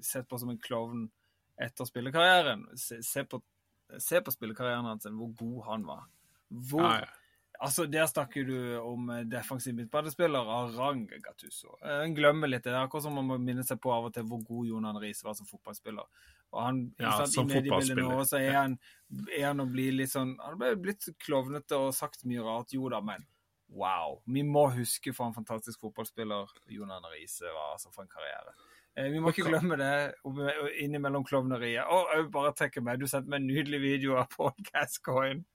sett 0.04 0.26
på 0.28 0.36
som 0.38 0.50
en 0.52 0.60
klovn 0.60 1.06
etter 1.60 1.88
spillekarrieren. 1.88 2.66
Se, 2.76 3.00
se, 3.04 3.24
på, 3.24 3.40
se 3.98 4.20
på 4.20 4.34
spillekarrieren 4.34 4.88
hans, 4.88 5.08
hvor 5.08 5.32
god 5.38 5.62
han 5.70 5.88
var. 5.88 6.04
Hvor 6.50 6.86
ah, 6.88 7.00
ja. 7.04 7.16
Altså, 7.60 7.84
Der 7.86 8.06
snakker 8.08 8.44
du 8.48 8.78
om 8.80 9.10
eh, 9.12 9.26
defensiv 9.28 9.74
midtbanespiller 9.76 10.48
av 10.48 10.76
rang, 10.76 11.02
Gattuso. 11.24 11.74
En 11.84 12.14
glemmer 12.16 12.48
litt 12.48 12.64
det. 12.64 12.72
Det 12.72 12.78
er 12.78 12.86
akkurat 12.86 13.04
som 13.04 13.18
man 13.20 13.28
må 13.28 13.36
minne 13.40 13.64
seg 13.68 13.80
på 13.84 13.92
av 13.92 14.08
og 14.08 14.14
til 14.16 14.24
hvor 14.28 14.40
god 14.48 14.70
Jonan 14.70 15.00
Riise 15.02 15.26
var 15.26 15.36
som 15.36 15.48
fotballspiller. 15.48 16.08
Og 16.50 16.62
han, 16.64 16.80
ja, 16.98 17.12
sant, 17.20 17.34
som 17.34 17.50
fotballspiller. 17.50 18.02
Nå, 18.02 18.24
så 18.26 18.40
er 18.40 18.56
han, 18.56 18.78
er 19.30 19.50
han 19.50 19.62
å 19.62 19.68
bli 19.70 19.90
litt 19.94 20.10
sånn 20.10 20.32
Han 20.42 20.58
ble 20.58 20.72
blitt 20.82 21.06
klovnete 21.22 21.78
og 21.78 21.94
sagt 21.94 22.26
mye 22.26 22.42
rart. 22.42 22.74
Jo 22.74 22.90
da, 22.90 22.98
men 23.04 23.22
wow. 23.70 24.18
Vi 24.26 24.42
må 24.46 24.66
huske 24.74 25.14
for 25.14 25.30
en 25.30 25.36
fantastisk 25.36 25.86
fotballspiller 25.86 26.50
Jonan 26.74 27.06
Riise 27.12 27.46
var 27.46 27.76
altså 27.76 27.92
for 27.94 28.02
en 28.02 28.10
karriere. 28.10 28.54
Eh, 28.98 29.06
vi 29.12 29.22
må 29.22 29.30
ikke 29.30 29.46
glemme 29.46 29.78
det 29.78 29.92
innimellom 30.82 31.24
klovneriet. 31.26 31.86
Og 31.86 32.10
òg 32.16 32.30
bare 32.34 32.54
tenke 32.58 32.82
meg, 32.82 32.98
du 32.98 33.06
sendte 33.10 33.30
meg 33.30 33.42
en 33.42 33.50
nydelig 33.50 33.82
video 33.84 34.18
av 34.18 34.30
Paul 34.34 34.54
Gascoigne. 34.72 35.46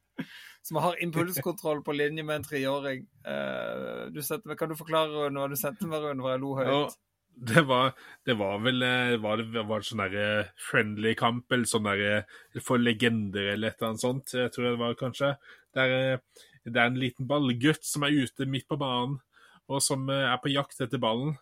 Som 0.63 0.79
har 0.79 0.95
impulskontroll 1.03 1.81
på 1.83 1.93
linje 1.93 2.23
med 2.23 2.39
en 2.39 2.45
treåring. 2.47 3.03
Eh, 3.27 4.05
du 4.15 4.21
sendte 4.23 4.47
meg, 4.47 4.57
kan 4.57 4.71
du 4.71 4.79
forklare 4.79 5.27
hva 5.27 5.49
du 5.51 5.57
sendte 5.59 5.89
meg, 5.91 6.01
Rune, 6.01 6.23
hvor 6.23 6.31
jeg 6.33 6.41
lo 6.41 6.53
høyt? 6.61 6.95
Det 7.35 7.65
var, 7.67 7.93
det 8.25 8.37
var 8.39 8.59
vel 8.63 8.83
eh, 8.85 9.15
var 9.21 9.41
det, 9.41 9.63
var 9.67 9.81
det 9.81 9.89
sånn 9.89 10.03
derre 10.05 10.27
friendly 10.61 11.15
kamp, 11.19 11.45
eller 11.51 11.67
sånn 11.69 11.89
derre 11.89 12.61
for 12.63 12.81
legender, 12.81 13.53
eller 13.53 13.73
et 13.73 13.79
eller 13.79 13.91
annet 13.91 14.03
sånt. 14.03 14.35
Jeg 14.37 14.53
tror 14.55 14.69
det 14.69 14.81
var 14.81 14.99
kanskje. 14.99 15.31
Det 15.75 15.85
er, 15.85 16.21
det 16.63 16.79
er 16.79 16.91
en 16.91 17.01
liten 17.01 17.27
ballgutt 17.29 17.83
som 17.85 18.07
er 18.07 18.15
ute 18.15 18.47
midt 18.49 18.69
på 18.71 18.79
banen, 18.79 19.19
og 19.67 19.83
som 19.83 20.07
er 20.13 20.37
på 20.41 20.53
jakt 20.53 20.79
etter 20.85 21.01
ballen. 21.01 21.35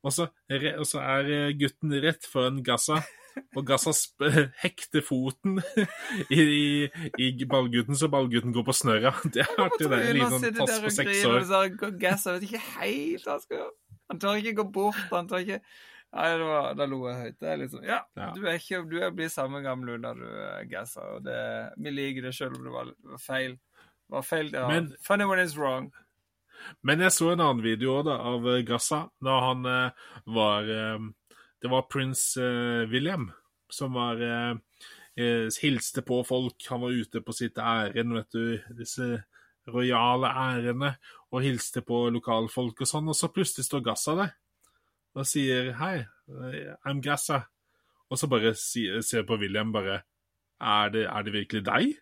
Og 0.00 0.14
så, 0.16 0.30
og 0.30 0.86
så 0.88 1.02
er 1.02 1.56
gutten 1.60 1.92
rett 2.00 2.24
foran 2.24 2.62
Gaza, 2.64 3.02
og 3.56 3.66
Gaza 3.66 3.92
hekter 4.62 5.04
foten 5.04 5.60
i, 6.30 6.40
i, 6.40 7.28
i, 7.28 7.44
ballgutten, 7.48 7.96
så 7.98 8.08
ballgutten 8.12 8.54
går 8.54 8.66
på 8.66 8.76
snørra. 8.76 9.14
Det 9.34 9.44
er 9.44 9.62
artig, 9.66 9.90
det. 9.90 10.00
En 10.00 10.18
liten 10.18 10.58
tass 10.60 10.80
på 10.84 10.94
seks 10.94 11.24
år. 11.28 11.90
Gaza 12.00 12.36
vet 12.36 12.48
ikke 12.48 12.62
helt 12.78 13.26
hva 13.26 13.36
han 13.36 13.44
skal 13.44 13.60
gjøre. 13.60 13.72
Han 14.10 14.20
tør 14.20 14.40
ikke 14.40 14.58
gå 14.58 14.66
bort. 14.74 15.00
han 15.12 15.30
tør 15.30 15.44
ikke... 15.44 15.62
Nei, 16.10 16.30
var, 16.42 16.72
Da 16.74 16.86
lo 16.90 17.04
jeg 17.06 17.18
høyt. 17.20 17.38
Det 17.38 17.50
er 17.50 17.58
liksom 17.60 17.84
Ja, 17.86 18.00
ja. 18.18 18.32
du 18.34 18.42
er 18.42 18.56
ikke 18.58 18.82
Du 18.90 18.96
er 18.98 19.12
blir 19.14 19.30
samme 19.30 19.60
gamle 19.62 19.94
under 19.94 20.18
du 20.18 20.26
er 20.26 20.64
gassa, 20.70 21.04
og 21.14 21.22
det, 21.22 21.38
vi 21.78 21.92
liker 21.94 22.26
det 22.26 22.34
selv 22.34 22.58
om 22.58 22.66
det 22.66 22.72
var, 22.74 22.90
var 23.12 23.22
feil. 23.22 23.54
Det 23.54 24.16
var 24.16 24.26
feil, 24.26 24.50
ja. 24.52 24.66
Men, 24.68 24.90
Funny 25.06 25.28
when 25.30 25.38
it's 25.38 25.54
wrong. 25.58 25.92
Men 26.82 27.00
jeg 27.00 27.14
så 27.14 27.30
en 27.32 27.40
annen 27.40 27.62
video 27.64 28.00
da, 28.04 28.18
av 28.34 28.48
eh, 28.50 28.62
Gassa 28.68 29.04
da 29.24 29.38
han 29.46 29.64
eh, 29.64 30.08
var 30.28 30.66
eh, 30.68 31.06
Det 31.62 31.70
var 31.72 31.86
prins 31.88 32.24
eh, 32.36 32.90
William 32.90 33.30
som 33.70 33.94
var 33.94 34.20
eh, 34.20 34.56
eh, 35.14 35.46
hilste 35.62 36.02
på 36.02 36.24
folk. 36.26 36.58
Han 36.68 36.82
var 36.82 36.90
ute 36.90 37.22
på 37.22 37.32
sitt 37.32 37.58
ærend, 37.62 38.16
vet 38.18 38.34
du. 38.34 38.74
Disse 38.76 39.22
rojale 39.72 40.30
ærene 40.30 40.94
og 41.30 41.44
hilste 41.44 41.82
på 41.86 42.08
lokalfolk 42.14 42.82
og 42.84 42.90
sånn, 42.90 43.10
og 43.10 43.16
så 43.16 43.30
plutselig 43.32 43.66
står 43.68 43.84
Gassa 43.86 44.16
der 44.18 44.36
og 45.18 45.26
sier 45.26 45.72
'hei, 45.74 46.06
I'm 46.86 47.00
Gassa', 47.02 47.42
og 48.10 48.18
så 48.18 48.28
bare 48.30 48.54
sier, 48.54 49.00
ser 49.02 49.26
på 49.26 49.38
William 49.40 49.72
bare 49.72 50.02
er 50.60 50.88
det, 50.94 51.06
er 51.06 51.22
det 51.22 51.32
virkelig 51.32 51.64
deg?' 51.66 51.98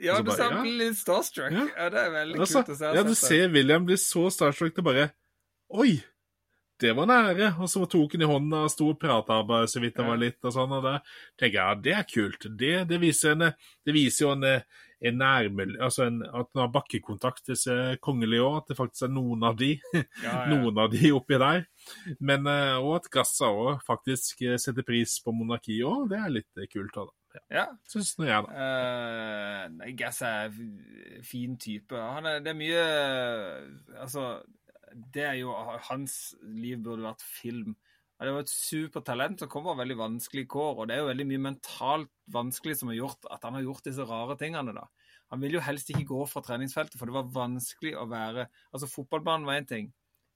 Ja, 0.00 0.22
du 0.22 0.30
ser 0.32 0.54
ja. 0.54 0.62
litt 0.64 0.96
starstruck. 0.96 1.52
Ja. 1.52 1.66
ja. 1.76 1.88
det 1.92 2.00
er 2.00 2.10
veldig 2.10 2.40
altså, 2.40 2.62
kult 2.62 2.72
å 2.72 2.78
se. 2.78 2.92
Ja, 2.96 3.02
du 3.04 3.14
ser 3.14 3.50
William 3.52 3.84
bli 3.84 3.98
så 4.00 4.30
starstruck 4.32 4.76
det 4.76 4.84
bare 4.84 5.10
Oi! 5.70 6.00
Det 6.80 6.92
var 6.96 7.08
nære. 7.10 7.54
Og 7.60 7.70
så 7.70 7.84
tok 7.90 8.16
han 8.16 8.24
i 8.24 8.30
hånda 8.30 8.64
og 8.66 8.72
sto 8.72 8.90
og 8.92 9.00
prata 9.00 9.40
bare 9.46 9.68
så 9.70 9.82
vidt 9.82 9.98
det 9.98 10.06
var 10.06 10.20
litt, 10.20 10.38
og 10.44 10.54
sånn, 10.54 10.76
og 10.78 10.86
da 10.86 10.94
tenker 11.38 11.58
jeg 11.58 11.60
ja, 11.60 11.80
det 11.86 11.96
er 11.98 12.06
kult. 12.08 12.46
Det, 12.60 12.76
det, 12.90 13.00
viser, 13.02 13.36
en, 13.36 13.50
det 13.86 13.96
viser 13.96 14.26
jo 14.26 14.36
en 14.36 14.46
en 15.00 15.16
nærme, 15.16 15.64
altså 15.80 16.04
en, 16.10 16.20
at 16.22 16.50
en 16.52 16.60
har 16.60 16.72
bakkekontakt, 16.74 17.46
disse 17.48 17.76
kongelige 18.04 18.44
òg. 18.44 18.58
At 18.60 18.72
det 18.72 18.76
faktisk 18.78 19.06
er 19.06 19.14
noen 19.14 19.46
av 19.48 19.56
de 19.60 19.70
ja, 19.94 20.02
ja. 20.26 20.42
noen 20.50 20.80
av 20.82 20.90
de 20.92 21.12
oppi 21.16 21.38
der. 21.40 21.64
Men 22.18 22.48
òg 22.50 22.90
uh, 22.90 22.98
at 22.98 23.08
Gassa 23.14 23.48
òg 23.48 23.80
faktisk 23.86 24.44
eh, 24.44 24.58
setter 24.60 24.86
pris 24.86 25.16
på 25.24 25.34
monarkiet 25.36 25.86
òg. 25.88 26.10
Det 26.12 26.20
er 26.20 26.36
litt 26.36 26.62
kult. 26.72 26.92
Da. 26.98 27.06
Ja. 27.30 27.42
ja. 27.56 27.66
Syns 27.88 28.12
nå 28.18 28.28
jeg, 28.28 28.44
da. 28.44 28.68
Uh, 29.72 29.88
Gassa 29.96 30.34
er 30.44 30.60
fin 31.26 31.56
type. 31.60 31.96
Han 31.96 32.28
er, 32.28 32.44
det 32.44 32.52
er 32.52 32.60
mye 32.60 32.86
Altså, 34.02 34.26
det 34.90 35.26
er 35.26 35.38
jo 35.40 35.54
Hans 35.88 36.34
liv 36.42 36.80
burde 36.82 37.06
vært 37.06 37.24
film. 37.24 37.76
Det 38.20 38.28
er 38.28 38.34
jo 38.34 38.42
et 38.42 38.52
supertalent 38.52 39.40
som 39.40 39.48
kommer 39.48 39.78
veldig 39.78 39.96
vanskelig 39.96 40.44
kår, 40.52 40.82
og 40.82 40.88
det 40.88 40.96
er 40.96 41.00
jo 41.00 41.08
veldig 41.08 41.26
mye 41.30 41.44
mentalt 41.46 42.10
vanskelig 42.28 42.76
som 42.76 42.90
har 42.92 42.98
gjort 42.98 43.30
at 43.32 43.46
han 43.46 43.56
har 43.56 43.64
gjort 43.64 43.86
disse 43.86 44.04
rare 44.04 44.36
tingene. 44.40 44.74
da. 44.76 44.84
Han 45.32 45.40
vil 45.40 45.56
jo 45.56 45.62
helst 45.64 45.88
ikke 45.92 46.08
gå 46.10 46.26
fra 46.28 46.42
treningsfeltet, 46.44 46.98
for 47.00 47.08
det 47.08 47.16
var 47.16 47.30
vanskelig 47.32 47.94
å 47.96 48.04
være 48.10 48.48
Altså, 48.74 48.90
fotballbanen 48.90 49.48
var 49.48 49.62
én 49.62 49.70
ting, 49.70 49.88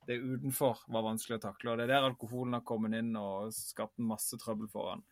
det 0.08 0.16
utenfor 0.20 0.80
var 0.92 1.04
vanskelig 1.04 1.36
å 1.38 1.44
takle, 1.44 1.72
og 1.72 1.78
det 1.78 1.86
er 1.86 1.92
der 1.96 2.08
alkoholen 2.08 2.56
har 2.56 2.64
kommet 2.64 2.96
inn 2.96 3.12
og 3.20 3.52
skapt 3.56 4.00
masse 4.00 4.38
trøbbel 4.40 4.70
for 4.72 4.94
han. 4.94 5.04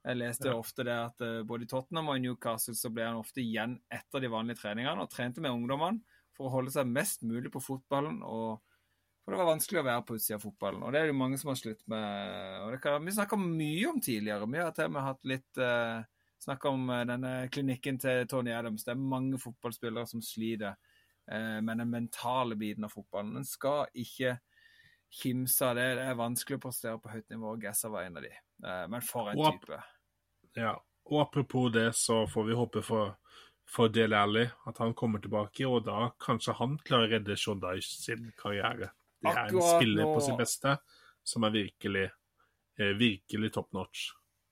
Jeg 0.00 0.16
leste 0.16 0.48
ja. 0.48 0.56
ofte 0.56 0.84
det 0.86 0.96
at 0.96 1.20
uh, 1.26 1.42
både 1.44 1.66
i 1.66 1.68
Tottenham 1.68 2.08
og 2.08 2.16
i 2.16 2.22
Newcastle 2.24 2.76
så 2.78 2.88
ble 2.94 3.04
han 3.04 3.20
ofte 3.20 3.42
igjen 3.42 3.76
etter 3.92 4.22
de 4.22 4.30
vanlige 4.32 4.62
treningene 4.62 5.02
og 5.02 5.10
trente 5.12 5.42
med 5.44 5.52
ungdommene 5.52 6.00
for 6.36 6.48
å 6.48 6.54
holde 6.54 6.72
seg 6.72 6.88
mest 6.88 7.26
mulig 7.26 7.52
på 7.52 7.60
fotballen 7.60 8.22
og 8.24 8.62
for 9.30 9.36
det 9.36 9.44
var 9.44 9.52
vanskelig 9.52 9.78
å 9.78 9.86
være 9.86 10.02
på 10.02 10.14
utsida 10.18 10.36
av 10.40 10.42
fotballen. 10.42 10.80
Og 10.82 10.90
det 10.90 10.98
er 10.98 11.04
det 11.06 11.12
jo 11.12 11.18
mange 11.20 11.36
som 11.38 11.52
har 11.52 11.58
slitt 11.60 11.84
med. 11.86 12.54
Og 12.64 12.72
det 12.74 12.80
kan, 12.82 13.04
vi 13.06 13.12
snakka 13.14 13.36
mye 13.38 13.84
om 13.86 14.00
tidligere. 14.02 14.48
Vi 14.50 14.58
har 14.58 14.72
til 14.74 14.88
og 14.88 14.94
med 14.96 15.06
hatt 15.06 15.28
litt 15.30 15.60
uh, 15.62 16.00
snakk 16.42 16.66
om 16.66 16.90
uh, 16.90 17.04
denne 17.06 17.30
klinikken 17.54 18.00
til 18.02 18.26
Tony 18.26 18.50
Adams. 18.50 18.82
Det 18.82 18.90
er 18.90 19.04
mange 19.12 19.38
fotballspillere 19.38 20.10
som 20.10 20.24
sliter 20.26 20.74
uh, 20.74 21.60
med 21.62 21.78
den 21.78 21.94
mentale 21.94 22.58
biten 22.58 22.88
av 22.88 22.90
fotballen. 22.90 23.38
En 23.38 23.46
skal 23.46 23.86
ikke 23.94 24.34
kimse 25.22 25.70
av 25.70 25.78
det. 25.78 25.86
Det 26.00 26.10
er 26.10 26.18
vanskelig 26.18 26.58
å 26.58 26.66
prestere 26.66 26.98
på 26.98 27.14
høyt 27.14 27.30
nivå. 27.30 27.54
Gessa 27.62 27.94
var 27.94 28.10
en 28.10 28.18
av 28.18 28.26
de. 28.26 28.34
Uh, 28.66 28.84
men 28.90 29.08
for 29.14 29.30
en 29.30 29.46
type. 29.46 29.82
Ja, 30.58 30.74
og 31.06 31.22
apropos 31.22 31.70
det, 31.70 31.92
så 31.94 32.24
får 32.26 32.50
vi 32.50 32.58
håpe 32.58 32.82
for 32.82 33.14
for 33.70 33.86
Dele 33.94 34.18
Alli 34.18 34.48
at 34.66 34.80
han 34.82 34.96
kommer 34.98 35.22
tilbake, 35.22 35.62
og 35.62 35.84
da 35.86 36.08
kanskje 36.18 36.56
han 36.58 36.72
klarer 36.82 37.06
å 37.06 37.12
redde 37.12 37.36
Shondai 37.38 37.76
sin 37.86 38.32
karriere. 38.34 38.90
Det 39.20 39.32
er 39.36 39.52
en 39.52 39.68
spiller 39.76 40.06
nå... 40.06 40.14
på 40.16 40.24
sitt 40.24 40.40
beste 40.40 40.76
som 41.30 41.44
er 41.44 41.50
virkelig, 41.54 42.06
eh, 42.78 42.94
virkelig 42.98 43.52
top 43.52 43.72
notch. 43.76 44.08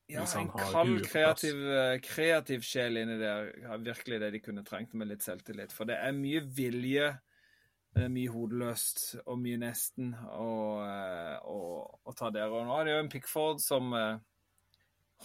Ja, 0.08 0.24
en 0.38 0.48
kald, 0.48 1.02
kreativ, 1.04 1.56
eh, 1.68 1.98
kreativ 2.00 2.62
sjel 2.64 2.96
inni 2.96 3.18
der 3.20 3.50
er 3.68 3.82
virkelig 3.84 4.20
det 4.22 4.30
de 4.32 4.40
kunne 4.40 4.64
trengt 4.64 4.94
med 4.94 5.10
litt 5.10 5.24
selvtillit. 5.24 5.72
For 5.72 5.88
det 5.88 5.98
er 6.00 6.16
mye 6.16 6.40
vilje, 6.40 7.10
det 7.92 8.06
er 8.06 8.14
mye 8.14 8.32
hodeløst 8.32 9.02
og 9.26 9.36
mye 9.42 9.60
nesten 9.60 10.14
å, 10.14 10.48
eh, 10.86 11.36
å, 11.44 12.14
ta 12.16 12.30
der. 12.32 12.48
Og 12.48 12.64
nå 12.64 12.78
er 12.78 12.88
det 12.88 12.96
jo 12.96 13.02
en 13.04 13.12
Pickford 13.12 13.60
som 13.60 13.92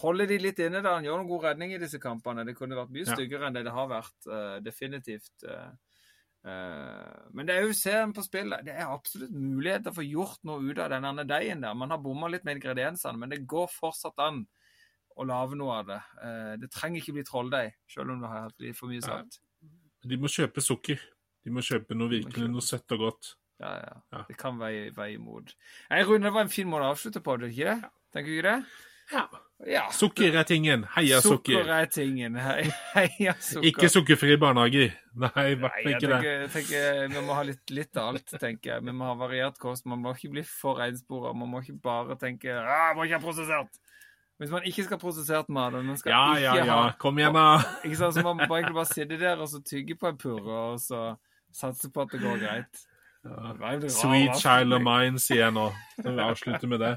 holder 0.04 0.28
de 0.28 0.38
litt 0.42 0.60
inne. 0.60 0.82
der. 0.82 0.96
Han 0.96 1.08
gjør 1.08 1.22
noen 1.22 1.32
god 1.32 1.48
redning 1.52 1.74
i 1.74 1.80
disse 1.80 2.00
kampene. 2.00 2.44
Det 2.44 2.58
kunne 2.58 2.76
vært 2.76 2.92
mye 2.92 3.08
styggere 3.08 3.48
enn 3.48 3.56
det 3.56 3.64
det 3.64 3.76
har 3.76 3.88
vært, 3.88 4.20
definitivt. 4.66 5.48
Uh, 5.48 5.72
men 6.44 7.48
det 7.48 7.54
er 7.56 7.64
jo 7.64 7.76
serien 7.78 8.12
på 8.16 8.24
spillet. 8.26 8.66
Det 8.68 8.74
er 8.76 8.90
absolutt 8.92 9.32
muligheter 9.32 9.94
for 9.94 10.02
å 10.02 10.02
få 10.02 10.08
gjort 10.10 10.42
noe 10.50 10.66
ut 10.66 10.82
av 10.84 10.92
denne 10.92 11.24
deigen 11.28 11.64
der. 11.64 11.78
Man 11.80 11.94
har 11.94 12.02
bomma 12.04 12.28
litt 12.32 12.44
med 12.44 12.58
ingrediensene, 12.58 13.16
men 13.20 13.32
det 13.32 13.46
går 13.48 13.72
fortsatt 13.72 14.20
an 14.26 14.42
å 15.16 15.28
lage 15.30 15.58
noe 15.60 15.80
av 15.80 15.88
det. 15.88 16.02
Uh, 16.20 16.54
det 16.60 16.72
trenger 16.74 17.00
ikke 17.00 17.18
bli 17.18 17.26
trolldeig, 17.28 17.78
selv 17.92 18.14
om 18.14 18.24
det 18.24 18.32
har 18.32 18.48
hatt 18.48 18.66
litt 18.66 18.78
for 18.78 18.92
mye 18.92 19.04
salt. 19.06 19.40
Ja. 19.40 19.72
De 20.12 20.20
må 20.20 20.32
kjøpe 20.32 20.64
sukker. 20.64 21.04
De 21.44 21.52
må 21.54 21.64
kjøpe 21.64 21.96
noe 21.96 22.12
virkelig, 22.12 22.50
noe 22.52 22.64
søtt 22.64 22.92
og 22.96 23.06
godt. 23.08 23.34
Ja, 23.62 23.74
ja. 23.80 24.00
ja. 24.16 24.24
Det 24.28 24.36
kan 24.40 24.58
veie, 24.60 24.90
veie 24.96 25.16
imot. 25.16 25.54
Rune, 25.92 26.26
det 26.26 26.34
var 26.36 26.48
en 26.48 26.52
fin 26.52 26.68
måte 26.68 26.88
å 26.88 26.96
avslutte 26.96 27.24
på, 27.24 27.38
du, 27.40 27.48
ikke 27.48 27.70
det? 27.70 27.92
Tenker 28.16 28.32
du 28.32 28.38
ikke 28.38 28.50
det? 28.50 28.58
Ja. 29.12 29.24
ja. 29.68 29.84
Sukker 29.92 30.36
er 30.40 30.48
tingen. 30.48 30.86
Heia 30.96 31.20
sukker. 31.22 31.60
Sukker 31.60 31.72
er 31.76 31.90
tingen. 31.92 32.38
Heia 32.96 33.36
sukker. 33.40 33.68
Ikke 33.70 33.90
sukkerfri 33.92 34.38
barnehage. 34.42 34.90
Nei, 35.14 35.46
i 35.52 35.58
hvert 35.60 35.80
fall 35.84 35.96
ikke 35.96 36.12
det. 36.14 36.36
Tenker, 36.56 37.02
vi 37.14 37.24
må 37.28 37.38
ha 37.38 37.46
litt, 37.48 37.64
litt 37.74 38.00
av 38.00 38.14
alt, 38.14 38.36
tenker 38.40 38.76
jeg. 38.76 38.86
Vi 38.88 38.96
må 38.96 39.10
ha 39.12 39.18
variert 39.20 39.60
kost. 39.62 39.88
Man 39.90 40.02
må 40.04 40.16
ikke 40.18 40.34
bli 40.38 40.46
for 40.48 40.82
enspora. 40.86 41.34
Man 41.38 41.52
må 41.52 41.64
ikke 41.66 41.78
bare 41.84 42.18
tenke 42.22 42.56
ah, 42.58 42.94
'må 42.96 43.08
ikke 43.08 43.20
ha 43.20 43.26
prosessert'. 43.26 43.82
Hvis 44.42 44.50
man 44.52 44.66
ikke 44.66 44.84
skal 44.84 44.98
ha 44.98 45.02
prosessert 45.02 45.50
mat 45.54 45.76
man 45.78 45.98
skal 45.98 46.12
Ja, 46.12 46.24
ja, 46.42 46.56
ja. 46.58 46.78
Ha, 46.82 46.96
Kom 47.00 47.20
igjen, 47.22 47.36
da. 47.38 47.62
Ikke 47.86 48.00
sant? 48.00 48.16
Så 48.18 48.24
man 48.26 48.40
må 48.40 48.48
bare, 48.50 48.74
bare 48.74 48.90
sitte 48.90 49.20
der 49.22 49.38
og 49.38 49.48
så 49.48 49.62
tygge 49.62 49.96
på 49.96 50.10
en 50.10 50.18
purre 50.18 50.58
og 50.74 50.82
så 50.82 51.14
satse 51.54 51.92
på 51.94 52.02
at 52.02 52.12
det 52.12 52.24
går 52.24 52.42
greit. 52.42 52.82
Sweet 53.24 54.36
child 54.36 54.76
of 54.76 54.82
mine, 54.84 55.20
sier 55.22 55.46
jeg 55.46 55.56
nå. 55.56 55.70
Vi 55.96 56.12
avslutter 56.20 56.68
med 56.68 56.82
det. 56.84 56.92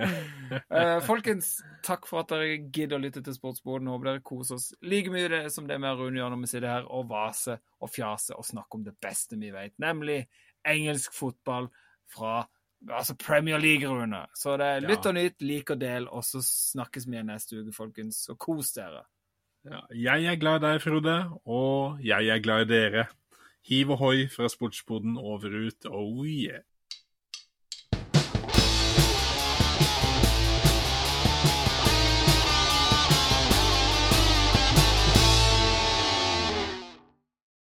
uh, 0.00 1.00
folkens, 1.08 1.58
takk 1.84 2.08
for 2.08 2.22
at 2.22 2.32
dere 2.32 2.54
gidder 2.72 2.96
å 2.96 3.02
lytte 3.02 3.20
til 3.24 3.36
Sportsboden. 3.36 3.90
Håper 3.92 4.10
dere 4.10 4.24
koser 4.24 4.56
oss 4.56 4.70
like 4.80 5.12
mye 5.12 5.28
det 5.32 5.42
som 5.52 5.68
det 5.68 5.76
med 5.82 6.00
Rune 6.00 6.16
gjør 6.16 6.32
når 6.32 6.44
vi 6.46 6.52
sitter 6.54 6.72
her 6.72 6.88
og 6.88 7.10
vaser 7.10 7.60
og 7.84 7.92
fjaser 7.92 8.40
og 8.40 8.48
snakker 8.48 8.80
om 8.80 8.86
det 8.86 8.96
beste 9.04 9.36
vi 9.40 9.52
vet, 9.52 9.74
nemlig 9.82 10.22
engelsk 10.66 11.12
fotball 11.14 11.68
fra 12.08 12.38
altså 12.88 13.16
Premier 13.20 13.60
League, 13.60 13.88
Rune. 13.88 14.22
Så 14.34 14.56
det 14.56 14.70
er 14.78 14.86
lytt 14.86 15.06
og 15.08 15.16
nytt, 15.16 15.44
lik 15.44 15.74
og 15.74 15.80
del, 15.80 16.08
og 16.08 16.24
så 16.24 16.40
snakkes 16.44 17.04
vi 17.08 17.18
igjen 17.18 17.30
neste 17.32 17.60
uke, 17.60 17.76
folkens. 17.76 18.24
Og 18.32 18.40
kos 18.40 18.72
dere. 18.76 19.04
Ja, 19.66 19.82
jeg 19.90 20.30
er 20.30 20.40
glad 20.40 20.62
i 20.62 20.66
deg, 20.68 20.82
Frode, 20.84 21.16
og 21.44 22.02
jeg 22.04 22.32
er 22.32 22.42
glad 22.44 22.66
i 22.66 22.70
dere. 22.70 23.06
Hiv 23.66 23.90
ohoi 23.90 24.28
fra 24.30 24.48
sportsboden 24.48 25.16
over 25.18 25.50
ut. 25.66 25.86
Oh 25.90 26.24
yeah. 26.24 26.62